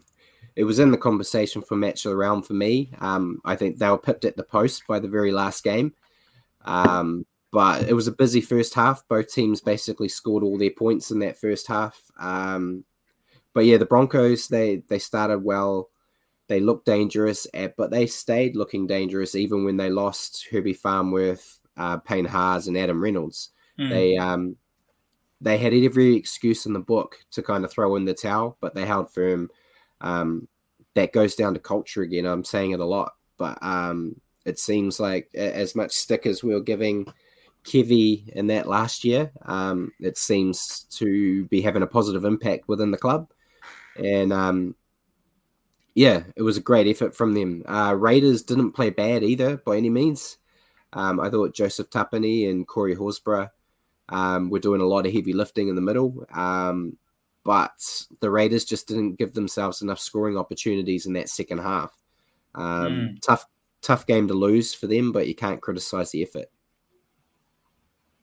it 0.56 0.64
was 0.64 0.78
in 0.78 0.90
the 0.90 0.98
conversation 0.98 1.62
for 1.62 1.76
match 1.76 2.04
of 2.04 2.10
the 2.10 2.16
round 2.16 2.46
for 2.46 2.54
me. 2.54 2.90
Um, 2.98 3.40
I 3.44 3.54
think 3.54 3.78
they 3.78 3.88
were 3.88 3.98
pipped 3.98 4.24
at 4.24 4.36
the 4.36 4.42
post 4.42 4.82
by 4.88 4.98
the 4.98 5.08
very 5.08 5.30
last 5.30 5.62
game. 5.62 5.94
Um, 6.64 7.26
but 7.50 7.88
it 7.88 7.94
was 7.94 8.08
a 8.08 8.12
busy 8.12 8.40
first 8.40 8.74
half. 8.74 9.06
Both 9.08 9.32
teams 9.32 9.60
basically 9.60 10.08
scored 10.08 10.42
all 10.42 10.58
their 10.58 10.70
points 10.70 11.10
in 11.10 11.20
that 11.20 11.38
first 11.38 11.66
half. 11.66 12.00
Um, 12.18 12.84
but 13.54 13.64
yeah, 13.64 13.78
the 13.78 13.86
Broncos 13.86 14.48
they 14.48 14.82
they 14.88 14.98
started 14.98 15.42
well. 15.42 15.90
They 16.48 16.60
looked 16.60 16.86
dangerous, 16.86 17.46
eh, 17.54 17.68
but 17.76 17.90
they 17.90 18.06
stayed 18.06 18.56
looking 18.56 18.86
dangerous 18.86 19.34
even 19.34 19.64
when 19.64 19.76
they 19.76 19.90
lost 19.90 20.46
Herbie 20.50 20.72
Farnworth, 20.72 21.60
uh, 21.76 21.98
Payne 21.98 22.24
Haas, 22.24 22.66
and 22.66 22.76
Adam 22.76 23.02
Reynolds. 23.02 23.50
Mm. 23.78 23.90
They 23.90 24.16
um 24.16 24.56
they 25.40 25.58
had 25.58 25.72
every 25.72 26.16
excuse 26.16 26.66
in 26.66 26.72
the 26.72 26.80
book 26.80 27.16
to 27.32 27.42
kind 27.42 27.64
of 27.64 27.70
throw 27.70 27.96
in 27.96 28.04
the 28.04 28.14
towel, 28.14 28.56
but 28.60 28.74
they 28.74 28.84
held 28.84 29.12
firm. 29.12 29.50
Um, 30.00 30.48
that 30.94 31.12
goes 31.12 31.36
down 31.36 31.54
to 31.54 31.60
culture 31.60 32.02
again. 32.02 32.26
I'm 32.26 32.44
saying 32.44 32.72
it 32.72 32.80
a 32.80 32.84
lot, 32.84 33.12
but 33.36 33.58
um, 33.62 34.20
it 34.44 34.58
seems 34.58 34.98
like 34.98 35.28
as 35.34 35.76
much 35.76 35.92
stick 35.92 36.26
as 36.26 36.42
we 36.42 36.54
were 36.54 36.60
giving 36.60 37.06
Kevy 37.64 38.28
in 38.30 38.48
that 38.48 38.68
last 38.68 39.04
year, 39.04 39.30
um, 39.42 39.92
it 40.00 40.18
seems 40.18 40.86
to 40.90 41.44
be 41.46 41.60
having 41.60 41.82
a 41.82 41.86
positive 41.86 42.24
impact 42.24 42.66
within 42.66 42.90
the 42.90 42.98
club. 42.98 43.30
And 44.02 44.32
um, 44.32 44.74
yeah, 45.94 46.22
it 46.36 46.42
was 46.42 46.56
a 46.56 46.62
great 46.62 46.86
effort 46.86 47.14
from 47.14 47.34
them. 47.34 47.62
Uh, 47.66 47.94
Raiders 47.96 48.42
didn't 48.42 48.72
play 48.72 48.90
bad 48.90 49.22
either 49.22 49.58
by 49.58 49.76
any 49.76 49.90
means. 49.90 50.38
Um, 50.92 51.20
I 51.20 51.28
thought 51.28 51.54
Joseph 51.54 51.90
Tapine 51.90 52.50
and 52.50 52.66
Corey 52.66 52.96
Horsburgh 52.96 53.50
um, 54.08 54.50
were 54.50 54.58
doing 54.58 54.80
a 54.80 54.86
lot 54.86 55.06
of 55.06 55.12
heavy 55.12 55.32
lifting 55.32 55.68
in 55.68 55.74
the 55.74 55.80
middle. 55.80 56.26
Um, 56.32 56.96
but 57.44 57.72
the 58.20 58.30
Raiders 58.30 58.64
just 58.64 58.88
didn't 58.88 59.16
give 59.16 59.32
themselves 59.34 59.80
enough 59.80 60.00
scoring 60.00 60.36
opportunities 60.36 61.06
in 61.06 61.14
that 61.14 61.28
second 61.28 61.58
half. 61.58 61.92
Um, 62.54 63.16
Tough, 63.22 63.46
tough 63.80 64.06
game 64.06 64.28
to 64.28 64.34
lose 64.34 64.74
for 64.74 64.86
them, 64.86 65.12
but 65.12 65.28
you 65.28 65.34
can't 65.34 65.62
criticize 65.62 66.10
the 66.10 66.22
effort. 66.22 66.46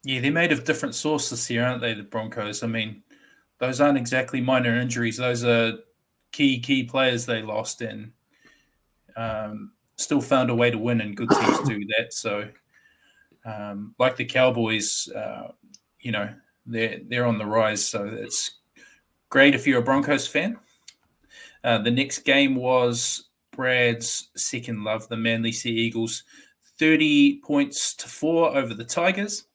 Yeah, 0.03 0.20
they're 0.22 0.32
made 0.32 0.51
of 0.51 0.66
different 0.66 0.93
sources 0.93 1.47
here, 1.47 1.64
aren't 1.64 1.82
they? 1.82 1.93
The 1.93 2.03
Broncos. 2.03 2.62
I 2.62 2.68
mean, 2.68 3.01
those 3.57 3.82
aren't 3.82 3.97
exactly 3.97 4.41
minor 4.41 4.76
injuries. 4.80 5.18
Those 5.18 5.43
are 5.43 5.80
key 6.32 6.60
key 6.60 6.84
players 6.84 7.26
they 7.26 7.41
lost, 7.41 7.82
and 7.82 8.12
um, 9.18 9.72
still 9.95 10.22
found 10.22 10.51
a 10.51 10.55
way 10.55 10.70
to 10.70 10.78
win. 10.78 11.01
And 11.01 11.18
good 11.18 11.30
teams 11.30 11.68
do 11.68 11.80
that. 11.97 12.14
So, 12.14 12.47
um, 13.45 13.95
like 13.97 14.16
the 14.16 14.26
Cowboys, 14.26 15.10
uh, 15.16 15.53
you 16.06 16.12
know, 16.12 16.30
they're 16.68 16.99
they're 17.10 17.26
on 17.26 17.39
the 17.39 17.45
rise. 17.45 17.84
So 17.84 18.06
it's 18.06 18.60
great 19.30 19.56
if 19.56 19.66
you're 19.66 19.80
a 19.80 19.84
Broncos 19.84 20.28
fan. 20.28 20.58
Uh, 21.64 21.80
the 21.80 21.89
next 21.89 22.20
game 22.20 22.56
was 22.56 23.30
Brad's 23.51 24.30
second 24.36 24.84
love, 24.84 25.08
the 25.08 25.18
Manly 25.18 25.51
Sea 25.51 25.72
Eagles, 25.72 26.24
thirty 26.78 27.39
points 27.39 27.95
to 27.95 28.08
four 28.08 28.56
over 28.56 28.76
the 28.76 28.84
Tigers. 28.84 29.45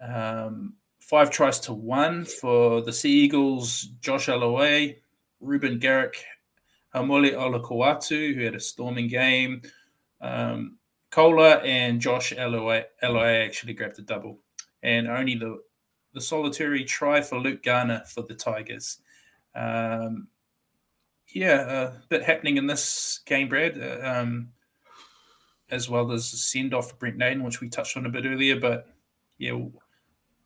Um, 0.00 0.74
five 0.98 1.30
tries 1.30 1.60
to 1.60 1.74
one 1.74 2.24
for 2.24 2.80
the 2.80 2.92
Sea 2.92 3.12
Eagles. 3.12 3.90
Josh 4.00 4.28
Aloiai, 4.28 4.96
Reuben 5.40 5.78
Garrick, 5.78 6.24
Haumole 6.94 7.34
Olakau'atu, 7.34 8.34
who 8.34 8.44
had 8.44 8.54
a 8.54 8.60
storming 8.60 9.08
game. 9.08 9.60
Um, 10.22 10.78
Koula 11.10 11.58
and 11.58 12.00
Josh 12.00 12.32
Aloiai, 12.32 12.84
actually 13.02 13.74
grabbed 13.74 13.98
a 13.98 14.02
double. 14.02 14.38
And 14.82 15.08
only 15.08 15.34
the, 15.34 15.60
the 16.16 16.20
solitary 16.22 16.82
try 16.82 17.20
for 17.20 17.38
Luke 17.38 17.62
Garner 17.62 18.02
for 18.06 18.22
the 18.22 18.34
Tigers. 18.34 19.00
Um, 19.54 20.28
yeah, 21.28 21.88
a 21.88 21.92
bit 22.08 22.22
happening 22.22 22.56
in 22.56 22.66
this 22.66 23.20
game, 23.26 23.50
Brad, 23.50 23.78
uh, 23.78 24.00
um, 24.02 24.48
as 25.70 25.90
well 25.90 26.10
as 26.12 26.30
the 26.30 26.38
send 26.38 26.72
off 26.72 26.88
for 26.88 26.96
Brent 26.96 27.18
Naden, 27.18 27.44
which 27.44 27.60
we 27.60 27.68
touched 27.68 27.98
on 27.98 28.06
a 28.06 28.08
bit 28.08 28.24
earlier. 28.24 28.58
But 28.58 28.88
yeah, 29.36 29.62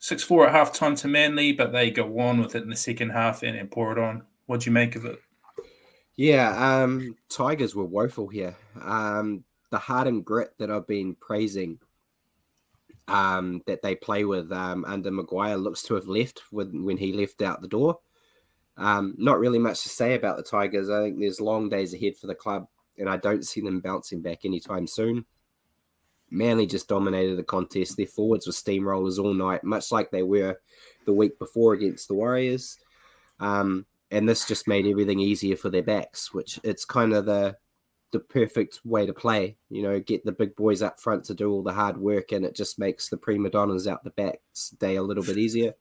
6 0.01 0.25
4 0.25 0.49
at 0.49 0.53
half 0.53 0.73
time 0.73 0.97
to 0.97 1.07
Manly, 1.07 1.53
but 1.53 1.71
they 1.71 1.93
go 1.93 2.19
on 2.19 2.41
with 2.41 2.57
it 2.57 2.65
in 2.65 2.71
the 2.71 2.75
second 2.75 3.11
half 3.11 3.45
and, 3.45 3.57
and 3.57 3.71
pour 3.71 3.93
it 3.93 3.99
on. 3.99 4.25
What 4.47 4.61
do 4.61 4.71
you 4.71 4.73
make 4.73 4.97
of 4.97 5.05
it? 5.05 5.21
Yeah, 6.17 6.83
um, 6.83 7.17
Tigers 7.29 7.77
were 7.77 7.85
woeful 7.85 8.27
here. 8.27 8.57
Um, 8.83 9.45
the 9.71 9.79
heart 9.79 10.09
and 10.09 10.25
grit 10.25 10.51
that 10.59 10.69
I've 10.69 10.89
been 10.89 11.15
praising 11.15 11.79
um, 13.09 13.63
that 13.67 13.83
they 13.83 13.95
play 13.95 14.25
with 14.25 14.53
um, 14.53 14.85
under 14.85 15.11
Maguire 15.11 15.57
looks 15.57 15.83
to 15.83 15.95
have 15.95 16.07
left 16.07 16.43
when, 16.51 16.85
when 16.85 16.97
he 16.97 17.13
left 17.13 17.43
out 17.43 17.61
the 17.61 17.69
door. 17.69 17.99
Um, 18.77 19.15
not 19.19 19.39
really 19.39 19.59
much 19.59 19.83
to 19.83 19.89
say 19.89 20.15
about 20.15 20.37
the 20.37 20.43
Tigers. 20.43 20.89
I 20.89 21.03
think 21.03 21.19
there's 21.19 21.41
long 21.41 21.69
days 21.69 21.93
ahead 21.93 22.17
for 22.17 22.27
the 22.27 22.35
club, 22.35 22.67
and 22.99 23.09
I 23.09 23.17
don't 23.17 23.47
see 23.47 23.61
them 23.61 23.81
bouncing 23.81 24.23
back 24.23 24.45
anytime 24.45 24.87
soon. 24.87 25.27
Manly 26.31 26.67
just 26.67 26.89
dominated 26.89 27.37
the 27.37 27.43
contest. 27.43 27.97
Their 27.97 28.07
forwards 28.07 28.47
were 28.47 28.53
steamrollers 28.53 29.19
all 29.19 29.35
night, 29.35 29.65
much 29.65 29.91
like 29.91 30.11
they 30.11 30.23
were 30.23 30.61
the 31.05 31.13
week 31.13 31.39
before 31.39 31.75
against 31.75 32.09
the 32.09 32.15
Warriors. 32.15 32.79
Um, 33.41 33.87
and 34.11 34.29
this 34.29 34.47
just 34.47 34.69
made 34.69 34.87
everything 34.87 35.21
easier 35.21 35.57
for 35.57 35.71
their 35.71 35.83
backs, 35.83 36.33
which 36.33 36.61
it's 36.63 36.85
kind 36.85 37.13
of 37.13 37.27
the 37.27 37.57
the 38.13 38.21
perfect 38.21 38.81
way 38.85 39.07
to 39.07 39.13
play. 39.13 39.57
You 39.69 39.83
know, 39.83 40.01
get 40.01 40.25
the 40.25 40.33
big 40.33 40.57
boys 40.57 40.83
up 40.83 40.99
front 40.99 41.25
to 41.25 41.35
do 41.35 41.51
all 41.51 41.63
the 41.63 41.73
hard 41.73 41.99
work, 41.99 42.33
and 42.33 42.45
it 42.45 42.55
just 42.55 42.79
makes 42.79 43.09
the 43.09 43.17
prima 43.17 43.51
donnas 43.51 43.87
out 43.87 44.05
the 44.05 44.11
backs 44.11 44.71
day 44.71 44.97
a 44.97 45.03
little 45.03 45.25
bit 45.25 45.39
easier. 45.39 45.75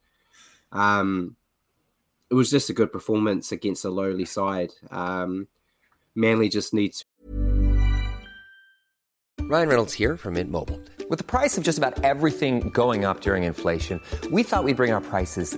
Um, 0.71 1.35
it 2.29 2.35
was 2.35 2.49
just 2.49 2.69
a 2.69 2.73
good 2.73 2.91
performance 2.91 3.51
against 3.51 3.85
a 3.85 3.89
lowly 3.89 4.25
side. 4.25 4.71
Um, 4.91 5.47
Manly 6.15 6.49
just 6.49 6.73
needs. 6.73 7.05
Ryan 9.41 9.67
Reynolds 9.67 9.93
here 9.93 10.15
from 10.15 10.35
Mint 10.35 10.51
Mobile. 10.51 10.79
With 11.09 11.17
the 11.17 11.23
price 11.23 11.57
of 11.57 11.63
just 11.63 11.79
about 11.79 12.03
everything 12.03 12.69
going 12.69 13.03
up 13.03 13.21
during 13.21 13.43
inflation, 13.43 13.99
we 14.31 14.43
thought 14.43 14.63
we'd 14.63 14.75
bring 14.75 14.91
our 14.91 15.01
prices 15.01 15.57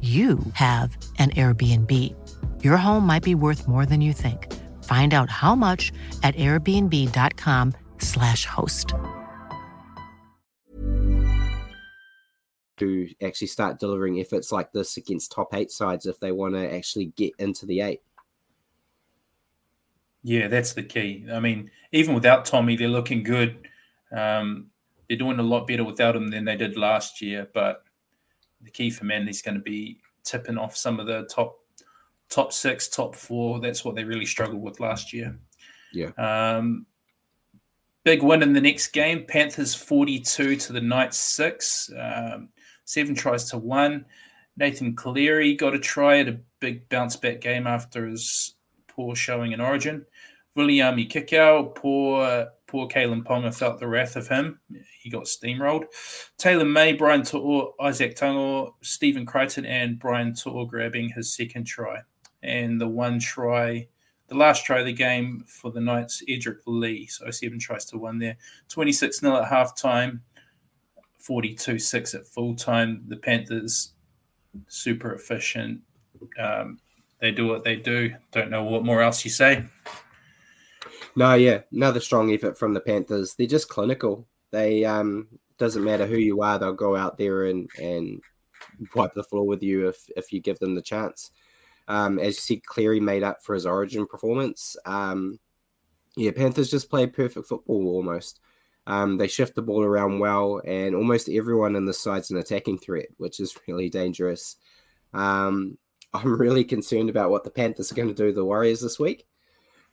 you 0.00 0.38
have 0.52 0.96
an 1.18 1.30
Airbnb. 1.30 2.14
Your 2.62 2.76
home 2.76 3.04
might 3.04 3.24
be 3.24 3.34
worth 3.34 3.66
more 3.66 3.84
than 3.84 4.00
you 4.00 4.12
think. 4.12 4.54
Find 4.84 5.12
out 5.12 5.28
how 5.28 5.56
much 5.56 5.90
at 6.22 6.36
airbnb.com/slash 6.36 8.44
host. 8.44 8.94
to 12.78 13.08
actually 13.22 13.48
start 13.48 13.78
delivering 13.78 14.20
efforts 14.20 14.52
like 14.52 14.72
this 14.72 14.96
against 14.96 15.32
top 15.32 15.54
eight 15.54 15.70
sides 15.70 16.06
if 16.06 16.18
they 16.20 16.32
want 16.32 16.54
to 16.54 16.74
actually 16.74 17.06
get 17.16 17.32
into 17.38 17.66
the 17.66 17.80
eight. 17.80 18.00
Yeah, 20.22 20.48
that's 20.48 20.72
the 20.72 20.82
key. 20.82 21.26
I 21.32 21.40
mean, 21.40 21.70
even 21.92 22.14
without 22.14 22.44
Tommy, 22.44 22.76
they're 22.76 22.88
looking 22.88 23.22
good. 23.22 23.68
Um, 24.12 24.70
they're 25.08 25.18
doing 25.18 25.38
a 25.38 25.42
lot 25.42 25.66
better 25.66 25.84
without 25.84 26.16
him 26.16 26.28
than 26.28 26.44
they 26.44 26.56
did 26.56 26.76
last 26.76 27.22
year. 27.22 27.48
But 27.52 27.84
the 28.62 28.70
key 28.70 28.90
for 28.90 29.04
Manly 29.04 29.30
is 29.30 29.42
going 29.42 29.56
to 29.56 29.60
be 29.60 30.00
tipping 30.24 30.58
off 30.58 30.76
some 30.76 31.00
of 31.00 31.06
the 31.06 31.24
top 31.24 31.58
top 32.28 32.52
six, 32.52 32.88
top 32.88 33.14
four. 33.14 33.60
That's 33.60 33.84
what 33.84 33.94
they 33.94 34.04
really 34.04 34.26
struggled 34.26 34.62
with 34.62 34.80
last 34.80 35.12
year. 35.12 35.38
Yeah. 35.92 36.10
Um, 36.18 36.86
big 38.04 38.22
win 38.22 38.42
in 38.42 38.52
the 38.52 38.60
next 38.60 38.88
game. 38.88 39.24
Panthers 39.26 39.74
42 39.74 40.56
to 40.56 40.72
the 40.72 40.80
Knights 40.80 41.18
6. 41.18 41.90
Um, 41.98 42.48
seven 42.84 43.14
tries 43.14 43.44
to 43.50 43.58
one. 43.58 44.04
Nathan 44.56 44.94
Cleary 44.96 45.54
got 45.54 45.74
a 45.74 45.78
try 45.78 46.18
at 46.18 46.28
a 46.28 46.40
big 46.60 46.88
bounce 46.88 47.16
back 47.16 47.40
game 47.40 47.66
after 47.66 48.06
his 48.06 48.54
poor 48.88 49.14
showing 49.14 49.52
in 49.52 49.60
Origin. 49.60 50.04
Viliami 50.56 51.08
Kikau, 51.08 51.74
poor 51.74 52.48
poor 52.68 52.86
Kalyn 52.86 53.24
Ponga 53.24 53.52
felt 53.52 53.80
the 53.80 53.88
wrath 53.88 54.14
of 54.14 54.28
him. 54.28 54.60
He 55.00 55.10
got 55.10 55.24
steamrolled. 55.24 55.86
Taylor 56.36 56.66
May, 56.66 56.92
Brian 56.92 57.22
To'o, 57.22 57.74
Izack 57.80 58.16
Tago, 58.16 58.74
Stephen 58.82 59.26
Crichton, 59.26 59.66
and 59.66 59.98
Brian 59.98 60.34
To'o 60.34 60.66
grabbing 60.66 61.08
his 61.08 61.34
second 61.34 61.64
try. 61.64 62.00
And 62.42 62.80
the 62.80 62.86
one 62.86 63.18
try, 63.18 63.88
the 64.28 64.36
last 64.36 64.64
try 64.64 64.80
of 64.80 64.86
the 64.86 64.92
game 64.92 65.44
for 65.48 65.72
the 65.72 65.80
Knights, 65.80 66.22
Edrick 66.28 66.58
Lee. 66.66 67.06
So 67.06 67.30
seven 67.30 67.58
tries 67.58 67.86
to 67.86 67.98
one 67.98 68.18
there. 68.18 68.36
26 68.68 69.18
0 69.18 69.42
at 69.42 69.50
halftime, 69.50 70.20
42 71.16 71.78
6 71.78 72.14
at 72.14 72.26
full 72.26 72.54
time. 72.54 73.02
The 73.08 73.16
Panthers, 73.16 73.94
super 74.68 75.14
efficient. 75.14 75.80
Um, 76.38 76.78
they 77.20 77.32
do 77.32 77.46
what 77.48 77.64
they 77.64 77.76
do. 77.76 78.14
Don't 78.30 78.50
know 78.50 78.62
what 78.62 78.84
more 78.84 79.02
else 79.02 79.24
you 79.24 79.30
say. 79.30 79.64
No, 81.18 81.34
yeah, 81.34 81.62
another 81.72 81.98
strong 81.98 82.30
effort 82.30 82.56
from 82.56 82.74
the 82.74 82.80
Panthers. 82.80 83.34
They're 83.34 83.48
just 83.48 83.68
clinical. 83.68 84.28
They 84.52 84.84
um 84.84 85.26
doesn't 85.58 85.82
matter 85.82 86.06
who 86.06 86.16
you 86.16 86.42
are, 86.42 86.60
they'll 86.60 86.72
go 86.72 86.94
out 86.94 87.18
there 87.18 87.46
and 87.46 87.68
and 87.76 88.22
wipe 88.94 89.14
the 89.14 89.24
floor 89.24 89.44
with 89.44 89.60
you 89.60 89.88
if 89.88 90.08
if 90.16 90.32
you 90.32 90.40
give 90.40 90.60
them 90.60 90.76
the 90.76 90.80
chance. 90.80 91.32
Um, 91.88 92.20
as 92.20 92.36
you 92.36 92.40
see, 92.40 92.62
Cleary 92.64 93.00
made 93.00 93.24
up 93.24 93.42
for 93.42 93.54
his 93.56 93.66
Origin 93.66 94.06
performance. 94.06 94.76
Um, 94.86 95.40
yeah, 96.16 96.30
Panthers 96.30 96.70
just 96.70 96.88
play 96.88 97.08
perfect 97.08 97.48
football 97.48 97.88
almost. 97.88 98.38
Um, 98.86 99.16
they 99.16 99.26
shift 99.26 99.56
the 99.56 99.62
ball 99.62 99.82
around 99.82 100.20
well, 100.20 100.62
and 100.64 100.94
almost 100.94 101.28
everyone 101.28 101.74
in 101.74 101.84
the 101.84 101.92
side's 101.92 102.30
an 102.30 102.36
attacking 102.36 102.78
threat, 102.78 103.08
which 103.16 103.40
is 103.40 103.58
really 103.66 103.90
dangerous. 103.90 104.54
Um, 105.12 105.78
I'm 106.14 106.38
really 106.38 106.62
concerned 106.62 107.10
about 107.10 107.30
what 107.30 107.42
the 107.42 107.50
Panthers 107.50 107.90
are 107.90 107.96
going 107.96 108.06
to 108.06 108.14
do 108.14 108.28
to 108.28 108.32
the 108.32 108.44
Warriors 108.44 108.82
this 108.82 109.00
week. 109.00 109.26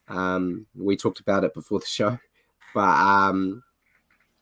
Um, 0.08 0.66
we 0.76 0.96
talked 0.96 1.20
about 1.20 1.44
it 1.44 1.54
before 1.54 1.80
the 1.80 1.86
show, 1.86 2.18
but 2.74 2.82
um, 2.82 3.64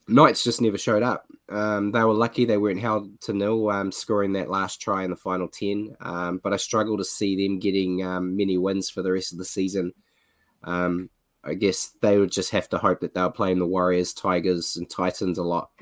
Knights 0.08 0.44
just 0.44 0.60
never 0.60 0.78
showed 0.78 1.02
up. 1.02 1.26
Um, 1.48 1.92
they 1.92 2.02
were 2.02 2.14
lucky 2.14 2.44
they 2.44 2.58
weren't 2.58 2.80
held 2.80 3.20
to 3.22 3.32
nil, 3.32 3.70
um, 3.70 3.92
scoring 3.92 4.32
that 4.34 4.50
last 4.50 4.80
try 4.80 5.04
in 5.04 5.10
the 5.10 5.16
final 5.16 5.48
10. 5.48 5.96
Um, 6.00 6.40
but 6.42 6.52
I 6.52 6.56
struggle 6.56 6.96
to 6.96 7.04
see 7.04 7.36
them 7.36 7.58
getting 7.58 8.02
um, 8.04 8.36
many 8.36 8.58
wins 8.58 8.90
for 8.90 9.02
the 9.02 9.12
rest 9.12 9.32
of 9.32 9.38
the 9.38 9.44
season. 9.44 9.92
Um, 10.62 11.10
I 11.42 11.54
guess 11.54 11.92
they 12.00 12.18
would 12.18 12.32
just 12.32 12.50
have 12.52 12.68
to 12.70 12.78
hope 12.78 13.00
that 13.00 13.12
they're 13.12 13.30
playing 13.30 13.58
the 13.58 13.66
Warriors, 13.66 14.14
Tigers, 14.14 14.76
and 14.76 14.88
Titans 14.88 15.38
a 15.38 15.42
lot. 15.42 15.70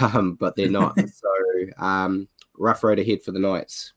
Um, 0.00 0.36
but 0.40 0.56
they're 0.56 0.70
not. 0.70 0.98
so 1.10 1.28
rough 2.58 2.82
road 2.82 2.98
ahead 2.98 3.22
for 3.22 3.32
the 3.32 3.38
Knights. 3.38 3.92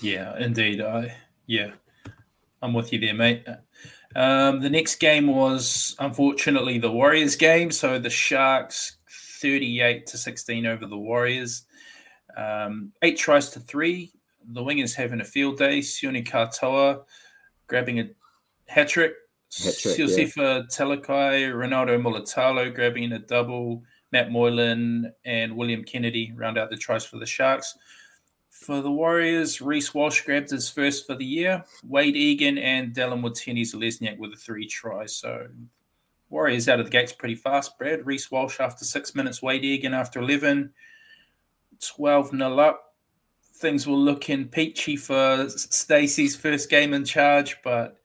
Yeah, 0.00 0.38
indeed. 0.38 0.80
I 0.80 1.14
yeah, 1.46 1.72
I'm 2.62 2.72
with 2.72 2.92
you 2.92 2.98
there, 2.98 3.14
mate. 3.14 3.46
Um, 4.16 4.60
the 4.60 4.70
next 4.70 4.96
game 4.96 5.28
was 5.28 5.94
unfortunately 5.98 6.78
the 6.78 6.90
Warriors 6.90 7.36
game. 7.36 7.70
So 7.70 7.98
the 7.98 8.10
Sharks 8.10 8.98
38 9.40 10.06
to 10.08 10.18
16 10.18 10.66
over 10.66 10.86
the 10.86 10.96
Warriors. 10.96 11.64
Um, 12.36 12.92
eight 13.02 13.16
tries 13.16 13.50
to 13.50 13.60
three. 13.60 14.12
The 14.50 14.62
wingers 14.62 14.94
having 14.94 15.20
a 15.20 15.24
field 15.24 15.58
day. 15.58 15.80
Sione 15.80 16.26
Katoa 16.26 17.02
grabbing 17.66 18.00
a 18.00 18.10
hat 18.66 18.88
trick. 18.88 19.12
Hat-trick, 19.50 19.96
Siosifa 19.96 20.68
Talakai, 20.68 21.50
Ronaldo 21.50 21.98
Mulitalo 21.98 22.74
grabbing 22.74 23.12
a 23.12 23.18
double, 23.18 23.82
Matt 24.12 24.30
Moylan 24.30 25.10
and 25.24 25.56
William 25.56 25.82
Kennedy 25.84 26.32
round 26.36 26.58
out 26.58 26.68
the 26.68 26.76
tries 26.76 27.06
for 27.06 27.18
the 27.18 27.24
Sharks. 27.24 27.74
For 28.60 28.82
the 28.82 28.90
Warriors, 28.90 29.60
Reece 29.60 29.94
Walsh 29.94 30.22
grabbed 30.22 30.50
his 30.50 30.68
first 30.68 31.06
for 31.06 31.14
the 31.14 31.24
year. 31.24 31.64
Wade 31.84 32.16
Egan 32.16 32.58
and 32.58 32.92
Dylan 32.92 33.22
Watini 33.22 33.62
Lesniak 33.74 34.18
with 34.18 34.32
the 34.32 34.36
three 34.36 34.66
tries. 34.66 35.16
So 35.16 35.46
Warriors 36.28 36.68
out 36.68 36.80
of 36.80 36.86
the 36.86 36.90
gates 36.90 37.12
pretty 37.12 37.36
fast, 37.36 37.78
Brad. 37.78 38.04
Reece 38.04 38.30
Walsh 38.30 38.60
after 38.60 38.84
six 38.84 39.14
minutes, 39.14 39.40
Wade 39.40 39.64
Egan 39.64 39.94
after 39.94 40.18
11. 40.20 40.72
12 41.80 42.30
0 42.30 42.58
up. 42.58 42.94
Things 43.54 43.86
were 43.86 43.94
looking 43.94 44.48
peachy 44.48 44.96
for 44.96 45.48
Stacey's 45.48 46.36
first 46.36 46.68
game 46.68 46.92
in 46.94 47.04
charge, 47.04 47.56
but 47.62 48.00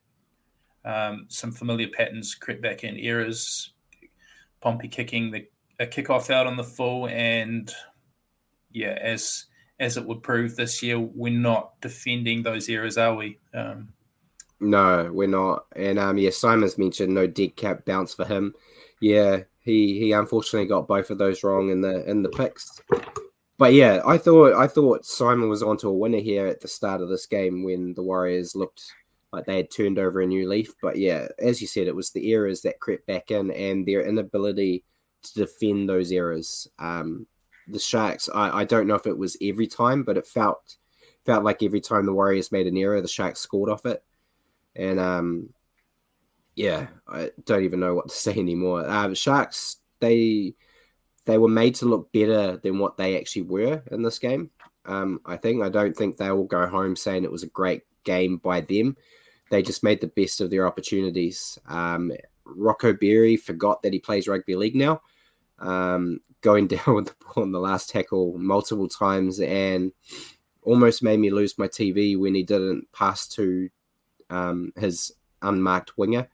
um, 0.84 1.26
some 1.28 1.52
familiar 1.52 1.88
patterns 1.88 2.34
crept 2.34 2.62
back 2.62 2.84
in. 2.84 2.96
Errors, 2.96 3.72
Pompey 4.60 4.88
kicking 4.88 5.30
the 5.30 5.46
a 5.80 5.86
kickoff 5.86 6.30
out 6.30 6.46
on 6.46 6.56
the 6.56 6.64
full, 6.64 7.08
and 7.08 7.72
yeah, 8.70 8.96
as 9.00 9.46
as 9.78 9.96
it 9.96 10.06
would 10.06 10.22
prove 10.22 10.56
this 10.56 10.82
year, 10.82 10.98
we're 10.98 11.32
not 11.32 11.80
defending 11.80 12.42
those 12.42 12.68
errors, 12.68 12.96
are 12.96 13.14
we? 13.14 13.38
Um, 13.52 13.88
no, 14.60 15.10
we're 15.12 15.28
not. 15.28 15.66
And 15.74 15.98
um, 15.98 16.18
yeah, 16.18 16.30
Simon's 16.30 16.78
mentioned 16.78 17.14
no 17.14 17.26
dead 17.26 17.56
cat 17.56 17.84
bounce 17.84 18.14
for 18.14 18.24
him. 18.24 18.54
Yeah, 19.00 19.42
he 19.60 19.98
he 19.98 20.12
unfortunately 20.12 20.68
got 20.68 20.88
both 20.88 21.10
of 21.10 21.18
those 21.18 21.42
wrong 21.42 21.70
in 21.70 21.80
the 21.80 22.08
in 22.08 22.22
the 22.22 22.28
picks. 22.28 22.80
But 23.58 23.72
yeah, 23.72 24.00
I 24.06 24.18
thought 24.18 24.54
I 24.54 24.66
thought 24.66 25.04
Simon 25.04 25.48
was 25.48 25.62
onto 25.62 25.88
a 25.88 25.92
winner 25.92 26.20
here 26.20 26.46
at 26.46 26.60
the 26.60 26.68
start 26.68 27.00
of 27.00 27.08
this 27.08 27.26
game 27.26 27.64
when 27.64 27.94
the 27.94 28.02
Warriors 28.02 28.54
looked 28.54 28.92
like 29.32 29.46
they 29.46 29.56
had 29.56 29.70
turned 29.70 29.98
over 29.98 30.20
a 30.20 30.26
new 30.26 30.48
leaf. 30.48 30.72
But 30.80 30.96
yeah, 30.96 31.28
as 31.38 31.60
you 31.60 31.66
said, 31.66 31.86
it 31.86 31.96
was 31.96 32.10
the 32.10 32.32
errors 32.32 32.62
that 32.62 32.80
crept 32.80 33.06
back 33.06 33.30
in 33.30 33.50
and 33.50 33.86
their 33.86 34.02
inability 34.02 34.84
to 35.22 35.34
defend 35.34 35.88
those 35.88 36.12
errors. 36.12 36.68
Um, 36.78 37.26
the 37.68 37.78
Sharks, 37.78 38.28
I, 38.32 38.60
I 38.60 38.64
don't 38.64 38.86
know 38.86 38.94
if 38.94 39.06
it 39.06 39.16
was 39.16 39.36
every 39.40 39.66
time, 39.66 40.02
but 40.02 40.16
it 40.16 40.26
felt 40.26 40.76
felt 41.24 41.44
like 41.44 41.62
every 41.62 41.80
time 41.80 42.06
the 42.06 42.12
Warriors 42.12 42.52
made 42.52 42.66
an 42.66 42.76
error, 42.76 43.00
the 43.00 43.08
Sharks 43.08 43.40
scored 43.40 43.70
off 43.70 43.86
it. 43.86 44.02
And 44.76 45.00
um, 45.00 45.50
yeah, 46.54 46.88
I 47.08 47.30
don't 47.44 47.64
even 47.64 47.80
know 47.80 47.94
what 47.94 48.08
to 48.08 48.14
say 48.14 48.32
anymore. 48.32 48.88
Um, 48.88 49.14
Sharks, 49.14 49.76
they 50.00 50.54
they 51.26 51.38
were 51.38 51.48
made 51.48 51.74
to 51.76 51.86
look 51.86 52.12
better 52.12 52.58
than 52.58 52.78
what 52.78 52.96
they 52.96 53.18
actually 53.18 53.42
were 53.42 53.82
in 53.90 54.02
this 54.02 54.18
game. 54.18 54.50
Um, 54.84 55.20
I 55.24 55.36
think 55.36 55.62
I 55.62 55.70
don't 55.70 55.96
think 55.96 56.16
they 56.16 56.30
will 56.30 56.44
go 56.44 56.66
home 56.66 56.96
saying 56.96 57.24
it 57.24 57.32
was 57.32 57.42
a 57.42 57.48
great 57.48 57.82
game 58.04 58.36
by 58.36 58.60
them. 58.60 58.96
They 59.50 59.62
just 59.62 59.82
made 59.82 60.00
the 60.00 60.08
best 60.08 60.40
of 60.40 60.50
their 60.50 60.66
opportunities. 60.66 61.58
Um, 61.66 62.12
Rocco 62.44 62.92
Berry 62.92 63.36
forgot 63.36 63.82
that 63.82 63.92
he 63.92 63.98
plays 63.98 64.28
rugby 64.28 64.54
league 64.54 64.76
now, 64.76 65.00
um, 65.58 66.20
going 66.44 66.66
down 66.68 66.94
with 66.94 67.06
the 67.06 67.14
ball 67.24 67.42
in 67.42 67.50
the 67.50 67.58
last 67.58 67.90
tackle 67.90 68.38
multiple 68.38 68.88
times 68.88 69.40
and 69.40 69.90
almost 70.62 71.02
made 71.02 71.18
me 71.18 71.30
lose 71.30 71.58
my 71.58 71.66
TV 71.66 72.16
when 72.16 72.34
he 72.34 72.44
didn't 72.44 72.86
pass 72.92 73.26
to 73.26 73.68
um, 74.30 74.72
his 74.76 75.12
unmarked 75.42 75.98
winger 75.98 76.28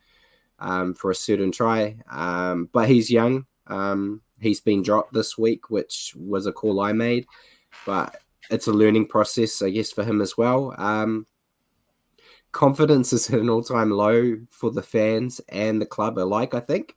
um, 0.59 0.95
for 0.95 1.11
a 1.11 1.15
certain 1.15 1.51
try. 1.51 1.97
Um, 2.11 2.69
but 2.73 2.89
he's 2.89 3.11
young. 3.11 3.47
Um, 3.67 4.21
he's 4.41 4.61
been 4.61 4.83
dropped 4.83 5.15
this 5.15 5.39
week, 5.39 5.71
which 5.71 6.15
was 6.17 6.47
a 6.47 6.53
call 6.53 6.81
I 6.81 6.93
made, 6.93 7.27
but 7.87 8.17
it's 8.51 8.67
a 8.67 8.73
learning 8.73 9.07
process, 9.07 9.63
I 9.63 9.71
guess, 9.71 9.93
for 9.93 10.05
him 10.05 10.21
as 10.21 10.37
well. 10.37 10.75
Um, 10.77 11.27
confidence 12.53 13.13
is 13.13 13.31
at 13.31 13.41
an 13.41 13.49
all-time 13.49 13.91
low 13.91 14.37
for 14.51 14.71
the 14.71 14.83
fans 14.83 15.41
and 15.49 15.81
the 15.81 15.87
club 15.87 16.19
alike, 16.19 16.55
I 16.55 16.61
think. 16.61 16.97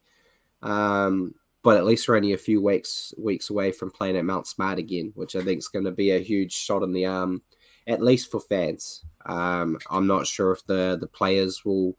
Um, 0.62 1.36
but 1.64 1.78
at 1.78 1.86
least 1.86 2.08
we're 2.08 2.18
only 2.18 2.34
a 2.34 2.38
few 2.38 2.62
weeks 2.62 3.14
weeks 3.18 3.50
away 3.50 3.72
from 3.72 3.90
playing 3.90 4.18
at 4.18 4.26
Mount 4.26 4.46
Smart 4.48 4.78
again, 4.78 5.12
which 5.16 5.36
I 5.36 5.42
think 5.42 5.60
is 5.60 5.70
going 5.70 5.86
to 5.86 5.92
be 5.92 6.12
a 6.12 6.20
huge 6.20 6.54
shot 6.54 6.84
in 6.84 6.92
the 6.92 7.06
arm, 7.06 7.42
at 7.88 8.04
least 8.04 8.30
for 8.30 8.42
fans. 8.42 9.04
Um, 9.26 9.78
I'm 9.90 10.06
not 10.06 10.28
sure 10.28 10.52
if 10.52 10.66
the 10.66 10.98
the 11.00 11.08
players 11.08 11.64
will 11.66 11.96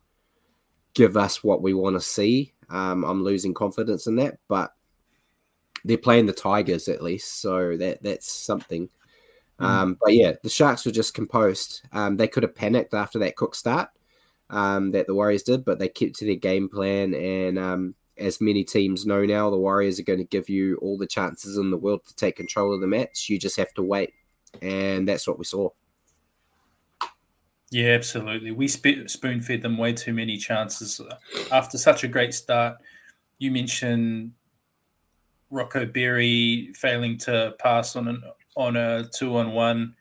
give 0.92 1.16
us 1.16 1.42
what 1.42 1.62
we 1.62 1.74
want 1.74 1.96
to 1.96 2.00
see. 2.00 2.52
Um, 2.68 3.04
I'm 3.04 3.24
losing 3.24 3.54
confidence 3.54 4.06
in 4.06 4.16
that, 4.16 4.38
but 4.48 4.74
they're 5.84 5.98
playing 5.98 6.26
the 6.26 6.32
Tigers 6.32 6.88
at 6.88 7.02
least, 7.02 7.40
so 7.40 7.76
that 7.78 8.02
that's 8.02 8.30
something. 8.30 8.88
Mm. 9.60 9.64
Um, 9.64 9.98
but 10.00 10.12
yeah, 10.12 10.32
the 10.42 10.50
Sharks 10.50 10.84
were 10.84 10.92
just 10.92 11.14
composed. 11.14 11.82
Um, 11.92 12.16
they 12.16 12.28
could 12.28 12.42
have 12.42 12.54
panicked 12.54 12.92
after 12.92 13.18
that 13.20 13.36
Cook 13.36 13.54
start 13.54 13.88
um, 14.50 14.90
that 14.90 15.06
the 15.06 15.14
Warriors 15.14 15.42
did, 15.42 15.64
but 15.64 15.78
they 15.78 15.88
kept 15.88 16.16
to 16.16 16.26
their 16.26 16.34
game 16.34 16.68
plan. 16.68 17.14
And 17.14 17.58
um, 17.58 17.94
as 18.18 18.40
many 18.40 18.64
teams 18.64 19.06
know 19.06 19.24
now, 19.24 19.50
the 19.50 19.56
Warriors 19.56 19.98
are 19.98 20.04
going 20.04 20.18
to 20.18 20.24
give 20.24 20.48
you 20.48 20.76
all 20.76 20.96
the 20.96 21.06
chances 21.06 21.56
in 21.58 21.70
the 21.70 21.76
world 21.76 22.04
to 22.06 22.14
take 22.16 22.36
control 22.36 22.74
of 22.74 22.80
the 22.80 22.86
match. 22.86 23.28
You 23.28 23.38
just 23.38 23.56
have 23.56 23.74
to 23.74 23.82
wait, 23.82 24.12
and 24.62 25.08
that's 25.08 25.26
what 25.26 25.38
we 25.38 25.44
saw. 25.44 25.70
Yeah, 27.70 27.90
absolutely. 27.90 28.52
We 28.52 28.68
sp- 28.70 29.08
spoon 29.08 29.40
fed 29.40 29.62
them 29.62 29.76
way 29.76 29.92
too 29.92 30.12
many 30.12 30.36
chances 30.36 31.00
uh, 31.00 31.16
after 31.50 31.76
such 31.76 32.04
a 32.04 32.08
great 32.08 32.32
start. 32.32 32.76
You 33.38 33.50
mentioned 33.50 34.32
Rocco 35.50 35.84
Berry 35.84 36.72
failing 36.74 37.18
to 37.18 37.54
pass 37.58 37.96
on 37.96 38.08
an 38.08 38.22
on 38.56 38.76
a 38.76 39.08
two 39.12 39.36
on 39.36 39.52
one. 39.52 39.96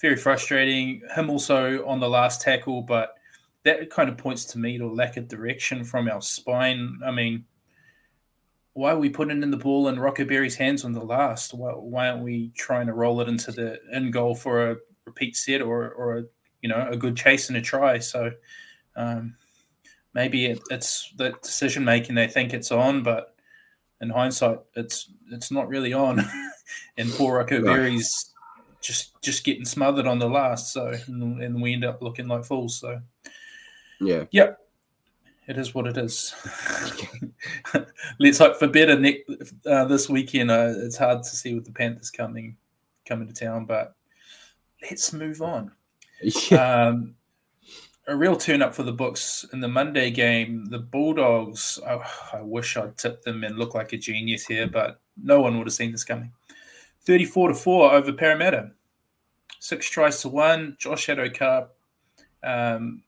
Very 0.00 0.16
frustrating. 0.16 1.00
Him 1.14 1.30
also 1.30 1.86
on 1.86 2.00
the 2.00 2.08
last 2.08 2.42
tackle, 2.42 2.82
but 2.82 3.14
that 3.66 3.90
kind 3.90 4.08
of 4.08 4.16
points 4.16 4.44
to 4.44 4.58
me 4.58 4.78
to 4.78 4.88
lack 4.88 5.16
of 5.16 5.26
direction 5.26 5.84
from 5.84 6.08
our 6.08 6.22
spine. 6.22 7.00
I 7.04 7.10
mean, 7.10 7.44
why 8.72 8.92
are 8.92 8.98
we 8.98 9.10
putting 9.10 9.42
in 9.42 9.50
the 9.50 9.56
ball 9.56 9.88
in 9.88 9.98
Rocco 9.98 10.24
Berry's 10.24 10.54
hands 10.54 10.84
on 10.84 10.92
the 10.92 11.04
last? 11.04 11.52
Why, 11.52 11.72
why 11.72 12.08
aren't 12.08 12.22
we 12.22 12.52
trying 12.56 12.86
to 12.86 12.92
roll 12.92 13.20
it 13.20 13.28
into 13.28 13.50
the 13.50 13.80
end 13.92 14.12
goal 14.12 14.36
for 14.36 14.70
a 14.70 14.76
repeat 15.04 15.34
set 15.34 15.62
or 15.62 15.90
or 15.90 16.18
a 16.18 16.24
you 16.62 16.68
know 16.68 16.88
a 16.88 16.96
good 16.96 17.16
chase 17.16 17.48
and 17.48 17.56
a 17.56 17.60
try? 17.60 17.98
So 17.98 18.30
um, 18.94 19.34
maybe 20.14 20.46
it, 20.46 20.60
it's 20.70 21.12
the 21.16 21.30
decision 21.42 21.84
making 21.84 22.14
they 22.14 22.28
think 22.28 22.54
it's 22.54 22.70
on, 22.70 23.02
but 23.02 23.34
in 24.00 24.10
hindsight, 24.10 24.60
it's 24.76 25.10
it's 25.32 25.50
not 25.50 25.68
really 25.68 25.92
on. 25.92 26.24
and 26.96 27.10
poor 27.10 27.38
Rocco 27.38 27.62
Berry's 27.62 28.32
just 28.80 29.20
just 29.22 29.42
getting 29.42 29.64
smothered 29.64 30.06
on 30.06 30.20
the 30.20 30.28
last, 30.28 30.72
so 30.72 30.92
and, 31.08 31.42
and, 31.42 31.60
we 31.60 31.72
end 31.72 31.84
up 31.84 32.02
looking 32.02 32.28
like 32.28 32.44
fools. 32.44 32.78
So 32.78 33.00
yeah, 34.00 34.24
yep, 34.30 34.58
it 35.46 35.58
is 35.58 35.74
what 35.74 35.86
it 35.86 35.96
is. 35.96 36.34
Let's 38.18 38.38
hope 38.38 38.56
for 38.56 38.66
better 38.66 38.98
Nick 38.98 39.26
uh, 39.66 39.84
this 39.84 40.08
weekend. 40.08 40.50
Uh, 40.50 40.72
it's 40.76 40.96
hard 40.96 41.22
to 41.22 41.28
see 41.28 41.54
with 41.54 41.64
the 41.64 41.72
Panthers 41.72 42.10
coming 42.10 42.56
coming 43.06 43.28
to 43.28 43.34
town, 43.34 43.64
but 43.64 43.94
let's 44.82 45.12
move 45.12 45.42
on. 45.42 45.72
Yeah. 46.50 46.86
Um, 46.86 47.14
a 48.08 48.16
real 48.16 48.36
turn 48.36 48.62
up 48.62 48.74
for 48.74 48.84
the 48.84 48.92
books 48.92 49.44
in 49.52 49.60
the 49.60 49.68
Monday 49.68 50.10
game. 50.10 50.64
The 50.64 50.78
Bulldogs, 50.78 51.78
oh, 51.86 52.02
I 52.32 52.40
wish 52.40 52.76
I'd 52.76 52.96
tipped 52.96 53.24
them 53.24 53.44
and 53.44 53.58
look 53.58 53.74
like 53.74 53.92
a 53.92 53.98
genius 53.98 54.46
here, 54.46 54.66
but 54.66 55.00
no 55.22 55.42
one 55.42 55.58
would 55.58 55.66
have 55.66 55.74
seen 55.74 55.92
this 55.92 56.04
coming. 56.04 56.32
34 57.02 57.48
to 57.48 57.54
4 57.54 57.92
over 57.92 58.12
Parramatta. 58.12 58.70
Six 59.60 59.90
tries 59.90 60.22
to 60.22 60.28
one. 60.28 60.76
Josh 60.78 61.08
Addo-Carr, 61.08 61.68
um, 62.42 63.02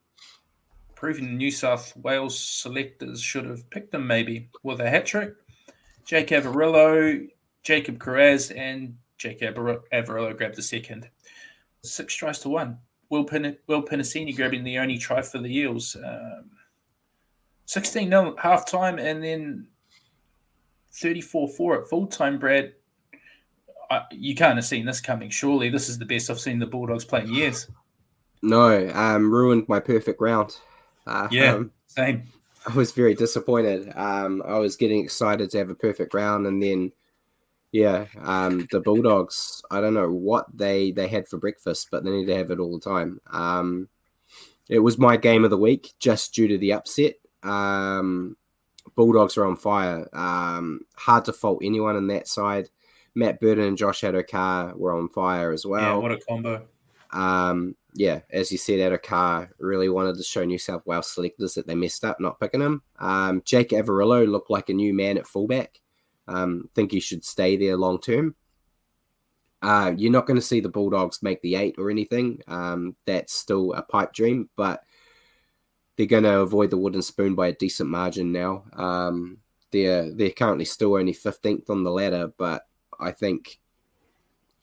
proving 0.98 1.36
New 1.36 1.52
South 1.52 1.96
Wales 1.96 2.36
selectors 2.36 3.22
should 3.22 3.44
have 3.44 3.70
picked 3.70 3.92
them 3.92 4.04
maybe 4.04 4.50
with 4.64 4.80
a 4.80 4.90
hat 4.90 5.06
trick. 5.06 5.32
Jake 6.04 6.30
Averillo, 6.30 7.28
Jacob 7.62 8.00
Kiraz, 8.00 8.52
and 8.56 8.96
Jake 9.16 9.40
Averillo 9.40 10.36
grabbed 10.36 10.56
the 10.56 10.62
second. 10.62 11.08
Six 11.82 12.14
tries 12.14 12.40
to 12.40 12.48
one. 12.48 12.78
Will, 13.10 13.22
Pin- 13.22 13.56
Will 13.68 13.84
Penisini 13.84 14.34
grabbing 14.34 14.64
the 14.64 14.78
only 14.78 14.98
try 14.98 15.22
for 15.22 15.38
the 15.38 15.56
Eels. 15.56 15.96
Um, 15.96 16.50
16 17.66 18.08
0 18.08 18.34
half 18.36 18.66
time 18.66 18.98
and 18.98 19.22
then 19.22 19.68
34 20.94 21.48
4 21.48 21.82
at 21.82 21.88
full 21.88 22.08
time, 22.08 22.40
Brad. 22.40 22.72
I, 23.88 24.02
you 24.10 24.34
can't 24.34 24.56
have 24.56 24.64
seen 24.64 24.84
this 24.84 25.00
coming. 25.00 25.30
Surely 25.30 25.68
this 25.68 25.88
is 25.88 25.96
the 25.96 26.06
best 26.06 26.28
I've 26.28 26.40
seen 26.40 26.58
the 26.58 26.66
Bulldogs 26.66 27.04
play 27.04 27.20
in 27.20 27.32
years. 27.32 27.70
No, 28.42 28.90
um, 28.94 29.30
ruined 29.30 29.68
my 29.68 29.78
perfect 29.78 30.20
round. 30.20 30.58
Uh, 31.08 31.28
yeah, 31.30 31.54
um, 31.54 31.72
same. 31.86 32.24
I 32.66 32.74
was 32.74 32.92
very 32.92 33.14
disappointed. 33.14 33.92
Um, 33.96 34.42
I 34.46 34.58
was 34.58 34.76
getting 34.76 35.02
excited 35.02 35.50
to 35.50 35.58
have 35.58 35.70
a 35.70 35.74
perfect 35.74 36.14
round, 36.14 36.46
and 36.46 36.62
then 36.62 36.92
yeah, 37.72 38.06
um, 38.20 38.66
the 38.70 38.80
Bulldogs. 38.80 39.62
I 39.70 39.80
don't 39.80 39.94
know 39.94 40.10
what 40.10 40.46
they 40.54 40.92
they 40.92 41.08
had 41.08 41.28
for 41.28 41.38
breakfast, 41.38 41.88
but 41.90 42.04
they 42.04 42.10
need 42.10 42.26
to 42.26 42.36
have 42.36 42.50
it 42.50 42.58
all 42.58 42.78
the 42.78 42.84
time. 42.84 43.20
Um, 43.30 43.88
it 44.68 44.80
was 44.80 44.98
my 44.98 45.16
game 45.16 45.44
of 45.44 45.50
the 45.50 45.58
week 45.58 45.92
just 45.98 46.34
due 46.34 46.48
to 46.48 46.58
the 46.58 46.74
upset. 46.74 47.14
Um, 47.42 48.36
Bulldogs 48.94 49.36
are 49.36 49.46
on 49.46 49.56
fire. 49.56 50.08
Um, 50.12 50.82
hard 50.96 51.24
to 51.26 51.32
fault 51.32 51.62
anyone 51.62 51.96
on 51.96 52.06
that 52.08 52.28
side. 52.28 52.68
Matt 53.14 53.40
Burton 53.40 53.64
and 53.64 53.78
Josh 53.78 54.02
Addo-Carr 54.02 54.76
were 54.76 54.94
on 54.94 55.08
fire 55.08 55.52
as 55.52 55.66
well. 55.66 55.82
Yeah, 55.82 55.94
what 55.96 56.12
a 56.12 56.18
combo. 56.18 56.66
Um, 57.10 57.74
yeah, 57.98 58.20
as 58.30 58.52
you 58.52 58.58
said, 58.58 58.78
Addo-Carr 58.78 59.50
really 59.58 59.88
wanted 59.88 60.16
to 60.16 60.22
show 60.22 60.44
New 60.44 60.56
South 60.56 60.86
Wales 60.86 61.10
selectors 61.10 61.54
that 61.54 61.66
they 61.66 61.74
messed 61.74 62.04
up 62.04 62.20
not 62.20 62.38
picking 62.38 62.60
him. 62.60 62.80
Um, 63.00 63.42
Jake 63.44 63.70
Averillo 63.70 64.24
looked 64.24 64.50
like 64.50 64.68
a 64.68 64.72
new 64.72 64.94
man 64.94 65.18
at 65.18 65.26
fullback. 65.26 65.80
Um, 66.28 66.70
think 66.76 66.92
he 66.92 67.00
should 67.00 67.24
stay 67.24 67.56
there 67.56 67.76
long 67.76 68.00
term. 68.00 68.36
Uh, 69.60 69.94
you're 69.96 70.12
not 70.12 70.26
going 70.26 70.38
to 70.38 70.46
see 70.46 70.60
the 70.60 70.68
Bulldogs 70.68 71.24
make 71.24 71.42
the 71.42 71.56
eight 71.56 71.74
or 71.76 71.90
anything. 71.90 72.40
Um, 72.46 72.94
that's 73.04 73.34
still 73.34 73.72
a 73.72 73.82
pipe 73.82 74.12
dream, 74.12 74.48
but 74.54 74.84
they're 75.96 76.06
going 76.06 76.22
to 76.22 76.38
avoid 76.38 76.70
the 76.70 76.78
wooden 76.78 77.02
spoon 77.02 77.34
by 77.34 77.48
a 77.48 77.52
decent 77.52 77.90
margin 77.90 78.30
now. 78.30 78.62
Um, 78.74 79.38
they're 79.72 80.14
they're 80.14 80.30
currently 80.30 80.66
still 80.66 80.94
only 80.94 81.14
15th 81.14 81.68
on 81.68 81.82
the 81.82 81.90
ladder, 81.90 82.32
but 82.38 82.62
I 83.00 83.10
think 83.10 83.58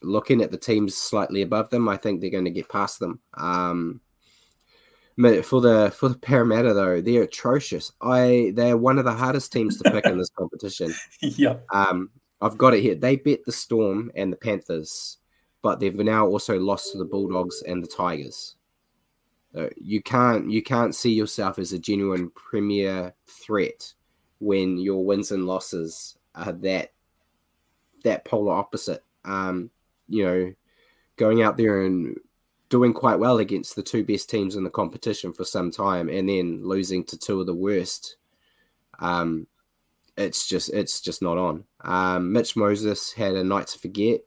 looking 0.01 0.41
at 0.41 0.51
the 0.51 0.57
teams 0.57 0.95
slightly 0.95 1.41
above 1.41 1.69
them, 1.69 1.89
I 1.89 1.97
think 1.97 2.21
they're 2.21 2.29
going 2.29 2.45
to 2.45 2.51
get 2.51 2.69
past 2.69 2.99
them. 2.99 3.19
Um, 3.35 4.01
for 5.43 5.61
the 5.61 5.93
for 5.95 6.09
the 6.09 6.17
Parramatta 6.17 6.73
though, 6.73 7.01
they're 7.01 7.23
atrocious. 7.23 7.91
I 8.01 8.51
they're 8.55 8.77
one 8.77 8.99
of 8.99 9.05
the 9.05 9.13
hardest 9.13 9.53
teams 9.53 9.77
to 9.77 9.91
pick 9.91 10.05
in 10.05 10.17
this 10.17 10.29
competition. 10.37 10.93
yeah. 11.21 11.57
Um, 11.71 12.09
I've 12.41 12.57
got 12.57 12.73
it 12.73 12.81
here. 12.81 12.95
They 12.95 13.15
bet 13.15 13.45
the 13.45 13.51
Storm 13.51 14.11
and 14.15 14.31
the 14.31 14.37
Panthers, 14.37 15.17
but 15.61 15.79
they've 15.79 15.95
now 15.95 16.27
also 16.27 16.59
lost 16.59 16.91
to 16.91 16.97
the 16.97 17.05
Bulldogs 17.05 17.63
and 17.63 17.81
the 17.81 17.87
Tigers. 17.87 18.55
So 19.53 19.69
you 19.77 20.01
can't 20.01 20.51
you 20.51 20.61
can't 20.61 20.93
see 20.93 21.13
yourself 21.13 21.59
as 21.59 21.71
a 21.71 21.79
genuine 21.79 22.29
premier 22.31 23.13
threat 23.25 23.93
when 24.39 24.77
your 24.77 25.05
wins 25.05 25.31
and 25.31 25.47
losses 25.47 26.17
are 26.35 26.51
that 26.51 26.91
that 28.03 28.25
polar 28.25 28.53
opposite. 28.53 29.03
Um, 29.23 29.71
you 30.07 30.23
know, 30.23 30.53
going 31.17 31.41
out 31.41 31.57
there 31.57 31.81
and 31.81 32.17
doing 32.69 32.93
quite 32.93 33.19
well 33.19 33.37
against 33.37 33.75
the 33.75 33.83
two 33.83 34.03
best 34.03 34.29
teams 34.29 34.55
in 34.55 34.63
the 34.63 34.69
competition 34.69 35.31
for 35.33 35.45
some 35.45 35.71
time, 35.71 36.09
and 36.09 36.27
then 36.27 36.63
losing 36.63 37.03
to 37.05 37.17
two 37.17 37.39
of 37.39 37.45
the 37.45 37.55
worst. 37.55 38.17
Um, 38.99 39.47
it's 40.17 40.47
just 40.47 40.73
it's 40.73 41.01
just 41.01 41.21
not 41.21 41.37
on. 41.37 41.65
Um, 41.81 42.31
Mitch 42.31 42.55
Moses 42.55 43.11
had 43.11 43.35
a 43.35 43.43
night 43.43 43.67
to 43.67 43.79
forget, 43.79 44.21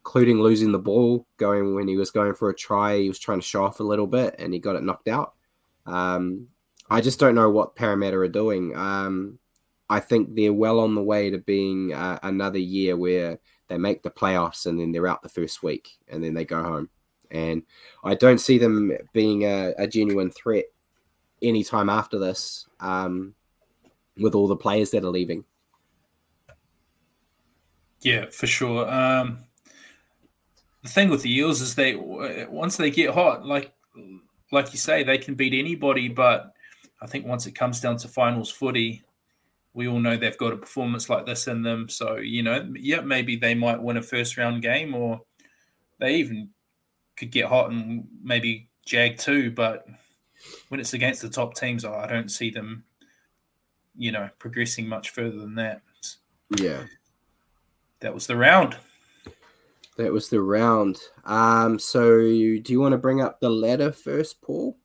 including 0.00 0.40
losing 0.40 0.72
the 0.72 0.78
ball 0.78 1.26
going 1.36 1.74
when 1.74 1.88
he 1.88 1.96
was 1.96 2.10
going 2.10 2.34
for 2.34 2.50
a 2.50 2.54
try. 2.54 2.98
He 2.98 3.08
was 3.08 3.18
trying 3.18 3.40
to 3.40 3.46
show 3.46 3.64
off 3.64 3.80
a 3.80 3.84
little 3.84 4.06
bit, 4.06 4.36
and 4.38 4.52
he 4.52 4.58
got 4.58 4.76
it 4.76 4.82
knocked 4.82 5.08
out. 5.08 5.34
Um, 5.86 6.48
I 6.90 7.00
just 7.00 7.20
don't 7.20 7.34
know 7.34 7.50
what 7.50 7.76
Parramatta 7.76 8.16
are 8.16 8.28
doing. 8.28 8.74
I 9.90 10.00
think 10.00 10.34
they're 10.34 10.52
well 10.52 10.80
on 10.80 10.94
the 10.94 11.02
way 11.02 11.30
to 11.30 11.38
being 11.38 11.92
uh, 11.94 12.18
another 12.22 12.58
year 12.58 12.96
where 12.96 13.38
they 13.68 13.78
make 13.78 14.02
the 14.02 14.10
playoffs 14.10 14.66
and 14.66 14.78
then 14.78 14.92
they're 14.92 15.06
out 15.06 15.22
the 15.22 15.28
first 15.28 15.62
week 15.62 15.98
and 16.08 16.22
then 16.22 16.34
they 16.34 16.44
go 16.44 16.62
home. 16.62 16.90
And 17.30 17.62
I 18.04 18.14
don't 18.14 18.38
see 18.38 18.58
them 18.58 18.92
being 19.12 19.44
a, 19.44 19.74
a 19.78 19.86
genuine 19.86 20.30
threat 20.30 20.64
anytime 21.42 21.88
after 21.88 22.18
this 22.18 22.66
um, 22.80 23.34
with 24.16 24.34
all 24.34 24.48
the 24.48 24.56
players 24.56 24.90
that 24.90 25.04
are 25.04 25.10
leaving. 25.10 25.44
Yeah, 28.00 28.26
for 28.30 28.46
sure. 28.46 28.88
Um, 28.90 29.44
the 30.82 30.88
thing 30.88 31.10
with 31.10 31.22
the 31.22 31.34
Eels 31.34 31.60
is 31.60 31.74
they 31.74 31.96
once 31.96 32.76
they 32.76 32.90
get 32.90 33.12
hot, 33.12 33.44
like 33.44 33.72
like 34.52 34.72
you 34.72 34.78
say, 34.78 35.02
they 35.02 35.18
can 35.18 35.34
beat 35.34 35.52
anybody. 35.52 36.08
But 36.08 36.52
I 37.02 37.06
think 37.06 37.26
once 37.26 37.46
it 37.46 37.54
comes 37.54 37.80
down 37.80 37.96
to 37.98 38.08
finals 38.08 38.50
footy, 38.50 39.02
we 39.74 39.86
all 39.86 40.00
know 40.00 40.16
they've 40.16 40.38
got 40.38 40.52
a 40.52 40.56
performance 40.56 41.08
like 41.08 41.26
this 41.26 41.46
in 41.46 41.62
them. 41.62 41.88
So, 41.88 42.16
you 42.16 42.42
know, 42.42 42.68
yeah, 42.74 43.00
maybe 43.00 43.36
they 43.36 43.54
might 43.54 43.82
win 43.82 43.96
a 43.96 44.02
first 44.02 44.36
round 44.36 44.62
game 44.62 44.94
or 44.94 45.22
they 46.00 46.16
even 46.16 46.50
could 47.16 47.30
get 47.30 47.46
hot 47.46 47.70
and 47.70 48.06
maybe 48.22 48.68
jag 48.86 49.18
too. 49.18 49.50
But 49.50 49.86
when 50.68 50.80
it's 50.80 50.94
against 50.94 51.22
the 51.22 51.28
top 51.28 51.54
teams, 51.54 51.84
I 51.84 52.06
don't 52.06 52.30
see 52.30 52.50
them, 52.50 52.84
you 53.96 54.12
know, 54.12 54.30
progressing 54.38 54.88
much 54.88 55.10
further 55.10 55.38
than 55.38 55.54
that. 55.56 55.82
Yeah. 56.56 56.84
That 58.00 58.14
was 58.14 58.26
the 58.26 58.36
round. 58.36 58.76
That 59.96 60.12
was 60.12 60.28
the 60.28 60.40
round. 60.40 60.98
Um, 61.24 61.78
so 61.78 62.18
do 62.20 62.62
you 62.66 62.80
want 62.80 62.92
to 62.92 62.98
bring 62.98 63.20
up 63.20 63.40
the 63.40 63.50
ladder 63.50 63.90
first, 63.90 64.40
Paul? 64.40 64.76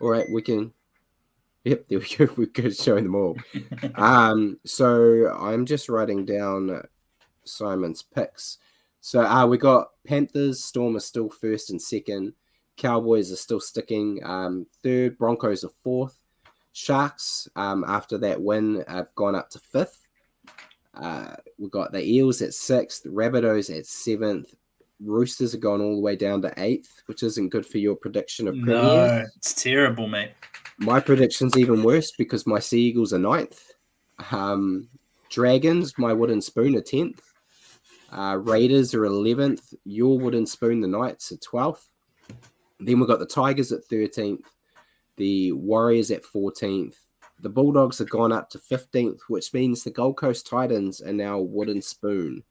All 0.00 0.08
right, 0.08 0.26
we 0.32 0.42
can 0.42 0.72
Yep, 1.68 1.88
there 1.88 1.98
we 1.98 2.16
go. 2.16 2.32
We're 2.36 2.46
good 2.46 2.74
showing 2.74 3.04
them 3.04 3.14
all. 3.14 3.36
um, 3.94 4.58
so 4.64 5.30
I'm 5.38 5.66
just 5.66 5.90
writing 5.90 6.24
down 6.24 6.82
Simon's 7.44 8.02
picks. 8.02 8.56
So 9.02 9.20
uh, 9.20 9.46
we 9.46 9.58
got 9.58 9.88
Panthers, 10.06 10.64
Storm 10.64 10.96
are 10.96 11.00
still 11.00 11.28
first 11.28 11.68
and 11.68 11.80
second. 11.80 12.32
Cowboys 12.78 13.30
are 13.32 13.36
still 13.36 13.60
sticking 13.60 14.20
um, 14.24 14.66
third. 14.82 15.18
Broncos 15.18 15.62
are 15.62 15.70
fourth. 15.84 16.18
Sharks, 16.72 17.48
um, 17.54 17.84
after 17.86 18.16
that 18.18 18.40
win, 18.40 18.82
have 18.88 19.14
gone 19.14 19.34
up 19.34 19.50
to 19.50 19.58
fifth. 19.58 20.08
Uh, 20.94 21.34
we've 21.58 21.70
got 21.70 21.92
the 21.92 22.02
Eels 22.02 22.40
at 22.40 22.54
sixth, 22.54 23.04
Rabbitohs 23.04 23.76
at 23.76 23.84
seventh. 23.84 24.54
Roosters 25.00 25.52
have 25.52 25.60
gone 25.60 25.82
all 25.82 25.96
the 25.96 26.00
way 26.00 26.16
down 26.16 26.40
to 26.42 26.54
eighth, 26.56 27.02
which 27.06 27.22
isn't 27.22 27.50
good 27.50 27.66
for 27.66 27.78
your 27.78 27.94
prediction 27.94 28.48
of 28.48 28.54
premiers. 28.54 28.72
No, 28.74 29.24
it's 29.36 29.54
terrible, 29.54 30.08
mate. 30.08 30.32
My 30.78 31.00
prediction's 31.00 31.58
even 31.58 31.82
worse 31.82 32.12
because 32.12 32.46
my 32.46 32.60
Sea 32.60 32.80
Eagles 32.80 33.12
are 33.12 33.18
ninth. 33.18 33.72
Um, 34.30 34.88
Dragons, 35.28 35.98
my 35.98 36.12
wooden 36.12 36.40
spoon, 36.40 36.76
are 36.76 36.80
tenth. 36.80 37.20
Uh, 38.10 38.38
Raiders 38.40 38.94
are 38.94 39.04
eleventh. 39.04 39.74
Your 39.84 40.18
wooden 40.18 40.46
spoon, 40.46 40.80
the 40.80 40.88
Knights, 40.88 41.32
are 41.32 41.36
twelfth. 41.38 41.90
Then 42.80 43.00
we've 43.00 43.08
got 43.08 43.18
the 43.18 43.26
Tigers 43.26 43.72
at 43.72 43.84
thirteenth. 43.84 44.48
The 45.16 45.52
Warriors 45.52 46.10
at 46.10 46.24
fourteenth. 46.24 46.96
The 47.40 47.48
Bulldogs 47.48 47.98
have 47.98 48.08
gone 48.08 48.32
up 48.32 48.48
to 48.50 48.58
fifteenth, 48.58 49.20
which 49.28 49.52
means 49.52 49.82
the 49.82 49.90
Gold 49.90 50.16
Coast 50.16 50.46
Titans 50.46 51.00
are 51.00 51.12
now 51.12 51.38
wooden 51.38 51.82
spoon 51.82 52.44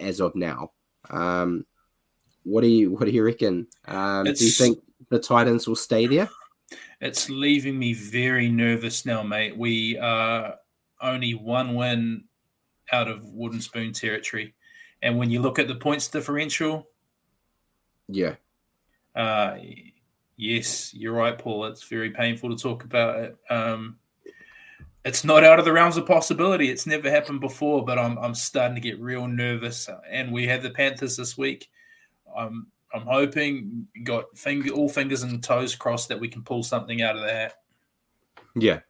as 0.00 0.20
of 0.20 0.34
now. 0.34 0.70
Um, 1.10 1.66
what 2.44 2.62
do 2.62 2.68
you 2.68 2.92
what 2.92 3.04
do 3.04 3.10
you 3.10 3.24
reckon? 3.24 3.66
Um, 3.86 4.24
do 4.24 4.30
you 4.30 4.50
think 4.50 4.78
the 5.10 5.18
Titans 5.18 5.68
will 5.68 5.76
stay 5.76 6.06
there? 6.06 6.30
It's 7.00 7.30
leaving 7.30 7.78
me 7.78 7.92
very 7.92 8.48
nervous 8.48 9.06
now, 9.06 9.22
mate. 9.22 9.56
We 9.56 9.98
are 9.98 10.56
only 11.00 11.34
one 11.34 11.74
win 11.74 12.24
out 12.92 13.08
of 13.08 13.24
wooden 13.32 13.60
spoon 13.60 13.92
territory. 13.92 14.54
And 15.02 15.16
when 15.16 15.30
you 15.30 15.40
look 15.40 15.58
at 15.58 15.68
the 15.68 15.76
points 15.76 16.08
differential, 16.08 16.88
yeah. 18.08 18.34
Uh, 19.14 19.58
yes, 20.36 20.92
you're 20.94 21.12
right, 21.12 21.38
Paul. 21.38 21.66
It's 21.66 21.84
very 21.84 22.10
painful 22.10 22.50
to 22.50 22.60
talk 22.60 22.84
about 22.84 23.18
it. 23.20 23.36
Um, 23.50 23.98
it's 25.04 25.24
not 25.24 25.44
out 25.44 25.58
of 25.58 25.64
the 25.64 25.72
realms 25.72 25.96
of 25.96 26.06
possibility. 26.06 26.70
It's 26.70 26.86
never 26.86 27.10
happened 27.10 27.40
before, 27.40 27.84
but 27.84 27.98
I'm 27.98 28.18
I'm 28.18 28.34
starting 28.34 28.74
to 28.74 28.80
get 28.80 29.00
real 29.00 29.26
nervous. 29.26 29.88
And 30.10 30.32
we 30.32 30.46
have 30.48 30.62
the 30.62 30.70
Panthers 30.70 31.16
this 31.16 31.38
week. 31.38 31.68
I'm 32.36 32.66
I'm 32.92 33.06
hoping 33.06 33.86
got 34.02 34.36
finger 34.36 34.70
all 34.70 34.88
fingers 34.88 35.22
and 35.22 35.42
toes 35.42 35.74
crossed 35.74 36.08
that 36.08 36.20
we 36.20 36.28
can 36.28 36.42
pull 36.42 36.62
something 36.62 37.02
out 37.02 37.16
of 37.16 37.22
that. 37.22 37.54
Yeah, 38.54 38.80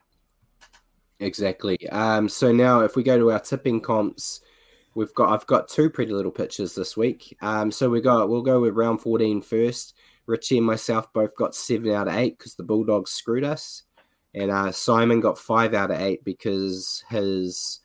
exactly. 1.19 1.89
Um, 1.89 2.29
so 2.29 2.53
now 2.53 2.81
if 2.81 2.97
we 2.97 3.03
go 3.03 3.19
to 3.19 3.33
our 3.33 3.41
tipping 3.41 3.81
comps, 3.81 4.41
we've 4.95 5.15
got 5.15 5.31
I've 5.31 5.47
got 5.47 5.69
two 5.69 5.91
pretty 5.91 6.13
little 6.13 6.31
pitches 6.31 6.75
this 6.75 6.97
week. 6.97 7.37
Um, 7.41 7.71
so 7.71 7.91
we 7.91 8.01
got 8.01 8.29
we'll 8.29 8.43
go 8.43 8.61
with 8.61 8.75
round 8.75 9.01
14 9.01 9.43
first. 9.43 9.95
Richie 10.27 10.59
and 10.59 10.67
myself 10.67 11.11
both 11.13 11.35
got 11.37 11.55
seven 11.55 11.91
out 11.93 12.07
of 12.07 12.15
eight 12.15 12.37
because 12.37 12.55
the 12.55 12.63
Bulldogs 12.63 13.11
screwed 13.11 13.45
us, 13.45 13.85
and 14.35 14.51
uh, 14.51 14.71
Simon 14.71 15.21
got 15.21 15.39
five 15.39 15.73
out 15.73 15.91
of 15.91 16.01
eight 16.01 16.23
because 16.23 17.03
his 17.09 17.81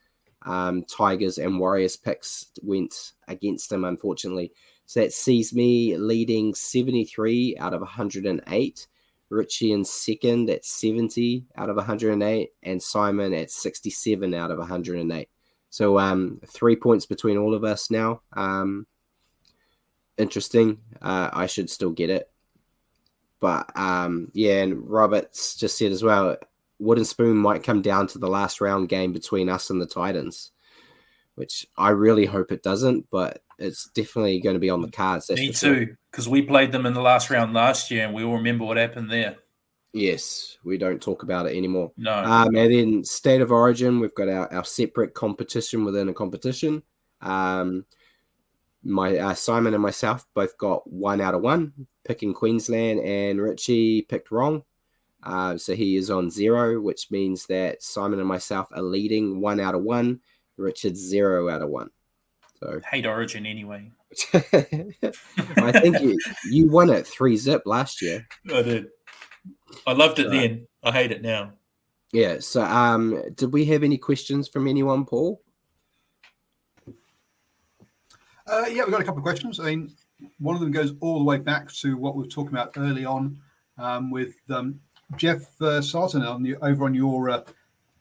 um, 0.45 0.83
Tigers 0.83 1.37
and 1.37 1.57
Warriors 1.57 1.95
picks 1.95 2.47
went 2.61 3.13
against 3.27 3.71
him, 3.71 3.85
unfortunately. 3.85 4.51
So 4.93 4.99
that 4.99 5.11
sees 5.11 5.55
me 5.55 5.97
leading 5.97 6.53
73 6.53 7.57
out 7.57 7.73
of 7.73 7.81
108. 7.81 8.87
Richie 9.27 9.71
in 9.71 9.83
second 9.83 10.51
at 10.51 10.63
70 10.65 11.47
out 11.57 11.71
of 11.71 11.77
108, 11.77 12.51
and 12.61 12.83
Simon 12.83 13.33
at 13.33 13.49
67 13.49 14.35
out 14.35 14.51
of 14.51 14.59
108. 14.59 15.29
So 15.71 15.97
um, 15.97 16.39
three 16.45 16.75
points 16.75 17.07
between 17.07 17.37
all 17.37 17.55
of 17.55 17.63
us 17.63 17.89
now. 17.89 18.21
Um, 18.33 18.85
interesting. 20.19 20.77
Uh, 21.01 21.31
I 21.33 21.47
should 21.47 21.71
still 21.71 21.89
get 21.89 22.11
it. 22.11 22.29
But 23.39 23.75
um, 23.75 24.29
yeah, 24.33 24.61
and 24.61 24.87
Roberts 24.87 25.55
just 25.55 25.75
said 25.75 25.91
as 25.91 26.03
well, 26.03 26.37
Wooden 26.77 27.05
Spoon 27.05 27.35
might 27.35 27.63
come 27.63 27.81
down 27.81 28.05
to 28.09 28.19
the 28.19 28.29
last 28.29 28.61
round 28.61 28.89
game 28.89 29.11
between 29.11 29.49
us 29.49 29.71
and 29.71 29.81
the 29.81 29.87
Titans, 29.87 30.51
which 31.33 31.65
I 31.75 31.89
really 31.89 32.27
hope 32.27 32.51
it 32.51 32.61
doesn't. 32.61 33.09
But 33.09 33.41
it's 33.63 33.85
definitely 33.89 34.39
going 34.39 34.55
to 34.55 34.59
be 34.59 34.69
on 34.69 34.81
the 34.81 34.91
cards. 34.91 35.29
Me 35.29 35.51
too, 35.51 35.95
because 36.11 36.27
we 36.27 36.41
played 36.41 36.71
them 36.71 36.85
in 36.85 36.93
the 36.93 37.01
last 37.01 37.29
round 37.29 37.53
last 37.53 37.89
year, 37.89 38.05
and 38.05 38.13
we 38.13 38.23
all 38.23 38.35
remember 38.35 38.65
what 38.65 38.77
happened 38.77 39.09
there. 39.09 39.37
Yes, 39.93 40.57
we 40.63 40.77
don't 40.77 41.01
talk 41.01 41.23
about 41.23 41.45
it 41.45 41.55
anymore. 41.55 41.91
No. 41.97 42.13
Um, 42.13 42.55
and 42.55 42.73
then 42.73 43.03
state 43.03 43.41
of 43.41 43.51
origin, 43.51 43.99
we've 43.99 44.15
got 44.15 44.27
our, 44.27 44.51
our 44.51 44.65
separate 44.65 45.13
competition 45.13 45.85
within 45.85 46.09
a 46.09 46.13
competition. 46.13 46.81
Um, 47.21 47.85
my 48.83 49.17
uh, 49.17 49.33
Simon 49.35 49.73
and 49.73 49.83
myself 49.83 50.25
both 50.33 50.57
got 50.57 50.89
one 50.91 51.21
out 51.21 51.35
of 51.35 51.41
one, 51.41 51.73
picking 52.03 52.33
Queensland, 52.33 52.99
and 53.01 53.39
Richie 53.39 54.01
picked 54.01 54.31
wrong. 54.31 54.63
Uh, 55.21 55.57
so 55.57 55.73
he 55.73 55.95
is 55.95 56.09
on 56.09 56.29
zero, 56.29 56.81
which 56.81 57.09
means 57.11 57.45
that 57.45 57.81
Simon 57.81 58.19
and 58.19 58.27
myself 58.27 58.67
are 58.73 58.81
leading 58.81 59.39
one 59.39 59.59
out 59.59 59.75
of 59.75 59.83
one. 59.83 60.19
Richard's 60.57 60.99
zero 60.99 61.49
out 61.49 61.61
of 61.61 61.69
one. 61.69 61.91
So 62.63 62.79
hate 62.89 63.05
Origin 63.05 63.45
anyway. 63.45 63.91
I 64.33 65.71
think 65.71 65.99
you 66.01 66.17
you 66.49 66.69
won 66.69 66.89
it 66.89 67.05
three 67.05 67.35
zip 67.35 67.63
last 67.65 68.01
year. 68.01 68.25
I 68.53 68.61
did. 68.61 68.87
I 69.85 69.91
loved 69.91 70.19
it 70.19 70.29
then. 70.29 70.67
I 70.81 70.91
hate 70.91 71.11
it 71.11 71.21
now. 71.21 71.53
Yeah. 72.13 72.37
So, 72.39 72.63
um, 72.63 73.21
did 73.35 73.51
we 73.51 73.65
have 73.65 73.83
any 73.83 73.97
questions 73.97 74.47
from 74.47 74.67
anyone, 74.67 75.05
Paul? 75.05 75.41
Uh, 78.47 78.65
yeah, 78.69 78.83
we've 78.83 78.91
got 78.91 79.01
a 79.01 79.05
couple 79.05 79.19
of 79.19 79.23
questions. 79.23 79.59
I 79.59 79.63
mean, 79.65 79.91
one 80.39 80.55
of 80.55 80.61
them 80.61 80.71
goes 80.71 80.93
all 81.01 81.17
the 81.17 81.25
way 81.25 81.37
back 81.37 81.71
to 81.73 81.97
what 81.97 82.15
we 82.15 82.23
were 82.23 82.29
talking 82.29 82.53
about 82.53 82.73
early 82.77 83.03
on 83.03 83.39
um, 83.77 84.11
with 84.11 84.35
um, 84.49 84.79
Jeff 85.17 85.61
uh, 85.61 85.81
Sarton 85.81 86.23
on 86.23 86.43
the, 86.43 86.55
over 86.57 86.85
on 86.85 86.93
your 86.93 87.29
uh, 87.29 87.41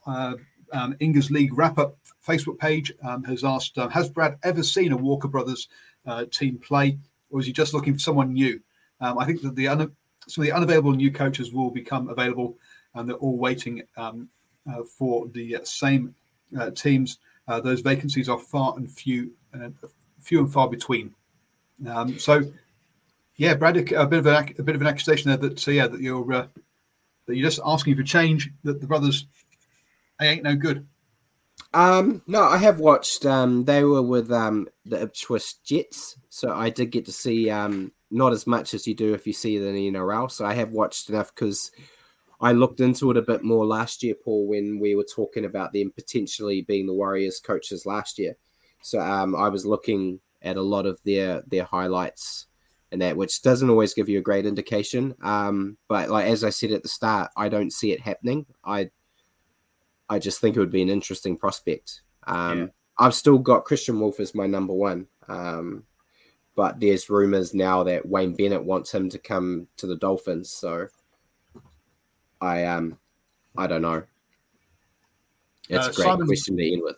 uh, 0.07 0.35
um, 0.73 0.95
Ingers 0.95 1.31
League 1.31 1.57
wrap 1.57 1.79
up 1.79 1.97
Facebook 2.27 2.59
page 2.59 2.93
um, 3.03 3.23
has 3.25 3.45
asked 3.45 3.79
uh, 3.79 3.89
Has 3.89 4.09
Brad 4.09 4.39
ever 4.43 4.63
seen 4.63 4.93
a 4.93 4.97
Walker 4.97 5.29
Brothers 5.29 5.69
uh, 6.07 6.25
team 6.31 6.59
play, 6.59 6.99
or 7.31 7.41
is 7.41 7.47
he 7.47 7.53
just 7.53 7.75
looking 7.75 7.95
for 7.95 8.01
someone 8.01 8.33
new? 8.33 8.61
Um, 9.01 9.19
I 9.19 9.25
think 9.25 9.43
that 9.43 9.57
the 9.57 9.69
un- 9.69 9.93
some 10.29 10.43
of 10.43 10.47
the 10.47 10.53
unavailable 10.53 10.93
new 10.93 11.11
coaches 11.11 11.53
will 11.53 11.71
become 11.71 12.09
available, 12.09 12.57
and 12.95 13.09
they're 13.09 13.17
all 13.17 13.37
waiting 13.37 13.83
um, 13.97 14.29
uh, 14.71 14.83
for 14.85 15.29
the 15.29 15.59
same 15.65 16.15
teams. 16.75 17.19
those 17.63 17.81
vacancies 17.81 18.29
are 18.29 18.39
far 18.39 18.75
and 18.77 18.91
few, 18.91 19.33
few 20.21 20.39
and 20.39 20.53
far 20.53 20.69
between. 20.69 21.13
Um, 21.89 22.19
so, 22.19 22.43
yeah, 23.37 23.55
Brad, 23.55 23.77
a 23.77 24.07
bit 24.07 24.19
of 24.19 24.27
an, 24.27 24.55
a 24.59 24.63
bit 24.63 24.75
of 24.75 24.81
an 24.81 24.87
accusation 24.87 25.29
there 25.29 25.37
that 25.39 25.59
so 25.59 25.71
yeah 25.71 25.87
that 25.87 26.01
you're 26.01 26.33
uh, 26.33 26.47
that 27.27 27.37
you're 27.37 27.49
just 27.49 27.61
asking 27.65 27.97
for 27.97 28.03
change. 28.03 28.51
That 28.63 28.81
the 28.81 28.87
brothers 28.87 29.27
they 30.23 30.29
ain't 30.29 30.45
no 30.45 30.55
good. 30.55 30.87
Um, 31.75 32.23
no, 32.27 32.43
I 32.43 32.59
have 32.59 32.81
watched. 32.81 33.27
Um, 33.27 33.65
they 33.65 33.85
were 33.85 34.03
with 34.03 34.31
um 34.31 34.69
the 34.85 35.03
Ipswich 35.03 35.63
Jets, 35.63 36.17
so 36.29 36.53
I 36.55 36.71
did 36.71 36.91
get 36.91 37.05
to 37.07 37.13
see 37.13 37.51
um 37.51 37.93
not 38.11 38.33
as 38.33 38.47
much 38.47 38.75
as 38.75 38.87
you 38.87 38.95
do 38.95 39.15
if 39.15 39.27
you 39.27 39.33
see 39.33 39.57
it 39.57 39.63
in 39.63 39.75
the 39.75 39.91
NRL. 39.91 40.31
So 40.31 40.45
I 40.45 40.55
have 40.55 40.71
watched 40.71 41.09
enough 41.09 41.35
because 41.35 41.71
I 42.41 42.53
looked 42.53 42.81
into 42.81 43.11
it 43.11 43.17
a 43.17 43.23
bit 43.23 43.43
more 43.43 43.65
last 43.65 44.03
year, 44.03 44.15
Paul, 44.15 44.47
when 44.47 44.79
we 44.81 44.95
were 44.95 45.05
talking 45.05 45.45
about 45.45 45.73
them 45.73 45.93
potentially 45.95 46.63
being 46.63 46.87
the 46.87 46.95
Warriors 46.95 47.41
coaches 47.41 47.87
last 47.87 48.19
year. 48.19 48.37
So 48.83 49.01
um, 49.01 49.35
I 49.35 49.49
was 49.49 49.65
looking 49.65 50.21
at 50.43 50.57
a 50.57 50.63
lot 50.63 50.87
of 50.87 51.01
their 51.05 51.43
their 51.47 51.65
highlights 51.65 52.47
and 52.91 53.01
that, 53.01 53.17
which 53.17 53.41
doesn't 53.41 53.71
always 53.71 53.95
give 53.95 54.11
you 54.11 54.19
a 54.19 54.23
great 54.23 54.45
indication. 54.45 55.15
Um, 55.23 55.79
but 55.89 56.11
like 56.11 56.27
as 56.27 56.45
I 56.45 56.51
said 56.51 56.73
at 56.73 56.83
the 56.83 56.89
start, 56.89 57.31
I 57.37 57.49
don't 57.49 57.73
see 57.73 57.93
it 57.93 58.01
happening. 58.01 58.45
I 58.63 58.91
I 60.13 60.19
just 60.19 60.41
think 60.41 60.57
it 60.57 60.61
would 60.61 60.71
be 60.71 60.83
an 60.83 60.91
interesting 60.91 61.39
prospect. 61.39 62.03
Um, 62.27 62.59
yeah. 62.59 62.67
I've 62.99 63.15
still 63.15 63.39
got 63.39 63.65
Kristian 63.65 63.99
Woolf 63.99 64.21
as 64.21 64.35
my 64.35 64.47
number 64.47 64.75
one. 64.75 65.07
Um, 65.27 65.85
but 66.55 66.79
there's 66.81 67.09
rumors 67.09 67.55
now 67.55 67.83
that 67.85 68.07
Wayne 68.07 68.35
Bennett 68.35 68.63
wants 68.63 68.93
him 68.93 69.09
to 69.09 69.19
come 69.19 69.69
to 69.79 69.87
the 69.87 69.97
Dolphins. 69.97 70.51
So 70.51 70.89
I 72.43 72.65
um 72.65 72.99
I 73.57 73.67
don't 73.67 73.81
know. 73.81 74.03
It's 75.71 75.87
uh, 75.87 75.91
a 75.91 75.95
great 75.95 76.05
Simon, 76.05 76.27
question 76.27 76.57
to 76.59 76.73
end 76.73 76.83
with. 76.85 76.97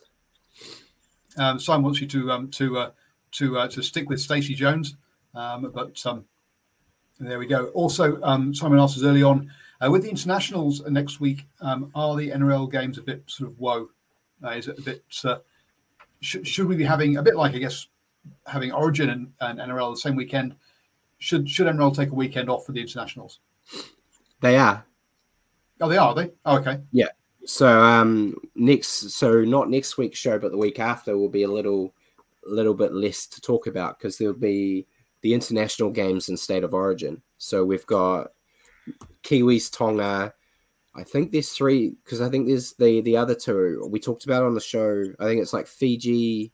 Um, 1.36 1.60
Simon 1.60 1.84
wants 1.84 2.00
you 2.00 2.08
to 2.08 2.32
um, 2.32 2.50
to 2.50 2.78
uh, 2.78 2.90
to 3.32 3.58
uh, 3.58 3.68
to 3.68 3.82
stick 3.82 4.08
with 4.08 4.20
Stacey 4.20 4.54
Jones, 4.54 4.96
um, 5.36 5.70
but 5.72 6.04
um, 6.04 6.24
there 7.20 7.38
we 7.38 7.46
go. 7.46 7.66
Also, 7.66 8.20
um, 8.22 8.52
Simon 8.52 8.80
asked 8.80 8.96
us 8.96 9.04
early 9.04 9.22
on 9.22 9.52
uh, 9.80 9.90
with 9.90 10.02
the 10.02 10.10
internationals 10.10 10.82
next 10.88 11.20
week. 11.20 11.46
Um, 11.60 11.90
are 11.94 12.16
the 12.16 12.30
NRL 12.30 12.70
games 12.70 12.98
a 12.98 13.02
bit 13.02 13.22
sort 13.26 13.50
of 13.50 13.58
woe? 13.58 13.88
Uh, 14.42 14.50
is 14.50 14.68
it 14.68 14.78
a 14.78 14.82
bit? 14.82 15.04
Uh, 15.24 15.38
sh- 16.20 16.36
should 16.44 16.66
we 16.66 16.76
be 16.76 16.84
having 16.84 17.16
a 17.16 17.22
bit 17.22 17.36
like 17.36 17.54
I 17.54 17.58
guess 17.58 17.86
having 18.46 18.72
Origin 18.72 19.10
and, 19.10 19.32
and 19.40 19.58
NRL 19.58 19.94
the 19.94 20.00
same 20.00 20.16
weekend? 20.16 20.54
Should 21.18 21.48
should 21.48 21.66
NRL 21.66 21.94
take 21.94 22.10
a 22.10 22.14
weekend 22.14 22.50
off 22.50 22.66
for 22.66 22.72
the 22.72 22.80
internationals? 22.80 23.40
They 24.40 24.56
are. 24.56 24.84
Oh, 25.80 25.88
they 25.88 25.96
are. 25.96 26.08
Are 26.08 26.14
they? 26.14 26.30
Oh, 26.44 26.58
okay. 26.58 26.80
Yeah. 26.92 27.08
So 27.46 27.82
um 27.82 28.36
next 28.54 29.10
so 29.10 29.42
not 29.42 29.70
next 29.70 29.98
week's 29.98 30.18
show, 30.18 30.38
but 30.38 30.50
the 30.50 30.58
week 30.58 30.78
after 30.78 31.16
will 31.16 31.28
be 31.28 31.42
a 31.42 31.50
little 31.50 31.94
little 32.46 32.74
bit 32.74 32.92
less 32.92 33.26
to 33.26 33.40
talk 33.40 33.66
about 33.66 33.98
because 33.98 34.18
there'll 34.18 34.34
be 34.34 34.86
the 35.22 35.32
international 35.32 35.90
games 35.90 36.28
in 36.28 36.36
state 36.36 36.64
of 36.64 36.74
origin. 36.74 37.22
So 37.38 37.64
we've 37.64 37.86
got 37.86 38.32
Kiwis, 39.24 39.72
Tonga. 39.72 40.32
I 40.96 41.02
think 41.02 41.32
there's 41.32 41.50
three 41.50 41.96
because 42.04 42.20
I 42.20 42.28
think 42.28 42.46
there's 42.46 42.74
the 42.74 43.00
the 43.00 43.16
other 43.16 43.34
two 43.34 43.88
we 43.90 43.98
talked 43.98 44.24
about 44.24 44.44
on 44.44 44.54
the 44.54 44.60
show. 44.60 45.04
I 45.18 45.24
think 45.24 45.42
it's 45.42 45.52
like 45.52 45.66
Fiji. 45.66 46.52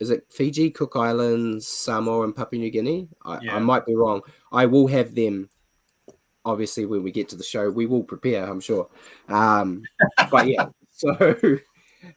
Is 0.00 0.10
it 0.10 0.26
Fiji, 0.30 0.70
Cook 0.70 0.92
Islands, 0.96 1.66
Samoa, 1.66 2.24
and 2.24 2.34
Papua 2.34 2.60
New 2.60 2.70
Guinea? 2.70 3.08
I, 3.24 3.38
yeah. 3.42 3.56
I 3.56 3.58
might 3.60 3.86
be 3.86 3.94
wrong. 3.94 4.22
I 4.52 4.66
will 4.66 4.86
have 4.88 5.14
them 5.14 5.48
obviously 6.44 6.84
when 6.84 7.02
we 7.02 7.10
get 7.10 7.28
to 7.28 7.36
the 7.36 7.42
show 7.42 7.70
we 7.70 7.86
will 7.86 8.02
prepare 8.02 8.44
i'm 8.44 8.60
sure 8.60 8.88
um 9.28 9.82
but 10.30 10.46
yeah 10.46 10.66
so 10.90 11.58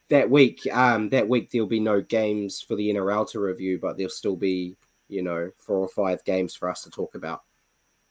that 0.09 0.29
week 0.29 0.67
um 0.73 1.09
that 1.09 1.27
week 1.27 1.49
there'll 1.49 1.67
be 1.67 1.79
no 1.79 2.01
games 2.01 2.61
for 2.61 2.75
the 2.75 2.89
nrl 2.89 3.29
to 3.29 3.39
review 3.39 3.79
but 3.81 3.97
there'll 3.97 4.09
still 4.09 4.35
be 4.35 4.75
you 5.07 5.23
know 5.23 5.49
four 5.57 5.77
or 5.77 5.87
five 5.87 6.23
games 6.25 6.53
for 6.53 6.69
us 6.69 6.83
to 6.83 6.89
talk 6.89 7.15
about 7.15 7.43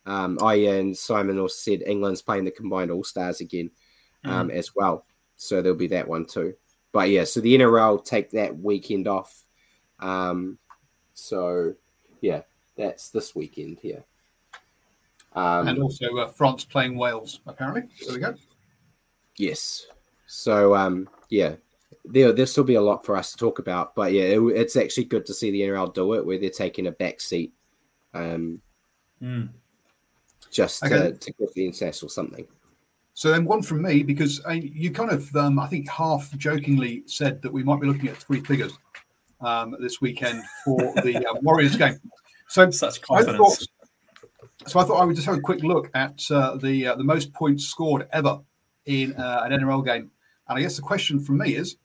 um 0.07 0.39
i 0.43 0.55
and 0.55 0.97
simon 0.97 1.39
also 1.39 1.55
said 1.55 1.83
england's 1.87 2.23
playing 2.23 2.45
the 2.45 2.51
combined 2.51 2.91
all 2.91 3.05
stars 3.05 3.41
again 3.41 3.71
um 4.25 4.49
mm. 4.49 4.53
as 4.53 4.75
well 4.75 5.05
so 5.37 5.61
there'll 5.61 5.77
be 5.77 5.87
that 5.87 6.09
one 6.09 6.25
too 6.25 6.55
but 6.93 7.09
yeah 7.11 7.25
so 7.25 7.41
the 7.41 7.59
nrl 7.59 8.05
take 8.05 8.31
that 8.31 8.57
weekend 8.59 9.07
off 9.07 9.43
um 10.01 10.59
so 11.15 11.75
yeah 12.21 12.43
that's 12.77 13.11
this 13.11 13.35
weekend 13.35 13.79
here 13.81 14.05
um, 15.37 15.69
and 15.69 15.83
also 15.83 16.17
uh, 16.17 16.29
France 16.29 16.65
playing 16.65 16.97
Wales, 16.97 17.41
apparently. 17.47 17.83
There 18.05 18.15
we 18.15 18.21
go. 18.21 18.35
Yes. 19.37 19.87
So, 20.27 20.75
um, 20.75 21.11
yeah, 21.29 21.57
there, 22.07 22.33
there'll 22.33 22.47
still 22.47 22.65
be 22.65 22.77
a 22.77 22.81
lot 22.81 23.05
for 23.05 23.17
us 23.17 23.33
to 23.33 23.37
talk 23.37 23.59
about. 23.59 23.95
But 23.95 24.13
yeah, 24.13 24.23
it, 24.23 24.41
it's 24.41 24.77
actually 24.77 25.05
good 25.05 25.27
to 25.27 25.35
see 25.35 25.51
the 25.51 25.61
NRL 25.61 25.93
do 25.93 26.15
it 26.15 26.25
where 26.25 26.39
they're 26.39 26.49
taking 26.49 26.87
a 26.87 26.91
back 26.91 27.21
seat 27.21 27.53
um, 28.15 28.63
mm. 29.23 29.51
Just 30.51 30.83
okay. 30.85 31.11
to, 31.11 31.13
to 31.13 31.33
give 31.33 31.55
the 31.55 31.67
incest 31.67 32.03
or 32.03 32.09
something. 32.09 32.47
So 33.15 33.31
then 33.31 33.47
one 33.47 33.63
from 33.63 33.83
me, 33.83 34.03
because 34.03 34.45
I, 34.45 34.55
you 34.55 34.91
kind 34.91 35.11
of, 35.11 35.35
um, 35.37 35.59
I 35.59 35.67
think, 35.69 35.89
half 35.89 36.31
jokingly 36.37 37.03
said 37.07 37.41
that 37.43 37.53
we 37.53 37.63
might 37.63 37.81
be 37.81 37.87
looking 37.87 38.09
at 38.09 38.17
three 38.19 38.41
figures 38.41 38.73
um, 39.41 39.75
this 39.81 40.01
weekend 40.01 40.43
for 40.65 40.79
the 41.03 41.27
uh, 41.27 41.35
Warriors 41.43 41.77
game. 41.77 41.99
So 42.49 42.71
such 42.71 43.01
confidence. 43.01 43.67
So 44.67 44.81
I 44.81 44.85
thought 44.85 45.01
I 45.01 45.05
would 45.05 45.17
just 45.17 45.27
have 45.27 45.39
a 45.39 45.41
quick 45.41 45.63
look 45.63 45.91
at 45.95 46.23
uh, 46.31 46.57
the 46.57 46.89
uh, 46.89 46.97
the 46.97 47.05
most 47.05 47.33
points 47.33 47.67
scored 47.67 48.09
ever 48.13 48.41
in 48.87 49.15
uh, 49.15 49.43
an 49.45 49.53
NRL 49.53 49.85
game, 49.85 50.11
and 50.49 50.59
I 50.59 50.61
guess 50.61 50.77
the 50.77 50.83
question 50.83 51.21
from 51.21 51.39
me 51.39 51.55
is, 51.55 51.77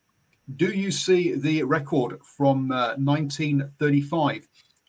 do 0.55 0.71
you 0.71 0.91
see 0.91 1.35
the 1.35 1.63
record 1.63 2.19
from 2.23 2.69
1935 2.69 4.47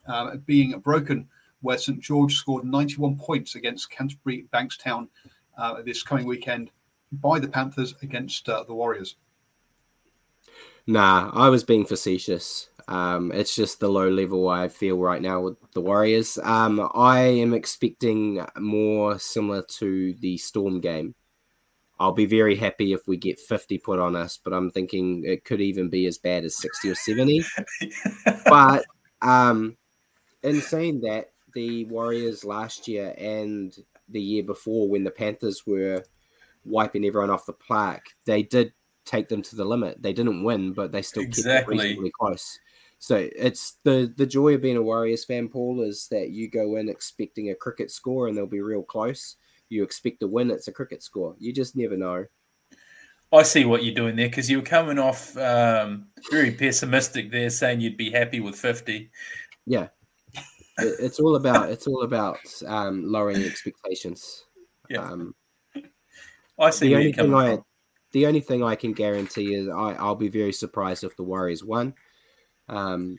uh, 0.08 0.12
um, 0.12 0.42
being 0.46 0.78
broken, 0.80 1.28
where 1.62 1.78
St 1.78 2.00
George 2.00 2.34
scored 2.34 2.64
91 2.64 3.16
points 3.16 3.54
against 3.54 3.90
Canterbury 3.90 4.46
Bankstown 4.52 5.08
uh, 5.56 5.82
this 5.82 6.02
coming 6.02 6.26
weekend 6.26 6.70
by 7.12 7.38
the 7.38 7.48
Panthers 7.48 7.94
against 8.02 8.48
uh, 8.48 8.64
the 8.64 8.74
Warriors? 8.74 9.16
Nah, 10.86 11.30
I 11.32 11.48
was 11.48 11.64
being 11.64 11.86
facetious. 11.86 12.68
Um, 12.88 13.30
it's 13.32 13.54
just 13.54 13.78
the 13.78 13.88
low 13.88 14.08
level 14.08 14.48
I 14.48 14.68
feel 14.68 14.98
right 14.98 15.22
now 15.22 15.40
with 15.40 15.56
the 15.72 15.80
Warriors. 15.80 16.38
Um, 16.42 16.90
I 16.94 17.20
am 17.20 17.54
expecting 17.54 18.44
more 18.58 19.18
similar 19.18 19.62
to 19.62 20.14
the 20.14 20.36
Storm 20.38 20.80
game. 20.80 21.14
I'll 22.00 22.12
be 22.12 22.26
very 22.26 22.56
happy 22.56 22.92
if 22.92 23.06
we 23.06 23.16
get 23.16 23.38
50 23.38 23.78
put 23.78 24.00
on 24.00 24.16
us, 24.16 24.36
but 24.42 24.52
I'm 24.52 24.72
thinking 24.72 25.22
it 25.24 25.44
could 25.44 25.60
even 25.60 25.88
be 25.88 26.06
as 26.06 26.18
bad 26.18 26.44
as 26.44 26.56
60 26.56 26.90
or 26.90 26.94
70. 26.96 27.44
but 28.46 28.84
um, 29.20 29.76
in 30.42 30.60
saying 30.60 31.02
that, 31.02 31.31
the 31.54 31.84
Warriors 31.86 32.44
last 32.44 32.88
year 32.88 33.14
and 33.18 33.76
the 34.08 34.20
year 34.20 34.42
before, 34.42 34.88
when 34.88 35.04
the 35.04 35.10
Panthers 35.10 35.66
were 35.66 36.04
wiping 36.64 37.04
everyone 37.04 37.30
off 37.30 37.46
the 37.46 37.52
plaque, 37.52 38.06
they 38.26 38.42
did 38.42 38.72
take 39.04 39.28
them 39.28 39.42
to 39.42 39.56
the 39.56 39.64
limit. 39.64 40.02
They 40.02 40.12
didn't 40.12 40.44
win, 40.44 40.72
but 40.72 40.92
they 40.92 41.02
still 41.02 41.22
exactly. 41.22 41.76
kept 41.76 41.84
it 41.84 41.88
reasonably 41.88 42.12
close. 42.18 42.58
So 42.98 43.28
it's 43.34 43.78
the 43.82 44.12
the 44.16 44.26
joy 44.26 44.54
of 44.54 44.62
being 44.62 44.76
a 44.76 44.82
Warriors 44.82 45.24
fan, 45.24 45.48
Paul, 45.48 45.82
is 45.82 46.06
that 46.12 46.30
you 46.30 46.48
go 46.48 46.76
in 46.76 46.88
expecting 46.88 47.50
a 47.50 47.54
cricket 47.54 47.90
score 47.90 48.28
and 48.28 48.36
they'll 48.36 48.46
be 48.46 48.60
real 48.60 48.84
close. 48.84 49.36
You 49.68 49.82
expect 49.82 50.20
to 50.20 50.28
win, 50.28 50.50
it's 50.50 50.68
a 50.68 50.72
cricket 50.72 51.02
score. 51.02 51.34
You 51.38 51.52
just 51.52 51.74
never 51.74 51.96
know. 51.96 52.26
I 53.32 53.42
see 53.42 53.64
what 53.64 53.82
you're 53.82 53.94
doing 53.94 54.14
there 54.14 54.28
because 54.28 54.50
you 54.50 54.58
were 54.58 54.64
coming 54.64 54.98
off 54.98 55.36
um, 55.38 56.08
very 56.30 56.50
pessimistic 56.50 57.30
there, 57.30 57.48
saying 57.48 57.80
you'd 57.80 57.96
be 57.96 58.10
happy 58.10 58.40
with 58.40 58.54
50. 58.54 59.10
Yeah, 59.66 59.88
it, 60.78 60.96
it's 61.00 61.20
all 61.20 61.36
about 61.36 61.70
it's 61.70 61.86
all 61.86 62.02
about 62.02 62.38
um, 62.66 63.04
lowering 63.04 63.42
expectations. 63.42 64.44
Yeah, 64.88 65.02
Um, 65.02 65.34
I 66.58 66.70
see 66.70 66.88
the 66.88 66.96
only 66.96 67.12
thing 67.12 67.34
I 67.34 67.58
the 68.12 68.26
only 68.26 68.40
thing 68.40 68.62
I 68.62 68.74
can 68.74 68.92
guarantee 68.92 69.54
is 69.54 69.68
I, 69.68 69.94
I'll 69.94 70.14
be 70.14 70.28
very 70.28 70.52
surprised 70.52 71.02
if 71.04 71.16
the 71.16 71.22
Warriors 71.22 71.64
won. 71.64 71.94
Um, 72.68 73.18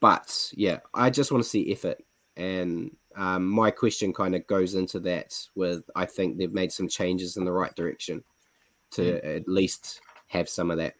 but 0.00 0.50
yeah, 0.54 0.78
I 0.94 1.10
just 1.10 1.30
want 1.32 1.42
to 1.44 1.48
see 1.48 1.72
effort, 1.72 1.98
and 2.36 2.96
um, 3.16 3.46
my 3.46 3.70
question 3.70 4.12
kind 4.12 4.34
of 4.34 4.46
goes 4.46 4.74
into 4.74 5.00
that. 5.00 5.38
With 5.54 5.88
I 5.94 6.04
think 6.06 6.36
they've 6.36 6.52
made 6.52 6.72
some 6.72 6.88
changes 6.88 7.36
in 7.36 7.44
the 7.44 7.52
right 7.52 7.74
direction 7.74 8.24
to 8.92 9.02
Mm. 9.02 9.36
at 9.36 9.48
least 9.48 10.00
have 10.28 10.48
some 10.48 10.70
of 10.70 10.78
that. 10.78 10.94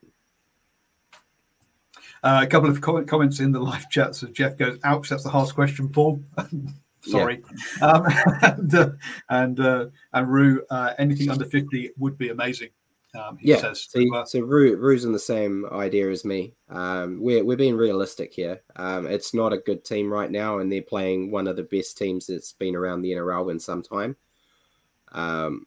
Uh, 2.22 2.40
a 2.42 2.46
couple 2.46 2.68
of 2.68 2.80
comment, 2.80 3.06
comments 3.08 3.40
in 3.40 3.52
the 3.52 3.60
live 3.60 3.88
chat. 3.90 4.14
So 4.14 4.26
Jeff 4.28 4.56
goes, 4.56 4.78
"Ouch, 4.84 5.08
that's 5.08 5.24
the 5.24 5.30
hardest 5.30 5.54
question, 5.54 5.88
Paul." 5.88 6.22
Sorry. 7.00 7.42
Um, 7.80 8.06
and 8.42 8.74
uh, 8.74 8.90
and, 9.28 9.60
uh, 9.60 9.86
and 10.12 10.28
Rue, 10.28 10.62
uh, 10.70 10.94
anything 10.98 11.30
under 11.30 11.44
fifty 11.44 11.90
would 11.96 12.18
be 12.18 12.30
amazing. 12.30 12.70
Um, 13.14 13.38
he 13.38 13.48
yeah, 13.48 13.56
says. 13.56 13.86
see, 13.88 14.08
Uh, 14.12 14.24
so 14.24 14.40
Rue, 14.40 14.76
Rue's 14.76 15.04
in 15.04 15.12
the 15.12 15.18
same 15.18 15.64
idea 15.72 16.10
as 16.10 16.24
me. 16.24 16.54
Um, 16.68 17.20
we're 17.20 17.44
we're 17.44 17.56
being 17.56 17.76
realistic 17.76 18.32
here. 18.34 18.60
Um, 18.76 19.06
it's 19.06 19.32
not 19.32 19.52
a 19.52 19.58
good 19.58 19.84
team 19.84 20.12
right 20.12 20.30
now, 20.30 20.58
and 20.58 20.70
they're 20.70 20.82
playing 20.82 21.30
one 21.30 21.46
of 21.48 21.56
the 21.56 21.62
best 21.62 21.96
teams 21.96 22.26
that's 22.26 22.52
been 22.52 22.76
around 22.76 23.02
the 23.02 23.12
NRL 23.12 23.50
in 23.50 23.58
some 23.58 23.82
time. 23.82 24.16
Um, 25.12 25.66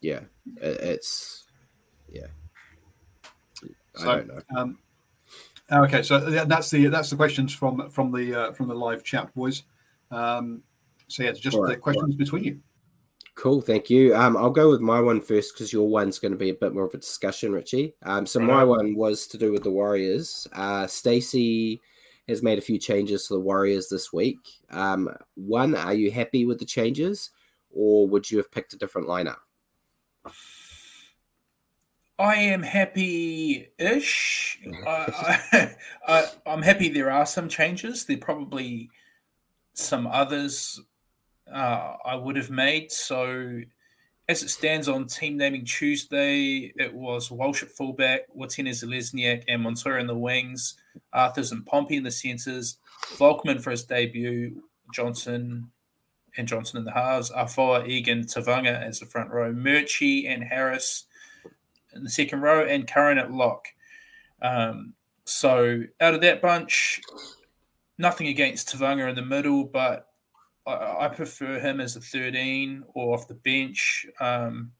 yeah, 0.00 0.20
it, 0.60 0.80
it's 0.80 1.44
yeah. 2.08 2.28
I 3.96 4.00
So, 4.00 4.04
don't 4.04 4.28
know. 4.28 4.74
Okay, 5.70 6.02
so 6.02 6.18
that's 6.18 6.70
the 6.70 6.86
that's 6.88 7.10
the 7.10 7.16
questions 7.16 7.54
from 7.54 7.90
from 7.90 8.10
the 8.10 8.34
uh, 8.34 8.52
from 8.52 8.68
the 8.68 8.74
live 8.74 9.02
chat, 9.04 9.34
boys. 9.34 9.64
Um, 10.10 10.62
so 11.08 11.22
yeah, 11.22 11.30
it's 11.30 11.40
just 11.40 11.56
All 11.56 11.62
the 11.62 11.70
right, 11.70 11.80
questions 11.80 12.14
between 12.14 12.44
you. 12.44 12.60
Cool, 13.34 13.60
thank 13.60 13.88
you. 13.88 14.16
Um, 14.16 14.36
I'll 14.36 14.50
go 14.50 14.70
with 14.70 14.80
my 14.80 15.00
one 15.00 15.20
first 15.20 15.54
because 15.54 15.72
your 15.72 15.88
one's 15.88 16.18
going 16.18 16.32
to 16.32 16.38
be 16.38 16.50
a 16.50 16.54
bit 16.54 16.74
more 16.74 16.86
of 16.86 16.94
a 16.94 16.98
discussion, 16.98 17.52
Richie. 17.52 17.94
Um, 18.02 18.26
so 18.26 18.40
my 18.40 18.64
one 18.64 18.96
was 18.96 19.26
to 19.28 19.38
do 19.38 19.52
with 19.52 19.62
the 19.62 19.70
Warriors. 19.70 20.48
Uh, 20.52 20.86
Stacey 20.86 21.80
has 22.26 22.42
made 22.42 22.58
a 22.58 22.62
few 22.62 22.78
changes 22.78 23.28
to 23.28 23.34
the 23.34 23.40
Warriors 23.40 23.88
this 23.88 24.12
week. 24.12 24.38
Um, 24.70 25.08
one, 25.36 25.76
are 25.76 25.94
you 25.94 26.10
happy 26.10 26.46
with 26.46 26.58
the 26.58 26.64
changes, 26.64 27.30
or 27.70 28.08
would 28.08 28.28
you 28.28 28.38
have 28.38 28.50
picked 28.50 28.72
a 28.72 28.78
different 28.78 29.06
lineup? 29.06 29.38
I 32.18 32.34
am 32.36 32.62
happy-ish. 32.62 34.58
I, 34.86 35.40
I, 35.52 35.76
I, 36.08 36.24
I'm 36.46 36.62
happy 36.62 36.88
there 36.88 37.12
are 37.12 37.26
some 37.26 37.48
changes. 37.48 38.04
There 38.04 38.16
probably 38.16 38.90
some 39.74 40.06
others 40.08 40.80
uh, 41.52 41.94
I 42.04 42.16
would 42.16 42.36
have 42.36 42.50
made. 42.50 42.90
So, 42.90 43.60
as 44.28 44.42
it 44.42 44.50
stands 44.50 44.88
on 44.88 45.06
Team 45.06 45.36
Naming 45.36 45.64
Tuesday, 45.64 46.72
it 46.76 46.92
was 46.92 47.30
Walsh 47.30 47.62
at 47.62 47.70
fullback, 47.70 48.22
Watene-Zelezniak 48.36 49.44
and 49.46 49.62
Montoya 49.62 50.00
in 50.00 50.08
the 50.08 50.18
wings, 50.18 50.76
Arthurs 51.12 51.52
and 51.52 51.64
Pompey 51.64 51.96
in 51.96 52.02
the 52.02 52.10
centres, 52.10 52.78
Volkman 53.16 53.62
for 53.62 53.70
his 53.70 53.84
debut, 53.84 54.64
Johnson 54.92 55.70
and 56.36 56.48
Johnson 56.48 56.78
in 56.78 56.84
the 56.84 56.92
halves, 56.92 57.30
Afoa, 57.30 57.86
Egan, 57.86 58.24
Tevaga 58.24 58.82
as 58.82 59.00
the 59.00 59.06
front 59.06 59.30
row, 59.30 59.52
Murchie 59.52 60.26
and 60.28 60.44
Harris 60.44 61.06
in 61.98 62.04
the 62.04 62.10
second 62.10 62.40
row, 62.40 62.64
and 62.64 62.86
Curran 62.86 63.18
at 63.18 63.32
lock. 63.32 63.66
Um, 64.40 64.94
so 65.24 65.82
out 66.00 66.14
of 66.14 66.20
that 66.22 66.40
bunch, 66.40 67.00
nothing 67.98 68.28
against 68.28 68.68
Tevaga 68.68 69.08
in 69.08 69.14
the 69.14 69.22
middle, 69.22 69.64
but 69.64 70.08
I, 70.66 70.96
I 71.00 71.08
prefer 71.08 71.58
him 71.58 71.80
as 71.80 71.96
a 71.96 72.00
13 72.00 72.84
or 72.94 73.14
off 73.14 73.28
the 73.28 73.34
bench. 73.34 74.06
Um, 74.20 74.72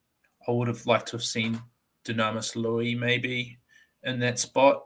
I 0.46 0.52
would 0.52 0.68
have 0.68 0.86
liked 0.86 1.08
to 1.08 1.16
have 1.16 1.24
seen 1.24 1.60
Dunamis 2.04 2.56
Lui 2.56 2.94
maybe 2.94 3.58
in 4.02 4.20
that 4.20 4.38
spot. 4.38 4.84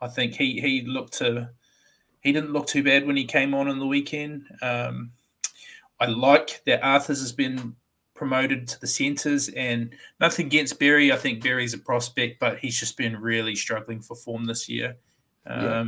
I 0.00 0.08
think 0.08 0.34
he 0.34 0.60
he 0.60 0.82
looked 0.82 1.14
to 1.18 1.50
he 2.20 2.32
didn't 2.32 2.52
look 2.52 2.66
too 2.66 2.82
bad 2.82 3.06
when 3.06 3.16
he 3.16 3.24
came 3.24 3.54
on 3.54 3.68
in 3.68 3.78
the 3.78 3.86
weekend. 3.86 4.46
Um, 4.60 5.12
I 6.00 6.06
like 6.06 6.62
that 6.66 6.84
Arthurs 6.84 7.20
has 7.20 7.32
been 7.32 7.76
promoted 8.16 8.66
to 8.68 8.80
the 8.80 8.86
centres 8.86 9.48
and 9.50 9.94
nothing 10.18 10.46
against 10.46 10.78
Berry. 10.78 11.12
I 11.12 11.16
think 11.16 11.42
Berry's 11.42 11.74
a 11.74 11.78
prospect, 11.78 12.40
but 12.40 12.58
he's 12.58 12.78
just 12.78 12.96
been 12.96 13.20
really 13.20 13.54
struggling 13.54 14.00
for 14.00 14.16
form 14.16 14.46
this 14.46 14.68
year. 14.68 14.96
Um, 15.46 15.62
Yeah. 15.62 15.84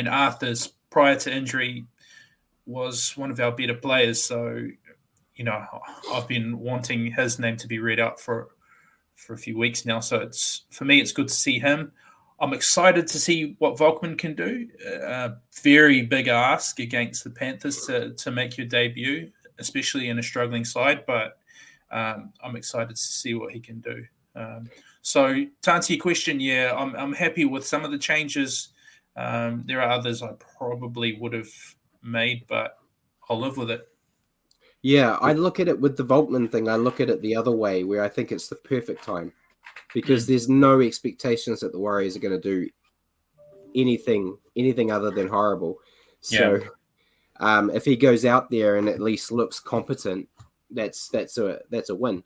And 0.00 0.08
Arthur's 0.08 0.72
prior 0.90 1.16
to 1.16 1.34
injury 1.34 1.86
was 2.66 3.16
one 3.16 3.30
of 3.30 3.40
our 3.40 3.52
better 3.52 3.74
players. 3.74 4.22
So, 4.22 4.68
you 5.34 5.44
know, 5.44 5.64
I've 6.12 6.28
been 6.28 6.58
wanting 6.58 7.12
his 7.12 7.38
name 7.38 7.56
to 7.58 7.66
be 7.66 7.78
read 7.78 8.00
out 8.00 8.20
for 8.20 8.48
for 9.14 9.32
a 9.32 9.38
few 9.38 9.56
weeks 9.56 9.86
now. 9.86 10.00
So 10.00 10.18
it's 10.18 10.64
for 10.70 10.84
me, 10.84 11.00
it's 11.00 11.12
good 11.12 11.28
to 11.28 11.34
see 11.34 11.58
him. 11.58 11.92
I'm 12.38 12.52
excited 12.52 13.06
to 13.06 13.18
see 13.18 13.56
what 13.58 13.78
Volkman 13.78 14.18
can 14.18 14.34
do. 14.34 14.68
Uh, 15.02 15.30
very 15.62 16.02
big 16.02 16.28
ask 16.28 16.78
against 16.78 17.24
the 17.24 17.30
Panthers 17.30 17.86
to 17.86 18.12
to 18.12 18.30
make 18.30 18.58
your 18.58 18.66
debut, 18.66 19.30
especially 19.58 20.08
in 20.08 20.18
a 20.18 20.22
struggling 20.22 20.64
side. 20.64 21.06
But 21.06 21.38
um, 21.90 22.32
I'm 22.42 22.56
excited 22.56 22.96
to 22.96 23.02
see 23.02 23.34
what 23.34 23.52
he 23.52 23.60
can 23.60 23.80
do. 23.80 24.04
Um, 24.34 24.68
so 25.02 25.44
to 25.62 25.72
answer 25.72 25.94
your 25.94 26.02
question, 26.02 26.40
yeah, 26.40 26.74
I'm 26.76 26.94
I'm 26.96 27.12
happy 27.12 27.44
with 27.44 27.66
some 27.66 27.84
of 27.84 27.90
the 27.90 27.98
changes. 27.98 28.68
Um, 29.16 29.64
there 29.66 29.80
are 29.80 29.90
others 29.90 30.22
I 30.22 30.32
probably 30.58 31.16
would 31.18 31.32
have 31.32 31.48
made, 32.02 32.46
but 32.48 32.76
I'll 33.28 33.40
live 33.40 33.56
with 33.56 33.70
it. 33.70 33.88
Yeah, 34.82 35.18
I 35.20 35.32
look 35.32 35.58
at 35.58 35.68
it 35.68 35.80
with 35.80 35.96
the 35.96 36.04
Volkman 36.04 36.52
thing. 36.52 36.68
I 36.68 36.76
look 36.76 37.00
at 37.00 37.10
it 37.10 37.22
the 37.22 37.34
other 37.34 37.50
way, 37.50 37.82
where 37.82 38.04
I 38.04 38.08
think 38.08 38.30
it's 38.30 38.48
the 38.48 38.56
perfect 38.56 39.02
time 39.02 39.32
because 39.94 40.26
there's 40.26 40.48
no 40.48 40.80
expectations 40.80 41.60
that 41.60 41.72
the 41.72 41.78
Warriors 41.78 42.16
are 42.16 42.20
going 42.20 42.40
to 42.40 42.40
do 42.40 42.68
anything 43.74 44.36
anything 44.54 44.90
other 44.90 45.10
than 45.10 45.28
horrible. 45.28 45.78
So, 46.20 46.60
um, 47.40 47.70
if 47.70 47.84
he 47.84 47.96
goes 47.96 48.24
out 48.24 48.50
there 48.50 48.76
and 48.76 48.88
at 48.88 49.00
least 49.00 49.30
looks 49.30 49.60
competent, 49.60 50.28
that's 50.70 51.08
that's 51.08 51.38
a 51.38 51.60
that's 51.70 51.90
a 51.90 51.94
win. 51.94 52.22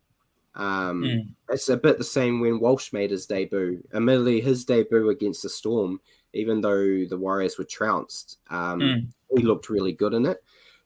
Um, 0.55 1.03
Mm. 1.03 1.35
It's 1.51 1.69
a 1.69 1.77
bit 1.77 1.99
the 1.99 2.05
same 2.05 2.41
when 2.41 2.61
Walsh 2.61 2.93
made 2.93 3.11
his 3.11 3.27
debut. 3.27 3.83
Admittedly, 3.95 4.41
his 4.41 4.65
debut 4.65 5.11
against 5.11 5.43
the 5.43 5.49
Storm, 5.49 6.01
even 6.33 6.61
though 6.61 7.05
the 7.05 7.19
Warriors 7.19 7.59
were 7.59 7.65
trounced, 7.65 8.39
um, 8.51 8.81
Mm. 8.81 9.13
he 9.37 9.43
looked 9.43 9.69
really 9.71 9.93
good 9.93 10.15
in 10.15 10.27
it. 10.27 10.43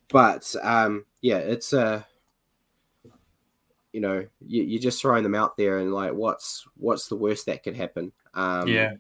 But 0.09 0.55
um, 0.63 1.07
yeah, 1.23 1.39
it's 1.39 1.73
a 1.73 2.07
you 3.93 4.01
know 4.01 4.27
you, 4.45 4.63
you're 4.65 4.83
just 4.83 5.01
throwing 5.01 5.23
them 5.23 5.35
out 5.37 5.57
there 5.57 5.79
and 5.79 5.95
like 5.95 6.13
what's 6.13 6.67
what's 6.77 7.09
the 7.09 7.17
worst 7.17 7.47
that 7.47 7.63
could 7.63 7.77
happen? 7.77 8.13
Um, 8.35 8.69
Yeah. 8.69 8.95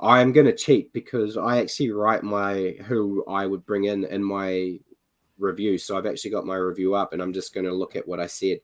I'm 0.00 0.32
going 0.32 0.46
to 0.46 0.54
cheat 0.56 0.92
because 0.92 1.36
I 1.36 1.60
actually 1.60 1.92
write 1.92 2.24
my 2.24 2.76
who 2.86 3.24
I 3.28 3.46
would 3.46 3.64
bring 3.64 3.84
in 3.84 4.04
in 4.04 4.24
my 4.24 4.80
review. 5.44 5.78
So 5.78 5.96
I've 5.96 6.06
actually 6.06 6.32
got 6.32 6.46
my 6.46 6.56
review 6.56 6.94
up 6.94 7.12
and 7.12 7.22
I'm 7.22 7.32
just 7.32 7.54
going 7.54 7.66
to 7.66 7.72
look 7.72 7.94
at 7.96 8.06
what 8.08 8.18
I 8.20 8.26
said. 8.26 8.58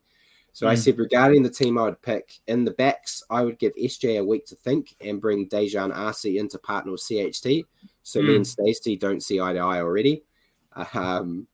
So 0.53 0.67
I 0.67 0.75
Mm. 0.75 0.79
said 0.79 0.99
regarding 0.99 1.43
the 1.45 1.51
team 1.51 1.79
I 1.79 1.85
would 1.85 2.03
pick 2.03 2.33
in 2.49 2.65
the 2.65 2.73
backs, 2.73 3.23
I 3.31 3.43
would 3.45 3.59
give 3.59 3.73
SJ 3.77 4.19
a 4.19 4.25
week 4.25 4.47
to 4.47 4.57
think 4.57 4.97
and 5.01 5.21
bring 5.21 5.49
Dejan 5.49 5.95
Arce 5.95 6.25
into 6.25 6.59
partner 6.59 6.91
with 6.93 7.03
CHT. 7.03 7.65
So 8.03 8.21
me 8.21 8.33
Mm. 8.33 8.37
and 8.37 8.47
Stacey 8.47 8.97
don't 8.97 9.23
see 9.23 9.41
eye 9.41 9.53
to 9.53 9.61
eye 9.61 9.81
already. 9.81 10.25
Um, 10.95 11.47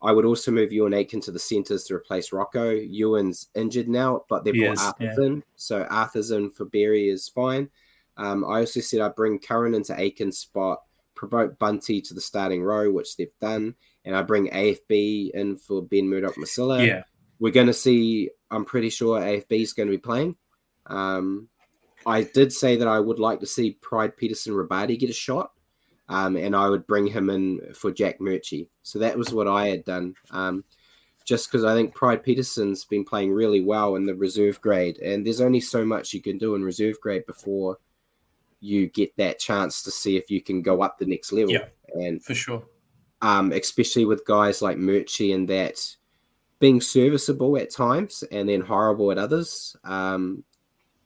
I 0.00 0.12
would 0.12 0.24
also 0.24 0.50
move 0.52 0.70
Euan 0.70 0.94
Aitken 0.94 1.20
to 1.22 1.32
the 1.32 1.38
centres 1.38 1.84
to 1.84 1.94
replace 1.94 2.32
Rocco. 2.32 2.72
Euan's 2.74 3.48
injured 3.54 3.88
now, 3.88 4.24
but 4.28 4.44
they 4.44 4.52
He 4.52 4.60
brought 4.60 4.78
Arthurs 4.78 5.18
yeah. 5.18 5.24
in. 5.26 5.42
So 5.56 5.82
Arthur's 5.90 6.30
in 6.30 6.50
for 6.50 6.66
Berry 6.66 7.08
is 7.08 7.28
fine. 7.28 7.68
Um, 8.16 8.44
I 8.44 8.60
also 8.60 8.80
said 8.80 9.00
I'd 9.00 9.14
bring 9.16 9.38
Curran 9.38 9.74
into 9.74 9.92
Aitken's 9.98 10.38
spot, 10.38 10.82
promote 11.14 11.58
Bunty 11.58 12.00
to 12.02 12.14
the 12.14 12.20
starting 12.20 12.62
row, 12.62 12.92
which 12.92 13.16
they've 13.16 13.38
done, 13.40 13.74
and 14.08 14.16
I 14.16 14.22
bring 14.22 14.48
AFB 14.48 15.32
in 15.32 15.58
for 15.58 15.82
Ben 15.82 16.08
Murdoch-Masila. 16.08 16.86
Yeah. 16.86 17.02
We're 17.40 17.52
going 17.52 17.66
to 17.66 17.74
see, 17.74 18.30
I'm 18.50 18.64
pretty 18.64 18.88
sure 18.88 19.20
AFB 19.20 19.60
is 19.60 19.74
going 19.74 19.86
to 19.86 19.94
be 19.94 19.98
playing. 19.98 20.34
Um, 20.86 21.48
I 22.06 22.22
did 22.22 22.50
say 22.50 22.76
that 22.76 22.88
I 22.88 23.00
would 23.00 23.18
like 23.18 23.40
to 23.40 23.46
see 23.46 23.72
Pride 23.72 24.16
Peterson 24.16 24.54
Rabadi 24.54 24.98
get 24.98 25.10
a 25.10 25.12
shot, 25.12 25.50
um, 26.08 26.36
and 26.36 26.56
I 26.56 26.70
would 26.70 26.86
bring 26.86 27.06
him 27.06 27.28
in 27.28 27.74
for 27.74 27.92
Jack 27.92 28.18
Murchie. 28.18 28.68
So 28.82 28.98
that 29.00 29.18
was 29.18 29.30
what 29.30 29.46
I 29.46 29.68
had 29.68 29.84
done. 29.84 30.14
Um, 30.30 30.64
just 31.26 31.52
because 31.52 31.66
I 31.66 31.74
think 31.74 31.94
Pride 31.94 32.22
Peterson's 32.22 32.86
been 32.86 33.04
playing 33.04 33.30
really 33.30 33.60
well 33.60 33.96
in 33.96 34.06
the 34.06 34.14
reserve 34.14 34.58
grade, 34.62 34.96
and 35.00 35.26
there's 35.26 35.42
only 35.42 35.60
so 35.60 35.84
much 35.84 36.14
you 36.14 36.22
can 36.22 36.38
do 36.38 36.54
in 36.54 36.64
reserve 36.64 36.98
grade 37.02 37.26
before 37.26 37.76
you 38.60 38.86
get 38.86 39.14
that 39.18 39.38
chance 39.38 39.82
to 39.82 39.90
see 39.90 40.16
if 40.16 40.30
you 40.30 40.40
can 40.40 40.62
go 40.62 40.80
up 40.80 40.98
the 40.98 41.04
next 41.04 41.30
level. 41.30 41.52
Yeah. 41.52 41.66
And 41.94 42.24
For 42.24 42.34
sure. 42.34 42.64
Um, 43.22 43.52
especially 43.52 44.04
with 44.04 44.26
guys 44.26 44.62
like 44.62 44.76
Murchie 44.76 45.34
and 45.34 45.48
that 45.48 45.96
being 46.60 46.80
serviceable 46.80 47.56
at 47.56 47.70
times 47.70 48.24
and 48.32 48.48
then 48.48 48.60
horrible 48.60 49.12
at 49.12 49.18
others. 49.18 49.76
Um, 49.84 50.44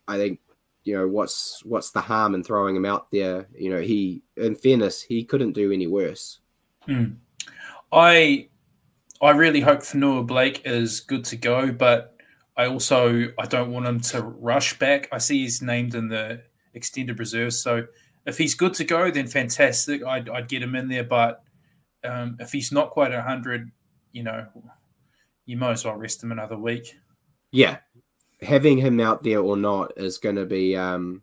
I 0.08 0.16
think 0.16 0.40
you 0.84 0.96
know 0.96 1.06
what's 1.06 1.64
what's 1.64 1.90
the 1.90 2.00
harm 2.00 2.34
in 2.34 2.42
throwing 2.42 2.74
him 2.74 2.84
out 2.84 3.10
there? 3.10 3.46
You 3.56 3.70
know, 3.70 3.80
he 3.80 4.22
in 4.36 4.54
fairness, 4.54 5.02
he 5.02 5.24
couldn't 5.24 5.52
do 5.52 5.72
any 5.72 5.86
worse. 5.86 6.40
Hmm. 6.86 7.04
I 7.92 8.48
I 9.20 9.30
really 9.30 9.60
hope 9.60 9.80
Fonua 9.80 10.26
Blake 10.26 10.62
is 10.64 11.00
good 11.00 11.24
to 11.26 11.36
go, 11.36 11.70
but 11.70 12.16
I 12.56 12.66
also 12.66 13.28
I 13.38 13.46
don't 13.46 13.70
want 13.70 13.86
him 13.86 14.00
to 14.00 14.22
rush 14.22 14.78
back. 14.78 15.08
I 15.12 15.18
see 15.18 15.42
he's 15.42 15.62
named 15.62 15.94
in 15.94 16.08
the 16.08 16.42
extended 16.74 17.18
reserves, 17.18 17.60
so 17.60 17.86
if 18.26 18.38
he's 18.38 18.54
good 18.54 18.74
to 18.74 18.84
go, 18.84 19.10
then 19.10 19.26
fantastic. 19.26 20.04
I'd, 20.04 20.28
I'd 20.28 20.48
get 20.48 20.62
him 20.62 20.74
in 20.74 20.88
there, 20.88 21.04
but 21.04 21.42
um, 22.04 22.36
if 22.40 22.52
he's 22.52 22.72
not 22.72 22.90
quite 22.90 23.12
hundred, 23.12 23.70
you 24.12 24.22
know, 24.22 24.46
you 25.46 25.56
might 25.56 25.72
as 25.72 25.84
well 25.84 25.96
rest 25.96 26.22
him 26.22 26.32
another 26.32 26.58
week. 26.58 26.96
Yeah, 27.50 27.78
having 28.40 28.78
him 28.78 29.00
out 29.00 29.22
there 29.22 29.40
or 29.40 29.56
not 29.56 29.92
is 29.96 30.18
going 30.18 30.36
to 30.36 30.46
be 30.46 30.76
um, 30.76 31.22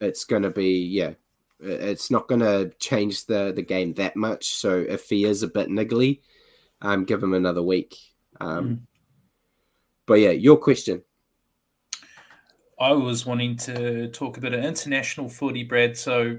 it's 0.00 0.24
going 0.24 0.42
to 0.42 0.50
be 0.50 0.84
yeah 0.84 1.12
it's 1.60 2.10
not 2.10 2.28
going 2.28 2.40
to 2.40 2.70
change 2.78 3.26
the 3.26 3.52
the 3.54 3.62
game 3.62 3.94
that 3.94 4.16
much. 4.16 4.54
So 4.54 4.84
if 4.86 5.08
he 5.08 5.24
is 5.24 5.42
a 5.42 5.48
bit 5.48 5.68
niggly 5.68 6.20
um 6.82 7.04
give 7.04 7.22
him 7.22 7.34
another 7.34 7.62
week. 7.62 7.96
Um 8.40 8.68
mm. 8.68 8.80
but 10.06 10.14
yeah 10.14 10.30
your 10.30 10.56
question. 10.56 11.02
I 12.78 12.92
was 12.92 13.24
wanting 13.24 13.56
to 13.58 14.08
talk 14.08 14.36
a 14.36 14.40
bit 14.40 14.52
of 14.52 14.64
international 14.64 15.28
footy 15.28 15.62
brad. 15.62 15.96
So 15.96 16.38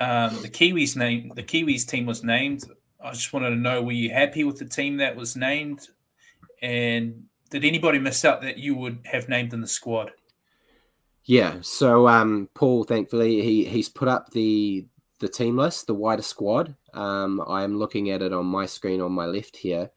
um 0.00 0.40
the 0.42 0.48
kiwis 0.48 0.96
name 0.96 1.32
the 1.34 1.42
kiwis 1.42 1.86
team 1.86 2.06
was 2.06 2.22
named 2.22 2.64
i 3.02 3.10
just 3.10 3.32
wanted 3.32 3.50
to 3.50 3.56
know 3.56 3.82
were 3.82 3.92
you 3.92 4.10
happy 4.10 4.44
with 4.44 4.58
the 4.58 4.64
team 4.64 4.98
that 4.98 5.16
was 5.16 5.36
named 5.36 5.88
and 6.62 7.24
did 7.50 7.64
anybody 7.64 7.98
miss 7.98 8.24
out 8.24 8.42
that 8.42 8.58
you 8.58 8.74
would 8.74 9.00
have 9.04 9.28
named 9.28 9.52
in 9.52 9.60
the 9.60 9.66
squad? 9.66 10.10
Yeah, 11.24 11.56
so 11.60 12.08
um, 12.08 12.48
Paul, 12.54 12.84
thankfully, 12.84 13.42
he 13.42 13.64
he's 13.64 13.88
put 13.88 14.08
up 14.08 14.30
the 14.30 14.86
the 15.18 15.28
team 15.28 15.56
list, 15.56 15.86
the 15.86 15.94
wider 15.94 16.22
squad. 16.22 16.74
Um, 16.94 17.42
I 17.46 17.64
am 17.64 17.78
looking 17.78 18.10
at 18.10 18.22
it 18.22 18.32
on 18.32 18.46
my 18.46 18.66
screen 18.66 19.00
on 19.00 19.12
my 19.12 19.26
left 19.26 19.56
here. 19.56 19.90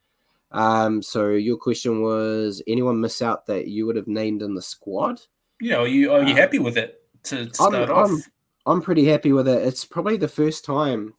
Um, 0.50 1.00
so 1.00 1.30
your 1.30 1.56
question 1.56 2.02
was, 2.02 2.60
anyone 2.66 3.00
miss 3.00 3.22
out 3.22 3.46
that 3.46 3.68
you 3.68 3.86
would 3.86 3.96
have 3.96 4.08
named 4.08 4.42
in 4.42 4.54
the 4.54 4.60
squad? 4.60 5.20
Yeah, 5.60 5.76
are 5.76 5.86
you 5.86 6.12
are 6.12 6.22
you 6.22 6.32
um, 6.32 6.36
happy 6.36 6.58
with 6.58 6.76
it 6.76 7.02
to, 7.24 7.46
to 7.46 7.54
start 7.54 7.74
I'm, 7.74 7.90
off? 7.90 8.10
I'm, 8.10 8.22
I'm 8.66 8.80
pretty 8.80 9.04
happy 9.06 9.32
with 9.32 9.48
it. 9.48 9.66
It's 9.66 9.84
probably 9.84 10.16
the 10.16 10.28
first 10.28 10.64
time 10.64 11.14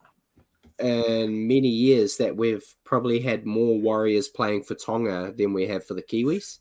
in 0.80 1.48
many 1.48 1.68
years 1.68 2.18
that 2.18 2.36
we've 2.36 2.66
probably 2.84 3.20
had 3.20 3.46
more 3.46 3.80
Warriors 3.80 4.28
playing 4.28 4.64
for 4.64 4.76
Tonga 4.76 5.34
than 5.38 5.54
we 5.54 5.68
have 5.68 5.86
for 5.86 5.94
the 5.94 6.02
Kiwis, 6.02 6.60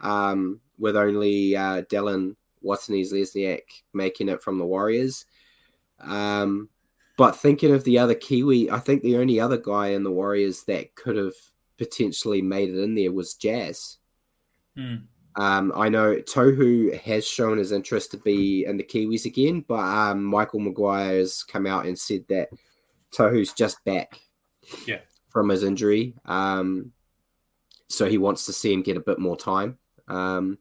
um, 0.00 0.60
with 0.78 0.96
only 0.96 1.56
uh, 1.56 1.82
Dallin 1.82 2.36
Watene-Zelezniak 2.64 3.62
making 3.92 4.28
it 4.28 4.42
from 4.42 4.58
the 4.58 4.66
Warriors. 4.66 5.26
Um, 6.00 6.68
but 7.16 7.36
thinking 7.36 7.72
of 7.72 7.84
the 7.84 7.98
other 7.98 8.14
Kiwi, 8.14 8.70
I 8.70 8.78
think 8.78 9.02
the 9.02 9.18
only 9.18 9.38
other 9.38 9.58
guy 9.58 9.88
in 9.88 10.02
the 10.02 10.10
Warriors 10.10 10.64
that 10.64 10.94
could 10.94 11.16
have 11.16 11.34
potentially 11.78 12.42
made 12.42 12.70
it 12.70 12.82
in 12.82 12.94
there 12.94 13.12
was 13.12 13.34
Jazz. 13.34 13.98
Mm. 14.76 15.04
Um, 15.36 15.72
I 15.76 15.88
know 15.88 16.16
Tohu 16.16 16.98
has 17.00 17.26
shown 17.26 17.58
his 17.58 17.72
interest 17.72 18.10
to 18.10 18.16
be 18.18 18.64
in 18.64 18.76
the 18.76 18.82
Kiwis 18.82 19.26
again, 19.26 19.64
but 19.66 19.78
um, 19.78 20.24
Michael 20.24 20.60
Maguire 20.60 21.18
has 21.18 21.44
come 21.44 21.66
out 21.66 21.86
and 21.86 21.98
said 21.98 22.24
that 22.28 22.50
Tohu's 23.12 23.52
just 23.52 23.84
back 23.84 24.20
yeah. 24.86 25.00
from 25.28 25.48
his 25.48 25.62
injury. 25.62 26.14
Um, 26.24 26.92
so 27.88 28.08
he 28.08 28.18
wants 28.18 28.46
to 28.46 28.52
see 28.52 28.72
him 28.72 28.82
get 28.82 28.96
a 28.96 29.00
bit 29.00 29.18
more 29.18 29.36
time. 29.36 29.78
Um, 30.08 30.58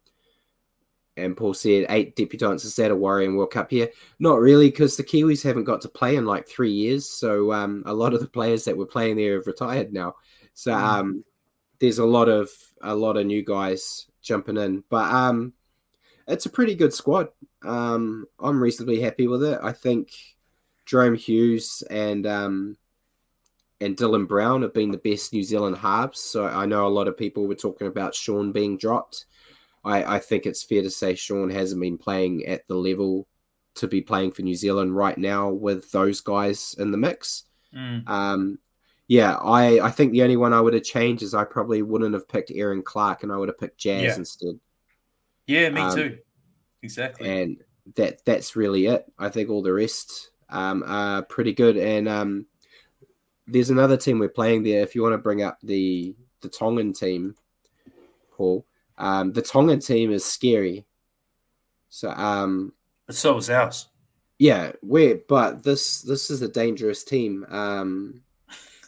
and 1.18 1.36
Paul 1.36 1.54
said 1.54 1.86
eight 1.90 2.16
debutants 2.16 2.64
is 2.64 2.76
that 2.78 2.92
a 2.92 2.96
worry 2.96 3.26
in 3.26 3.36
World 3.36 3.52
Cup 3.52 3.72
here? 3.72 3.90
Not 4.20 4.40
really, 4.40 4.70
because 4.70 4.96
the 4.96 5.04
Kiwis 5.04 5.44
haven't 5.44 5.66
got 5.66 5.82
to 5.82 5.90
play 5.90 6.16
in 6.16 6.26
like 6.26 6.48
three 6.48 6.72
years. 6.72 7.10
So 7.10 7.52
um, 7.52 7.84
a 7.86 7.94
lot 7.94 8.14
of 8.14 8.22
the 8.22 8.28
players 8.28 8.66
that 8.66 8.78
were 8.78 8.86
playing 8.86 9.18
there 9.18 9.36
have 9.36 9.48
retired 9.48 9.92
now. 9.92 10.16
So 10.54 10.72
mm. 10.72 10.82
um, 10.82 11.26
there's 11.80 12.00
a 12.00 12.06
lot 12.06 12.30
of 12.30 12.50
a 12.82 12.96
lot 12.96 13.18
of 13.18 13.26
new 13.26 13.44
guys 13.44 14.08
jumping 14.30 14.58
in, 14.58 14.84
but 14.90 15.12
um, 15.12 15.54
it's 16.28 16.46
a 16.46 16.50
pretty 16.50 16.76
good 16.76 16.94
squad. 16.94 17.30
Um, 17.64 18.26
I'm 18.40 18.62
reasonably 18.62 19.02
happy 19.02 19.28
with 19.28 19.44
it. 19.44 19.60
I 19.62 19.74
think 19.74 20.12
Jahrome 20.86 21.18
Hughes 21.18 21.84
and 21.90 22.26
um, 22.26 22.78
and 23.82 23.98
Dylan 23.98 24.28
Brown 24.28 24.62
have 24.62 24.74
been 24.74 24.92
the 24.92 24.98
best 24.98 25.34
New 25.34 25.44
Zealand 25.44 25.78
halves. 25.78 26.22
So 26.22 26.46
I 26.46 26.66
know 26.66 26.86
a 26.86 26.90
lot 26.90 27.08
of 27.08 27.18
people 27.18 27.48
were 27.48 27.56
talking 27.56 27.88
about 27.88 28.16
Shaun 28.16 28.52
being 28.52 28.78
dropped. 28.78 29.26
I, 29.84 30.16
I 30.16 30.20
think 30.20 30.46
it's 30.46 30.64
fair 30.64 30.84
to 30.84 30.90
say 30.90 31.16
Shaun 31.16 31.50
hasn't 31.50 31.82
been 31.82 31.98
playing 31.98 32.46
at 32.46 32.68
the 32.68 32.76
level 32.76 33.28
to 33.76 33.88
be 33.88 34.02
playing 34.02 34.32
for 34.32 34.42
New 34.42 34.56
Zealand 34.56 34.96
right 34.96 35.18
now 35.18 35.50
with 35.50 35.92
those 35.92 36.22
guys 36.22 36.76
in 36.78 36.92
the 36.92 36.98
mix. 36.98 37.46
Mm. 37.76 38.08
Um, 38.08 38.60
yeah, 39.10 39.38
I, 39.38 39.80
I 39.80 39.90
think 39.90 40.12
the 40.12 40.22
only 40.22 40.38
one 40.38 40.54
I 40.54 40.62
would 40.62 40.76
have 40.76 40.84
changed 40.84 41.24
is 41.24 41.34
I 41.34 41.44
probably 41.44 41.82
wouldn't 41.82 42.14
have 42.14 42.30
picked 42.30 42.52
Aaron 42.54 42.84
Clark 42.84 43.24
and 43.24 43.32
I 43.32 43.38
would 43.38 43.50
have 43.50 43.58
picked 43.58 43.80
Jazz 43.80 44.04
yeah. 44.04 44.16
instead. 44.16 44.60
Yeah, 45.48 45.70
me 45.72 45.82
um, 45.82 45.96
too. 45.96 46.20
Exactly. 46.84 47.42
And 47.42 47.58
that 47.96 48.24
that's 48.24 48.56
really 48.56 48.86
it. 48.86 49.12
I 49.18 49.30
think 49.30 49.50
all 49.50 49.64
the 49.64 49.74
rest 49.74 50.30
um, 50.48 50.84
are 50.86 51.24
pretty 51.24 51.54
good. 51.54 51.76
And 51.76 52.08
um, 52.08 52.46
there's 53.48 53.72
another 53.72 53.98
team 53.98 54.20
we're 54.20 54.30
playing 54.30 54.62
there. 54.62 54.84
If 54.84 54.94
you 54.94 55.02
want 55.02 55.14
to 55.14 55.18
bring 55.18 55.42
up 55.42 55.58
the 55.64 56.16
the 56.42 56.50
Tongan 56.50 56.94
team, 56.94 57.34
Paul, 58.38 58.64
um, 59.00 59.34
the 59.34 59.42
Tongan 59.42 59.80
team 59.80 60.12
is 60.12 60.24
scary. 60.24 60.86
So, 61.90 62.12
um, 62.12 62.74
but 63.08 63.16
so 63.16 63.38
is 63.38 63.50
ours. 63.50 63.88
Yeah, 64.38 64.74
we're 64.84 65.20
but 65.28 65.64
this 65.64 66.04
this 66.04 66.30
is 66.30 66.44
a 66.44 66.48
dangerous 66.48 67.04
team. 67.04 67.44
Um, 67.50 68.22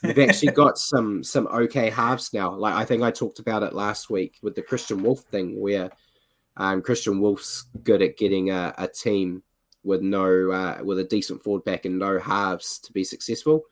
we've 0.03 0.19
actually 0.19 0.51
got 0.51 0.77
some 0.77 1.23
some 1.23 1.47
okay 1.47 1.89
halves 1.89 2.33
now. 2.33 2.53
Like 2.53 2.73
I 2.73 2.85
think 2.85 3.03
I 3.03 3.11
talked 3.11 3.39
about 3.39 3.63
it 3.63 3.73
last 3.73 4.09
week 4.09 4.37
with 4.41 4.55
the 4.55 4.61
Kristian 4.61 5.01
Woolf 5.01 5.21
thing, 5.21 5.59
where 5.59 5.91
um, 6.57 6.81
Kristian 6.81 7.19
Woolf's 7.19 7.65
good 7.83 8.01
at 8.01 8.17
getting 8.17 8.51
a, 8.51 8.73
a 8.77 8.87
team 8.87 9.43
with 9.83 10.01
no 10.01 10.51
uh, 10.51 10.79
with 10.83 10.99
a 10.99 11.03
decent 11.03 11.43
forward 11.43 11.63
back 11.63 11.85
and 11.85 11.99
no 11.99 12.19
halves 12.19 12.79
to 12.79 12.91
be 12.93 13.03
successful. 13.03 13.63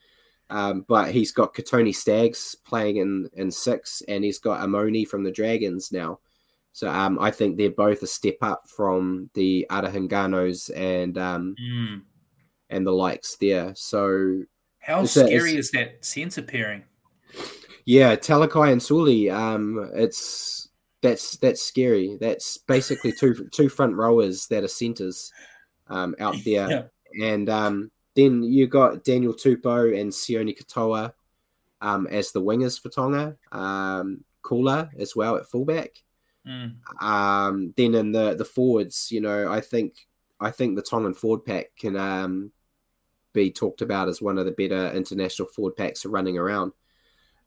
Um, 0.51 0.83
but 0.87 1.11
he's 1.11 1.31
got 1.31 1.53
Kotoni 1.53 1.93
Staggs 1.93 2.55
playing 2.65 2.97
in 2.97 3.29
in 3.33 3.51
six, 3.51 4.01
and 4.07 4.23
he's 4.23 4.39
got 4.39 4.61
Amone 4.61 5.07
from 5.07 5.23
the 5.23 5.31
Dragons 5.31 5.91
now. 5.91 6.19
So 6.71 6.89
um, 6.89 7.19
I 7.19 7.31
think 7.31 7.57
they're 7.57 7.71
both 7.71 8.01
a 8.03 8.07
step 8.07 8.37
up 8.41 8.63
from 8.67 9.29
the 9.33 9.65
Ata 9.69 9.89
Hinganos 9.89 10.69
and 10.75 11.17
um, 11.17 11.55
mm. 11.61 12.01
and 12.69 12.85
the 12.85 12.91
likes 12.91 13.35
there. 13.37 13.73
So 13.75 14.43
how 14.89 15.05
scary 15.05 15.55
is 15.55 15.69
that 15.71 16.03
centre 16.03 16.41
pairing? 16.41 16.83
Yeah, 17.85 18.15
Talakai 18.15 18.71
and 18.71 18.81
Suli. 18.81 19.29
Um, 19.29 19.91
it's 19.93 20.69
that's 21.01 21.37
that's 21.37 21.61
scary. 21.61 22.17
That's 22.19 22.57
basically 22.57 23.13
two 23.13 23.47
two 23.51 23.69
front 23.69 23.95
rowers 23.95 24.47
that 24.47 24.63
are 24.63 24.67
centres 24.67 25.31
um, 25.87 26.15
out 26.19 26.35
there. 26.45 26.69
Yeah. 26.69 26.83
And 27.23 27.49
um, 27.49 27.91
then 28.15 28.43
you 28.43 28.67
got 28.67 29.03
Daniel 29.03 29.33
Tupou 29.33 29.99
and 29.99 30.11
Sione 30.11 30.57
Katoa 30.57 31.13
um, 31.81 32.07
as 32.07 32.31
the 32.31 32.41
wingers 32.41 32.81
for 32.81 32.89
Tonga. 32.89 33.37
Um, 33.51 34.23
Kula 34.43 34.89
as 34.97 35.15
well 35.15 35.35
at 35.35 35.47
fullback. 35.47 35.91
Mm. 36.47 36.77
Um, 37.01 37.73
then 37.77 37.93
in 37.93 38.11
the 38.11 38.33
the 38.33 38.45
forwards, 38.45 39.11
you 39.11 39.21
know, 39.21 39.51
I 39.51 39.61
think 39.61 40.07
I 40.39 40.49
think 40.49 40.75
the 40.75 40.81
Tongan 40.81 41.13
forward 41.13 41.45
pack 41.45 41.75
can 41.77 41.95
um, 41.95 42.51
be 43.33 43.51
talked 43.51 43.81
about 43.81 44.07
as 44.07 44.21
one 44.21 44.37
of 44.37 44.45
the 44.45 44.51
better 44.51 44.91
international 44.91 45.47
forward 45.47 45.75
packs 45.75 46.05
running 46.05 46.37
around. 46.37 46.71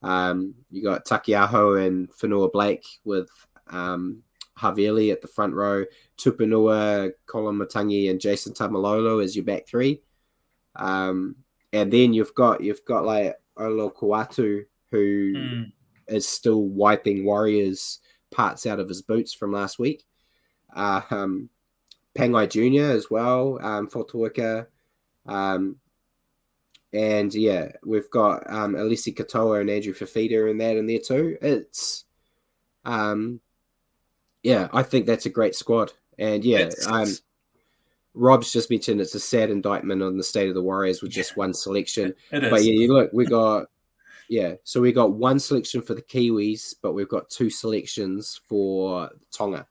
Um, 0.02 0.54
you 0.70 0.82
got 0.82 1.04
Taukei'aho 1.04 1.86
and 1.86 2.10
Fonua 2.10 2.52
Blake 2.52 2.84
with 3.04 3.28
um, 3.68 4.22
Havili 4.58 5.12
at 5.12 5.20
the 5.20 5.28
front 5.28 5.54
row, 5.54 5.84
Tupouniua, 6.18 7.12
Koloamatangi, 7.26 8.10
and 8.10 8.20
Jason 8.20 8.52
Taumalolo 8.52 9.22
as 9.22 9.36
your 9.36 9.44
back 9.44 9.66
three. 9.66 10.02
Um, 10.76 11.36
and 11.72 11.92
then 11.92 12.12
you've 12.12 12.34
got 12.34 12.62
you've 12.62 12.84
got 12.84 13.04
like 13.04 13.36
Olakau'atu, 13.58 14.64
who 14.90 15.32
mm. 15.34 15.72
is 16.08 16.28
still 16.28 16.62
wiping 16.62 17.24
Warriors 17.24 18.00
parts 18.30 18.66
out 18.66 18.80
of 18.80 18.88
his 18.88 19.02
boots 19.02 19.32
from 19.32 19.52
last 19.52 19.78
week. 19.78 20.04
Uh, 20.74 21.02
um, 21.10 21.48
Pangai 22.16 22.48
Jr. 22.48 22.92
as 22.92 23.10
well, 23.10 23.58
um, 23.62 23.88
Fotuaika. 23.88 24.66
Um, 25.26 25.76
and 26.92 27.34
yeah, 27.34 27.72
we've 27.84 28.10
got 28.10 28.48
um, 28.50 28.74
Eliesa 28.74 29.14
Katoa 29.14 29.60
and 29.60 29.70
Andrew 29.70 29.94
Fifita 29.94 30.50
in 30.50 30.58
that 30.58 30.76
in 30.76 30.86
there 30.86 30.98
too. 30.98 31.38
It's 31.40 32.04
um, 32.84 33.40
yeah, 34.42 34.68
I 34.72 34.82
think 34.82 35.06
that's 35.06 35.26
a 35.26 35.30
great 35.30 35.54
squad. 35.54 35.92
And 36.18 36.44
yeah, 36.44 36.68
um, 36.86 37.08
Rob's 38.14 38.52
just 38.52 38.70
mentioned 38.70 39.00
it's 39.00 39.14
a 39.14 39.20
sad 39.20 39.50
indictment 39.50 40.02
on 40.02 40.18
the 40.18 40.22
state 40.22 40.48
of 40.48 40.54
the 40.54 40.62
Warriors 40.62 41.00
with 41.00 41.12
just 41.12 41.36
one 41.36 41.54
selection. 41.54 42.14
But 42.30 42.64
yeah, 42.64 42.72
you 42.72 42.92
look, 42.92 43.10
we 43.12 43.24
got 43.24 43.68
yeah, 44.28 44.54
so 44.64 44.80
we 44.80 44.92
got 44.92 45.12
one 45.12 45.38
selection 45.38 45.82
for 45.82 45.94
the 45.94 46.02
Kiwis, 46.02 46.74
but 46.80 46.92
we've 46.92 47.08
got 47.08 47.28
two 47.28 47.50
selections 47.50 48.40
for 48.46 49.10
Tonga. 49.30 49.66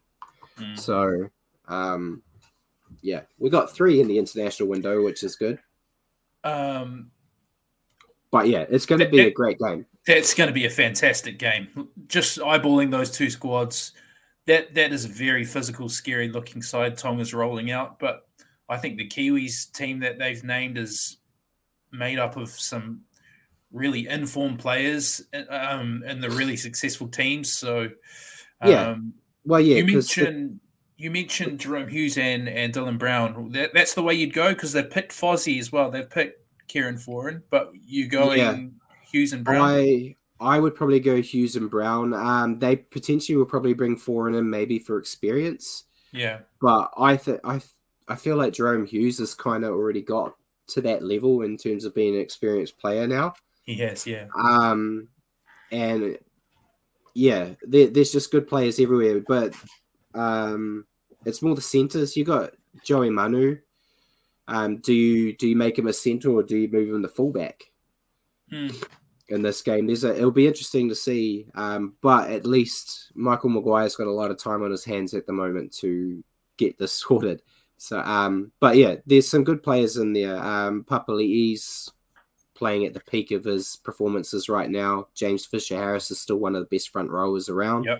Mm. 0.58 0.78
So, 0.78 1.30
um, 1.68 2.22
yeah, 3.02 3.22
we 3.38 3.50
got 3.50 3.74
three 3.74 4.00
in 4.00 4.08
the 4.08 4.18
international 4.18 4.70
window, 4.70 5.04
which 5.04 5.24
is 5.24 5.36
good. 5.36 5.60
Um, 6.44 7.12
But 8.32 8.48
yeah, 8.48 8.66
it's 8.70 8.86
going 8.86 9.00
to 9.00 9.10
be 9.10 9.20
a 9.20 9.32
great 9.32 9.60
game. 9.60 9.86
That's 10.08 10.34
going 10.34 10.48
to 10.48 10.54
be 10.54 10.66
a 10.66 10.70
fantastic 10.70 11.38
game. 11.38 11.90
Just 12.08 12.40
eyeballing 12.40 12.90
those 12.90 13.12
two 13.12 13.30
squads, 13.30 13.92
that 14.48 14.74
that 14.74 14.94
is 14.94 15.06
a 15.06 15.10
very 15.10 15.44
physical, 15.44 15.90
scary 15.90 16.30
looking 16.30 16.62
side 16.62 16.98
Tonga's 16.98 17.34
rolling 17.34 17.72
out. 17.72 18.00
But 18.00 18.28
I 18.70 18.78
think 18.78 18.98
the 18.98 19.08
Kiwis 19.08 19.72
team 19.74 20.00
that 20.00 20.18
they've 20.18 20.44
named 20.44 20.78
is 20.78 21.18
made 21.92 22.20
up 22.20 22.38
of 22.38 22.50
some 22.50 23.02
really 23.72 24.08
informed 24.08 24.60
players 24.60 25.22
um, 25.50 26.04
and 26.06 26.24
the 26.24 26.30
really 26.30 26.58
successful 26.58 27.08
teams. 27.08 27.54
So, 27.54 27.90
um, 28.62 28.70
Yeah, 28.70 28.96
Well, 29.44 29.60
yeah, 29.60 29.78
you 29.78 29.94
mentioned 29.94 30.61
you 31.02 31.10
mentioned 31.12 31.60
Jahrome 31.60 31.90
Hughes 31.90 32.18
and, 32.18 32.48
and 32.48 32.74
Dylan 32.74 32.98
Brown. 33.00 33.52
That, 33.52 33.74
that's 33.74 33.94
the 33.96 34.04
way 34.04 34.14
you'd 34.14 34.34
go 34.34 34.50
because 34.54 34.72
they've 34.72 34.90
picked 34.90 35.12
Fozzie 35.12 35.60
as 35.60 35.72
well. 35.72 35.90
They've 35.90 36.10
picked 36.10 36.40
Kieran 36.68 36.96
Foran, 36.96 37.42
but 37.50 37.72
you 37.86 38.08
going 38.08 38.40
Yeah. 38.40 38.58
Hughes 39.12 39.34
and 39.34 39.44
Brown. 39.44 39.62
I 39.62 40.16
I 40.40 40.60
would 40.60 40.76
probably 40.76 41.00
go 41.00 41.22
Hughes 41.22 41.56
and 41.56 41.70
Brown. 41.70 42.14
Um, 42.14 42.60
they 42.60 42.76
potentially 42.76 43.36
will 43.36 43.46
probably 43.46 43.74
bring 43.74 43.96
Foran 43.96 44.38
in 44.38 44.50
maybe 44.50 44.80
for 44.80 44.98
experience, 44.98 45.86
yeah, 46.12 46.40
but 46.62 46.92
I 46.98 47.18
think 47.18 47.40
I 47.44 47.54
th- 47.60 47.74
I 48.08 48.16
feel 48.16 48.38
like 48.38 48.54
Jahrome 48.54 48.88
Hughes 48.88 49.20
has 49.20 49.34
kind 49.34 49.64
of 49.64 49.72
already 49.72 50.02
got 50.02 50.36
to 50.70 50.82
that 50.82 51.04
level 51.04 51.42
in 51.42 51.58
terms 51.58 51.86
of 51.86 51.94
being 51.94 52.16
an 52.16 52.22
experienced 52.22 52.78
player 52.80 53.06
now. 53.08 53.34
he 53.64 53.76
has. 53.76 54.08
Yeah, 54.08 54.26
Um, 54.36 55.08
and 55.72 56.18
yeah, 57.14 57.50
there, 57.64 57.88
there's 57.88 58.12
just 58.12 58.32
good 58.32 58.48
players 58.48 58.80
everywhere, 58.80 59.20
but 59.28 59.54
um, 60.16 60.86
it's 61.26 61.42
more 61.42 61.56
the 61.56 61.62
centers. 61.62 62.16
You 62.16 62.24
got 62.24 62.52
Joey 62.84 63.10
Manu. 63.10 63.58
Um, 64.48 64.78
do 64.78 64.94
you 64.94 65.36
do 65.36 65.48
you 65.48 65.56
make 65.56 65.78
him 65.78 65.88
a 65.88 65.94
center 65.94 66.32
or 66.32 66.44
do 66.44 66.58
you 66.58 66.68
move 66.68 66.90
him 66.90 67.02
to 67.02 67.08
fullback? 67.08 67.64
Hmm. 68.50 68.68
in 69.30 69.42
this 69.42 69.62
game. 69.62 69.88
There's 69.88 70.04
a, 70.04 70.14
it'll 70.14 70.30
be 70.30 70.46
interesting 70.46 70.90
to 70.90 70.96
see. 70.96 71.48
Um, 71.56 71.94
but 72.02 72.30
at 72.30 72.46
least 72.46 73.12
Michael 73.16 73.50
Maguire's 73.50 73.96
got 73.96 74.08
a 74.08 74.12
lot 74.12 74.30
of 74.30 74.38
time 74.38 74.62
on 74.62 74.72
his 74.72 74.84
hands 74.84 75.14
at 75.14 75.26
the 75.26 75.32
moment 75.32 75.72
to 75.78 76.22
get 76.58 76.78
this 76.78 76.92
sorted. 77.00 77.42
So, 77.78 78.00
um, 78.02 78.52
but 78.60 78.76
yeah, 78.76 78.96
there's 79.06 79.28
some 79.28 79.44
good 79.44 79.64
players 79.64 79.98
in 79.98 80.14
there. 80.14 80.38
Um, 80.38 80.84
Papali'i's 80.84 81.92
playing 82.54 82.86
at 82.86 82.94
the 82.94 83.00
peak 83.00 83.32
of 83.32 83.44
his 83.44 83.78
performances 83.78 84.50
right 84.50 84.70
now. 84.70 85.08
James 85.16 85.46
Fisher 85.46 85.78
Harris 85.78 86.12
is 86.12 86.20
still 86.20 86.38
one 86.38 86.56
of 86.56 86.62
the 86.62 86.76
best 86.76 86.90
front 86.90 87.10
rowers 87.10 87.50
around. 87.50 87.86
Yep. 87.86 88.00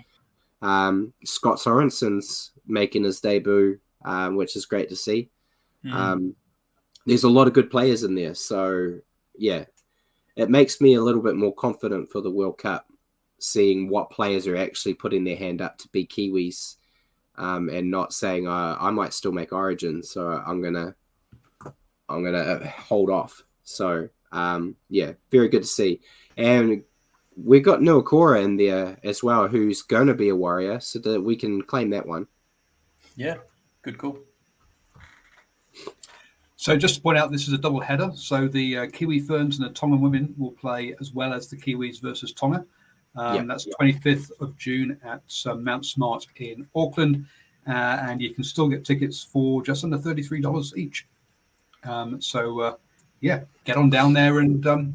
Um, 0.62 1.12
Scott 1.24 1.58
Sorensen's 1.58 2.52
making 2.66 3.04
his 3.04 3.20
debut, 3.20 3.78
um, 4.04 4.36
which 4.36 4.56
is 4.56 4.64
great 4.64 4.88
to 4.88 4.96
see. 4.96 5.28
Hmm. 5.82 5.92
Um, 5.92 6.36
there's 7.04 7.24
a 7.24 7.28
lot 7.28 7.48
of 7.48 7.52
good 7.52 7.70
players 7.70 8.04
in 8.04 8.14
there. 8.14 8.34
So, 8.34 9.00
yeah, 9.36 9.64
it 10.36 10.48
makes 10.48 10.80
me 10.80 10.94
a 10.94 11.02
little 11.02 11.20
bit 11.20 11.36
more 11.36 11.54
confident 11.54 12.10
for 12.10 12.20
the 12.20 12.30
World 12.30 12.58
Cup, 12.58 12.86
seeing 13.38 13.88
what 13.88 14.10
players 14.10 14.46
are 14.46 14.56
actually 14.56 14.94
putting 14.94 15.24
their 15.24 15.36
hand 15.36 15.60
up 15.60 15.78
to 15.78 15.88
be 15.88 16.06
Kiwis, 16.06 16.76
um, 17.36 17.68
and 17.68 17.90
not 17.90 18.12
saying 18.12 18.46
uh, 18.46 18.76
I 18.78 18.90
might 18.90 19.12
still 19.12 19.32
make 19.32 19.52
Origin, 19.52 20.02
so 20.02 20.28
I'm 20.28 20.62
gonna 20.62 20.94
I'm 22.08 22.22
gonna 22.22 22.68
hold 22.68 23.10
off. 23.10 23.42
So 23.64 24.08
um, 24.30 24.76
yeah, 24.88 25.12
very 25.30 25.48
good 25.48 25.62
to 25.62 25.68
see, 25.68 26.00
and 26.36 26.84
we 27.36 27.60
got 27.60 27.80
Niukore 27.80 28.42
in 28.42 28.56
there 28.56 28.98
as 29.04 29.22
well, 29.22 29.48
who's 29.48 29.82
going 29.82 30.06
to 30.06 30.14
be 30.14 30.28
a 30.28 30.36
warrior, 30.36 30.80
so 30.80 30.98
that 31.00 31.20
we 31.20 31.36
can 31.36 31.62
claim 31.62 31.90
that 31.90 32.06
one. 32.06 32.26
yeah, 33.16 33.36
good 33.82 33.98
call. 33.98 34.18
So 36.56 36.76
just 36.76 36.94
to 36.94 37.00
point 37.00 37.18
out, 37.18 37.32
this 37.32 37.48
is 37.48 37.54
a 37.54 37.58
double 37.58 37.80
header. 37.80 38.12
So 38.14 38.46
the 38.46 38.78
uh, 38.78 38.86
Kiwi 38.92 39.18
Ferns 39.18 39.58
and 39.58 39.68
the 39.68 39.72
Tongan 39.72 40.00
women 40.00 40.32
will 40.38 40.52
play 40.52 40.94
as 41.00 41.12
well 41.12 41.32
as 41.32 41.48
the 41.48 41.56
Kiwis 41.56 42.00
versus 42.00 42.32
Tonga. 42.32 42.64
Um, 43.16 43.34
Yeah. 43.34 43.42
That's 43.48 43.66
25th 43.80 44.30
of 44.40 44.56
June 44.58 44.96
at 45.02 45.24
uh, 45.44 45.56
Mount 45.56 45.84
Smart 45.84 46.24
in 46.36 46.68
Auckland. 46.76 47.26
Uh, 47.66 47.98
and 48.02 48.22
you 48.22 48.32
can 48.32 48.44
still 48.44 48.68
get 48.68 48.84
tickets 48.84 49.24
for 49.24 49.60
just 49.62 49.82
under 49.82 49.98
$33 49.98 50.76
each. 50.76 51.08
Um, 51.82 52.20
so, 52.20 52.60
uh, 52.60 52.74
yeah, 53.20 53.40
get 53.64 53.76
on 53.76 53.90
down 53.90 54.12
there 54.12 54.38
and 54.38 54.64
um, 54.68 54.94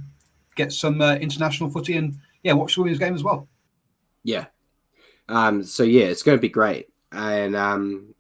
get 0.56 0.72
some 0.72 1.02
uh, 1.02 1.16
international 1.16 1.70
footy 1.70 1.98
and, 1.98 2.18
yeah, 2.44 2.54
watch 2.54 2.76
the 2.76 2.82
women's 2.82 3.00
game 3.00 3.16
as 3.16 3.24
well. 3.24 3.48
Yeah. 4.24 4.46
Um, 5.30 5.64
so 5.64 5.84
yeah, 5.84 6.06
it's 6.06 6.24
going 6.24 6.38
to 6.38 6.42
be 6.42 6.50
great, 6.50 6.88
and 7.12 7.56
um, 7.56 8.14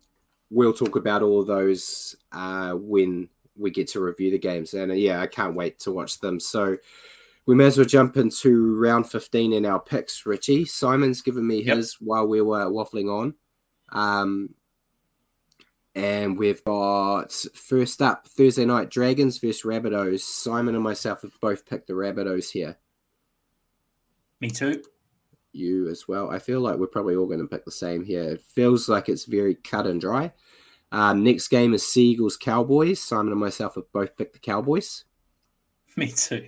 we'll 0.49 0.74
talk 0.74 0.95
about 0.95 1.22
all 1.22 1.41
of 1.41 1.47
those 1.47 2.15
uh, 2.32 2.72
when 2.74 3.30
we 3.55 3.72
get 3.72 3.88
to 3.89 4.01
review 4.01 4.32
the 4.32 4.38
games. 4.38 4.74
And 4.74 4.91
uh, 4.91 4.95
yeah, 4.95 5.22
I 5.22 5.28
can't 5.28 5.55
wait 5.55 5.80
to 5.80 5.91
watch 5.91 6.20
them. 6.20 6.39
So 6.39 6.78
we 7.45 7.55
may 7.55 7.65
as 7.65 7.78
well 7.78 7.86
jump 7.88 8.18
into 8.18 8.76
round 8.76 9.09
fifteen 9.09 9.53
in 9.53 9.65
our 9.65 9.80
picks. 9.80 10.26
Richie 10.26 10.65
Simon's 10.65 11.22
given 11.22 11.47
me 11.47 11.63
Yep. 11.63 11.78
his 11.78 11.93
while 12.01 12.28
we 12.28 12.41
were 12.41 12.65
waffling 12.65 13.09
on. 13.09 13.34
Um, 13.89 14.53
and 15.95 16.38
we've 16.38 16.63
got 16.65 17.32
first 17.55 18.01
up 18.01 18.28
Thursday 18.28 18.65
night 18.65 18.89
Dragons 18.91 19.38
versus 19.39 19.63
Rabbitohs. 19.63 20.20
Simon 20.20 20.76
and 20.76 20.84
myself 20.84 21.22
have 21.24 21.39
both 21.41 21.65
picked 21.65 21.88
the 21.88 21.93
Rabbitohs 21.93 22.51
here 22.51 22.78
Me 24.41 24.49
too. 24.49 24.83
you 25.53 25.89
as 25.89 26.07
well. 26.07 26.29
I 26.29 26.38
feel 26.39 26.59
like 26.61 26.77
we're 26.77 26.88
probably 26.88 27.15
all 27.15 27.25
going 27.25 27.39
to 27.39 27.47
pick 27.47 27.65
the 27.65 27.71
same 27.71 28.03
here. 28.05 28.21
It 28.23 28.41
feels 28.41 28.88
like 28.88 29.09
it's 29.09 29.25
very 29.25 29.55
cut 29.55 29.88
and 29.88 29.99
dry. 29.99 30.31
Um, 30.91 31.23
next 31.23 31.47
game 31.47 31.73
is 31.73 31.88
Seagulls 31.88 32.38
Cowboys. 32.38 33.01
Simon 33.01 33.31
and 33.31 33.41
myself 33.41 33.75
have 33.75 33.91
both 33.91 34.15
picked 34.15 34.33
the 34.33 34.39
Cowboys. 34.39 35.05
Me 35.97 36.11
too. 36.11 36.47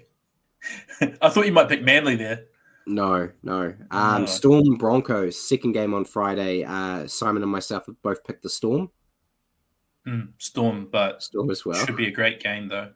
I 1.22 1.30
thought 1.30 1.46
you 1.48 1.52
might 1.52 1.70
pick 1.70 1.82
Manly 1.84 2.16
there. 2.16 2.46
No, 2.86 3.30
no. 3.44 3.74
Um, 3.92 4.22
No. 4.22 4.26
Storm 4.26 4.76
Broncos, 4.78 5.40
second 5.40 5.72
game 5.74 5.94
on 5.94 6.06
Friday. 6.06 6.64
Uh, 6.64 7.08
Simon 7.08 7.42
and 7.44 7.52
myself 7.52 7.86
have 7.88 8.02
both 8.02 8.24
picked 8.24 8.44
the 8.44 8.50
Storm. 8.50 8.90
Hmm, 10.06 10.22
Storm, 10.38 10.88
but 10.92 11.22
Storm 11.22 11.50
as 11.52 11.66
well. 11.66 11.84
should 11.86 11.98
be 11.98 12.08
a 12.08 12.12
great 12.12 12.40
game 12.42 12.68
though. 12.68 12.92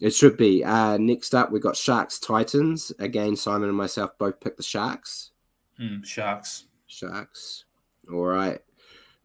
It 0.00 0.10
should 0.10 0.36
be. 0.36 0.62
Uh, 0.62 0.98
next 0.98 1.34
up, 1.34 1.50
we've 1.50 1.62
got 1.62 1.76
Sharks 1.76 2.18
Titans. 2.18 2.92
Again, 2.98 3.34
Simon 3.36 3.68
and 3.68 3.78
myself 3.78 4.10
both 4.18 4.40
picked 4.40 4.58
the 4.58 4.62
Sharks. 4.62 5.30
Hmm, 5.78 6.02
Sharks. 6.02 6.66
Sharks. 6.86 7.64
All 8.12 8.24
right. 8.24 8.58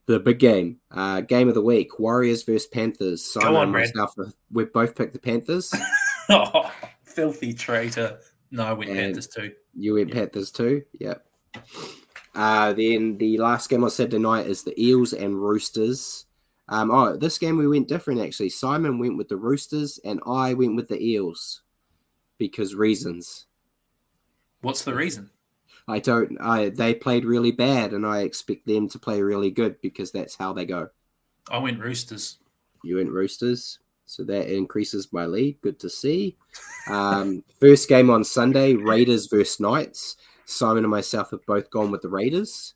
The 0.07 0.19
big 0.19 0.39
game, 0.39 0.77
uh, 0.89 1.21
game 1.21 1.47
of 1.47 1.53
the 1.55 1.61
week: 1.61 1.99
Warriors 1.99 2.43
versus 2.43 2.67
Panthers. 2.67 3.23
Simon 3.23 3.55
on, 3.55 3.63
and 3.63 3.71
myself, 3.71 4.13
we 4.51 4.65
both 4.65 4.95
picked 4.95 5.13
the 5.13 5.19
Panthers. 5.19 5.73
Oh, 6.29 6.71
filthy 7.03 7.53
traitor. 7.53 8.19
No, 8.51 8.63
I 8.63 8.71
went 8.73 8.89
And- 8.91 8.99
Panthers 8.99 9.27
too. 9.27 9.51
You 9.75 9.95
went 9.95 10.11
Panthers 10.13 10.49
too. 10.51 10.83
Yep. 10.99 11.25
Uh, 12.33 12.71
then 12.73 13.17
the 13.17 13.37
last 13.37 13.69
game 13.69 13.83
I 13.83 13.89
said 13.89 14.11
tonight 14.11 14.47
is 14.47 14.63
the 14.63 14.79
Eels 14.81 15.11
and 15.11 15.41
Roosters. 15.41 16.25
Um, 16.71 16.89
oh, 16.89 17.17
this 17.17 17.37
game 17.37 17.57
we 17.57 17.67
went 17.67 17.89
different 17.89 18.21
actually. 18.21 18.49
Simon 18.49 18.97
went 18.97 19.17
with 19.17 19.27
the 19.27 19.35
Roosters 19.35 19.99
and 20.05 20.21
I 20.25 20.53
went 20.53 20.75
with 20.75 20.87
the 20.87 20.99
Eels 20.99 21.61
because 22.37 22.73
reasons. 22.73 23.45
What's 24.61 24.83
the 24.83 24.95
reason? 24.95 25.29
I 25.87 25.99
don't. 25.99 26.37
I 26.39 26.69
they 26.69 26.93
played 26.93 27.25
really 27.25 27.51
bad, 27.51 27.93
and 27.93 28.05
I 28.05 28.21
expect 28.21 28.65
them 28.65 28.87
to 28.89 28.99
play 28.99 29.21
really 29.21 29.51
good 29.51 29.81
because 29.81 30.11
that's 30.11 30.35
how 30.35 30.53
they 30.53 30.65
go. 30.65 30.89
I 31.49 31.57
went 31.57 31.79
Roosters. 31.79 32.37
You 32.83 32.97
went 32.97 33.11
Roosters, 33.11 33.79
so 34.05 34.23
that 34.23 34.47
increases 34.47 35.11
my 35.11 35.25
lead. 35.25 35.59
Good 35.61 35.79
to 35.79 35.89
see. 35.89 36.37
Um, 36.87 37.43
first 37.59 37.89
game 37.89 38.09
on 38.09 38.23
Sunday: 38.23 38.75
Raiders 38.75 39.27
versus 39.27 39.59
Knights. 39.59 40.17
Simon 40.45 40.83
and 40.83 40.91
myself 40.91 41.31
have 41.31 41.45
both 41.45 41.69
gone 41.69 41.91
with 41.91 42.01
the 42.01 42.09
Raiders. 42.09 42.75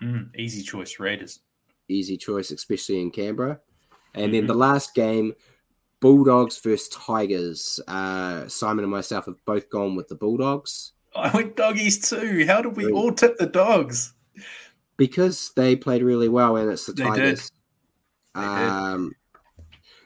Hmm, 0.00 0.24
easy 0.36 0.62
choice, 0.62 0.98
Raiders. 0.98 1.40
Easy 1.88 2.16
choice, 2.16 2.50
especially 2.50 3.00
in 3.00 3.10
Canberra. 3.10 3.60
And 4.14 4.32
then 4.32 4.46
the 4.46 4.54
last 4.54 4.94
game: 4.94 5.34
Bulldogs 6.00 6.58
versus 6.58 6.88
Tigers. 6.88 7.80
Uh, 7.86 8.46
Simon 8.48 8.84
and 8.84 8.92
myself 8.92 9.26
have 9.26 9.44
both 9.44 9.68
gone 9.70 9.96
with 9.96 10.08
the 10.08 10.14
Bulldogs 10.14 10.92
I 11.14 11.30
went 11.34 11.56
doggies 11.56 12.08
too. 12.08 12.44
How 12.46 12.60
did 12.62 12.76
we 12.76 12.90
all 12.90 13.12
tip 13.12 13.38
the 13.38 13.46
dogs? 13.46 14.14
because 14.96 15.52
they 15.56 15.76
played 15.76 16.02
really 16.02 16.28
well, 16.28 16.56
and 16.56 16.70
it's 16.70 16.86
the 16.86 16.92
They 16.92 17.04
did. 17.04 17.10
Tigers. 17.10 17.52
They 18.34 18.40
did. 18.40 18.48
Um, 18.48 19.12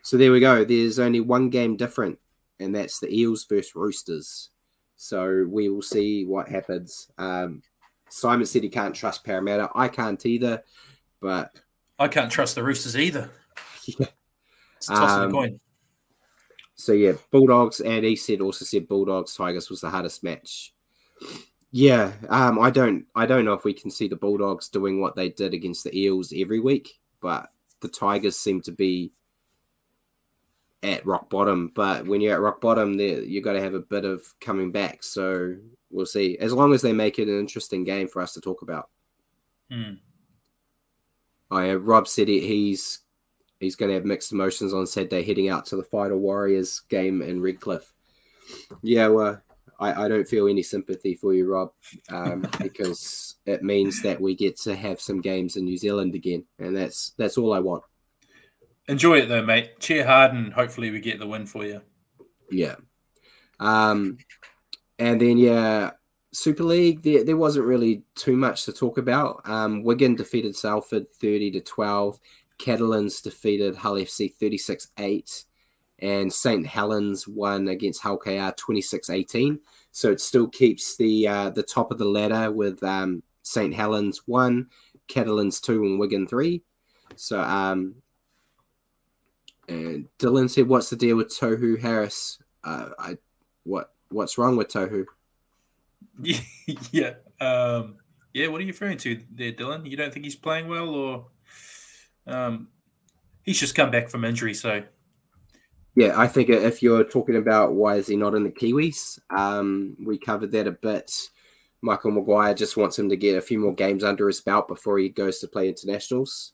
so 0.02 0.16
there 0.16 0.32
we 0.32 0.40
go. 0.40 0.64
There's 0.64 0.98
only 0.98 1.20
one 1.20 1.50
game 1.50 1.76
different, 1.76 2.18
and 2.60 2.74
that's 2.74 2.98
the 3.00 3.14
Eels 3.14 3.44
versus 3.44 3.74
Roosters. 3.74 4.50
So 4.96 5.46
we 5.48 5.68
will 5.68 5.82
see 5.82 6.24
what 6.24 6.48
happens. 6.48 7.10
Um, 7.18 7.62
Simon 8.10 8.46
said 8.46 8.62
he 8.62 8.68
can't 8.68 8.94
trust 8.94 9.24
Parramatta. 9.24 9.70
I 9.74 9.88
can't 9.88 10.24
either, 10.24 10.62
but 11.20 11.58
I 11.98 12.08
can't 12.08 12.30
trust 12.30 12.54
the 12.54 12.62
Roosters 12.62 12.96
either. 12.96 13.30
Yeah. 13.98 14.06
It's 14.76 14.88
a 14.88 14.92
toss 14.94 15.16
of 15.16 15.22
Um, 15.22 15.30
the 15.30 15.36
coin. 15.36 15.60
so 16.74 16.92
yeah, 16.92 17.12
Bulldogs, 17.30 17.80
and 17.80 18.04
he 18.04 18.14
said 18.16 18.40
also 18.40 18.64
said 18.64 18.86
Bulldogs 18.86 19.34
Tigers 19.34 19.70
was 19.70 19.80
the 19.80 19.90
hardest 19.90 20.22
match. 20.22 20.74
Yeah, 21.72 22.12
um, 22.28 22.58
I 22.58 22.70
don't, 22.70 23.04
I 23.14 23.26
don't 23.26 23.44
know 23.44 23.52
if 23.54 23.64
we 23.64 23.74
can 23.74 23.90
see 23.90 24.08
the 24.08 24.16
Bulldogs 24.16 24.68
doing 24.68 25.00
what 25.00 25.16
they 25.16 25.28
did 25.30 25.52
against 25.54 25.84
the 25.84 25.98
Eels 25.98 26.32
every 26.36 26.60
week, 26.60 26.98
but 27.20 27.50
the 27.80 27.88
Tigers 27.88 28.36
seem 28.36 28.60
to 28.62 28.72
be 28.72 29.12
at 30.82 31.04
rock 31.04 31.28
bottom. 31.28 31.72
But 31.74 32.06
when 32.06 32.20
you're 32.20 32.34
at 32.34 32.40
rock 32.40 32.60
bottom, 32.60 32.98
you've 32.98 33.44
got 33.44 33.52
to 33.54 33.60
have 33.60 33.74
a 33.74 33.80
bit 33.80 34.04
of 34.04 34.22
coming 34.40 34.70
back. 34.70 35.02
So 35.02 35.56
we'll 35.90 36.06
see. 36.06 36.38
As 36.38 36.52
long 36.52 36.72
as 36.72 36.80
they 36.82 36.92
make 36.92 37.18
it 37.18 37.28
an 37.28 37.38
interesting 37.38 37.84
game 37.84 38.08
for 38.08 38.22
us 38.22 38.32
to 38.34 38.40
talk 38.40 38.62
about. 38.62 38.88
Mm. 39.70 39.98
I 41.50 41.70
uh, 41.70 41.74
Rob 41.74 42.08
said 42.08 42.28
he, 42.28 42.40
he's 42.46 43.00
he's 43.60 43.76
going 43.76 43.88
to 43.90 43.94
have 43.94 44.04
mixed 44.04 44.32
emotions 44.32 44.72
on 44.72 44.86
Saturday, 44.86 45.22
heading 45.22 45.48
out 45.48 45.66
to 45.66 45.76
the 45.76 45.82
Fighter 45.82 46.16
Warriors 46.16 46.80
game 46.88 47.22
in 47.22 47.40
Redcliffe. 47.40 47.92
Yeah, 48.82 49.08
well, 49.08 49.42
I, 49.80 50.04
I 50.04 50.08
don't 50.08 50.28
feel 50.28 50.48
any 50.48 50.62
sympathy 50.62 51.14
for 51.14 51.34
you, 51.34 51.50
Rob, 51.50 51.72
um, 52.10 52.46
because 52.58 53.36
it 53.46 53.62
means 53.62 54.02
that 54.02 54.20
we 54.20 54.34
get 54.34 54.58
to 54.60 54.74
have 54.76 55.00
some 55.00 55.20
games 55.20 55.56
in 55.56 55.64
New 55.64 55.76
Zealand 55.76 56.14
again, 56.14 56.44
and 56.58 56.76
that's 56.76 57.12
that's 57.16 57.38
all 57.38 57.52
I 57.52 57.60
want. 57.60 57.84
Enjoy 58.88 59.18
it 59.18 59.26
though, 59.26 59.44
mate. 59.44 59.78
Cheer 59.80 60.06
hard, 60.06 60.32
and 60.32 60.52
hopefully 60.52 60.90
we 60.90 61.00
get 61.00 61.18
the 61.18 61.26
win 61.26 61.46
for 61.46 61.64
you. 61.64 61.82
Yeah. 62.50 62.76
Um, 63.60 64.18
and 64.98 65.20
then 65.20 65.36
yeah, 65.36 65.90
Super 66.38 66.62
League. 66.62 67.02
There, 67.02 67.24
there 67.24 67.36
wasn't 67.36 67.66
really 67.66 68.02
too 68.14 68.36
much 68.36 68.64
to 68.64 68.72
talk 68.72 68.96
about. 68.96 69.42
Um, 69.44 69.82
Wigan 69.82 70.14
defeated 70.14 70.54
Salford 70.54 71.12
thirty 71.12 71.50
to 71.50 71.60
twelve. 71.60 72.20
Catalans 72.58 73.20
defeated 73.20 73.76
Hull 73.76 73.94
FC 73.94 74.34
36 74.34 74.88
8 74.98 75.44
and 76.00 76.32
St. 76.32 76.66
Helens 76.66 77.26
won 77.28 77.68
against 77.68 78.02
Hull 78.02 78.16
KR 78.16 78.50
26-18. 78.50 79.60
So 79.92 80.10
it 80.10 80.20
still 80.20 80.48
keeps 80.48 80.96
the 80.96 81.26
uh, 81.26 81.50
the 81.50 81.62
top 81.62 81.90
of 81.90 81.98
the 81.98 82.04
ladder 82.04 82.52
with 82.52 82.82
um, 82.82 83.22
St. 83.42 83.74
Helens 83.74 84.22
one, 84.26 84.68
Catalans 85.08 85.60
two, 85.60 85.82
and 85.84 85.98
Wigan 85.98 86.26
three. 86.26 86.62
So 87.16 87.40
um, 87.40 87.96
and 89.68 90.08
Dylan 90.18 90.48
said, 90.48 90.68
"What's 90.68 90.90
the 90.90 90.96
deal 90.96 91.16
with 91.16 91.28
Tohu 91.28 91.80
Harris? 91.80 92.38
Uh, 92.62 92.90
I 92.98 93.18
what 93.64 93.92
what's 94.10 94.38
wrong 94.38 94.56
with 94.56 94.68
Tohu?" 94.68 95.04
yeah, 96.92 97.14
um, 97.40 97.96
yeah. 98.32 98.48
What 98.48 98.60
are 98.60 98.64
you 98.64 98.72
referring 98.72 98.98
to 98.98 99.20
there, 99.30 99.52
Dylan? 99.52 99.88
You 99.88 99.96
don't 99.96 100.12
think 100.12 100.24
he's 100.24 100.36
playing 100.36 100.68
well, 100.68 100.88
or 100.88 101.26
um, 102.26 102.68
he's 103.42 103.60
just 103.60 103.74
come 103.74 103.90
back 103.90 104.08
from 104.08 104.24
injury, 104.24 104.54
so 104.54 104.82
yeah, 105.98 106.12
I 106.16 106.28
think 106.28 106.48
if 106.48 106.80
you're 106.80 107.02
talking 107.02 107.34
about 107.34 107.72
why 107.72 107.96
is 107.96 108.06
he 108.06 108.14
not 108.14 108.36
in 108.36 108.44
the 108.44 108.50
Kiwis, 108.50 109.18
um, 109.36 109.96
we 110.06 110.16
covered 110.16 110.52
that 110.52 110.68
a 110.68 110.70
bit. 110.70 111.12
Michael 111.80 112.12
Maguire 112.12 112.54
just 112.54 112.76
wants 112.76 112.96
him 112.96 113.08
to 113.08 113.16
get 113.16 113.36
a 113.36 113.40
few 113.40 113.58
more 113.58 113.74
games 113.74 114.04
under 114.04 114.28
his 114.28 114.40
belt 114.40 114.68
before 114.68 114.98
he 114.98 115.08
goes 115.08 115.40
to 115.40 115.48
play 115.48 115.68
internationals. 115.68 116.52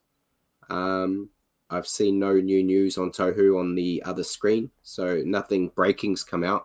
Um, 0.70 1.28
I've 1.68 1.86
seen 1.86 2.18
no 2.18 2.32
new 2.32 2.64
news 2.64 2.96
on 2.96 3.10
Tohu 3.10 3.60
on 3.60 3.74
the 3.74 4.02
other 4.06 4.24
screen, 4.24 4.70
so 4.82 5.22
nothing 5.26 5.68
breaking's 5.76 6.24
come 6.24 6.42
out. 6.42 6.64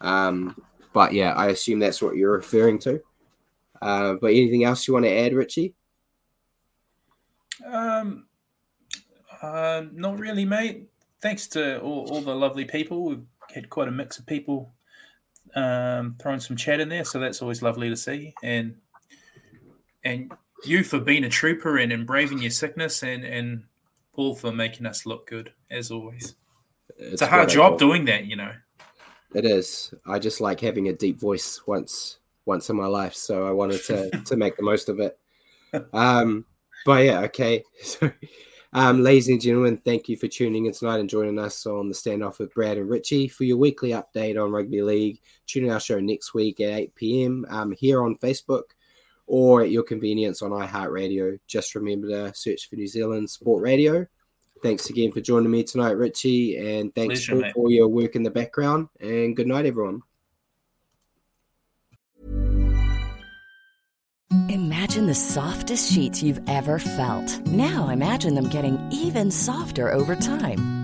Um, 0.00 0.56
but 0.94 1.12
yeah, 1.12 1.34
I 1.34 1.48
assume 1.48 1.78
that's 1.78 2.00
what 2.00 2.16
you're 2.16 2.32
referring 2.32 2.78
to. 2.80 3.02
Uh, 3.82 4.14
but 4.14 4.28
anything 4.28 4.64
else 4.64 4.88
you 4.88 4.94
want 4.94 5.04
to 5.04 5.12
add, 5.12 5.34
Richie? 5.34 5.74
Um, 7.66 8.24
uh, 9.42 9.82
not 9.92 10.18
really, 10.18 10.46
mate 10.46 10.88
thanks 11.24 11.48
to 11.48 11.80
all, 11.80 12.06
all 12.10 12.20
the 12.20 12.34
lovely 12.34 12.66
people. 12.66 13.06
We've 13.06 13.24
had 13.54 13.70
quite 13.70 13.88
a 13.88 13.90
mix 13.90 14.18
of 14.18 14.26
people 14.26 14.74
um, 15.54 16.16
throwing 16.20 16.38
some 16.38 16.54
chat 16.54 16.80
in 16.80 16.90
there, 16.90 17.04
so 17.04 17.18
that's 17.18 17.40
always 17.40 17.62
lovely 17.62 17.88
to 17.88 17.96
see. 17.96 18.34
And 18.42 18.76
and 20.04 20.30
you 20.66 20.84
for 20.84 21.00
being 21.00 21.24
a 21.24 21.30
trooper 21.30 21.78
and, 21.78 21.90
and 21.92 22.06
braving 22.06 22.40
your 22.40 22.50
sickness, 22.50 23.02
and 23.02 23.24
and 23.24 23.64
Paul 24.12 24.34
for 24.34 24.52
making 24.52 24.84
us 24.84 25.06
look 25.06 25.26
good 25.26 25.50
as 25.70 25.90
always. 25.90 26.34
It's, 26.98 27.14
it's 27.14 27.22
a 27.22 27.26
hard 27.26 27.48
job 27.48 27.78
doing 27.78 28.04
that, 28.04 28.26
you 28.26 28.36
know. 28.36 28.52
It 29.34 29.44
is. 29.44 29.92
I 30.06 30.18
just 30.18 30.40
like 30.40 30.60
having 30.60 30.88
a 30.88 30.92
deep 30.92 31.18
voice 31.18 31.60
once 31.66 32.18
once 32.46 32.68
in 32.68 32.76
my 32.76 32.86
life, 32.86 33.14
so 33.14 33.46
I 33.46 33.50
wanted 33.50 33.82
to 33.84 34.10
to 34.24 34.36
make 34.36 34.56
the 34.56 34.62
most 34.62 34.88
of 34.88 35.00
it. 35.00 35.18
Um, 35.92 36.44
but 36.84 37.04
yeah, 37.04 37.20
okay. 37.20 37.62
So 37.82 38.10
um, 38.76 39.04
ladies 39.04 39.28
and 39.28 39.40
gentlemen, 39.40 39.80
thank 39.84 40.08
you 40.08 40.16
for 40.16 40.26
tuning 40.26 40.66
in 40.66 40.72
tonight 40.72 40.98
and 40.98 41.08
joining 41.08 41.38
us 41.38 41.64
on 41.64 41.88
the 41.88 41.94
standoff 41.94 42.40
with 42.40 42.52
Brad 42.52 42.76
and 42.76 42.90
Richie 42.90 43.28
for 43.28 43.44
your 43.44 43.56
weekly 43.56 43.90
update 43.90 44.36
on 44.36 44.50
rugby 44.50 44.82
league. 44.82 45.20
Tune 45.46 45.66
in 45.66 45.70
our 45.70 45.78
show 45.78 46.00
next 46.00 46.34
week 46.34 46.58
at 46.58 46.72
8 46.72 46.94
p.m. 46.96 47.46
Um, 47.50 47.70
here 47.70 48.02
on 48.02 48.16
Facebook 48.16 48.62
or 49.28 49.62
at 49.62 49.70
your 49.70 49.84
convenience 49.84 50.42
on 50.42 50.50
iHeartRadio. 50.50 51.38
Just 51.46 51.76
remember 51.76 52.08
to 52.08 52.34
search 52.34 52.68
for 52.68 52.74
New 52.74 52.88
Zealand 52.88 53.30
Sport 53.30 53.62
Radio. 53.62 54.06
Thanks 54.64 54.88
again 54.88 55.12
for 55.12 55.20
joining 55.20 55.50
me 55.50 55.62
tonight, 55.62 55.90
Richie, 55.90 56.56
and 56.56 56.94
thanks 56.94 57.26
Pleasure, 57.26 57.52
for 57.54 57.70
your 57.70 57.86
work 57.86 58.16
in 58.16 58.22
the 58.22 58.30
background. 58.30 58.88
And 58.98 59.36
good 59.36 59.46
night, 59.46 59.66
everyone. 59.66 60.00
Imagine 64.48 65.06
the 65.06 65.14
softest 65.14 65.92
sheets 65.92 66.22
you've 66.22 66.40
ever 66.48 66.78
felt. 66.78 67.46
Now 67.46 67.90
imagine 67.90 68.36
them 68.36 68.48
getting 68.48 68.80
even 68.90 69.30
softer 69.30 69.92
over 69.92 70.16
time. 70.16 70.83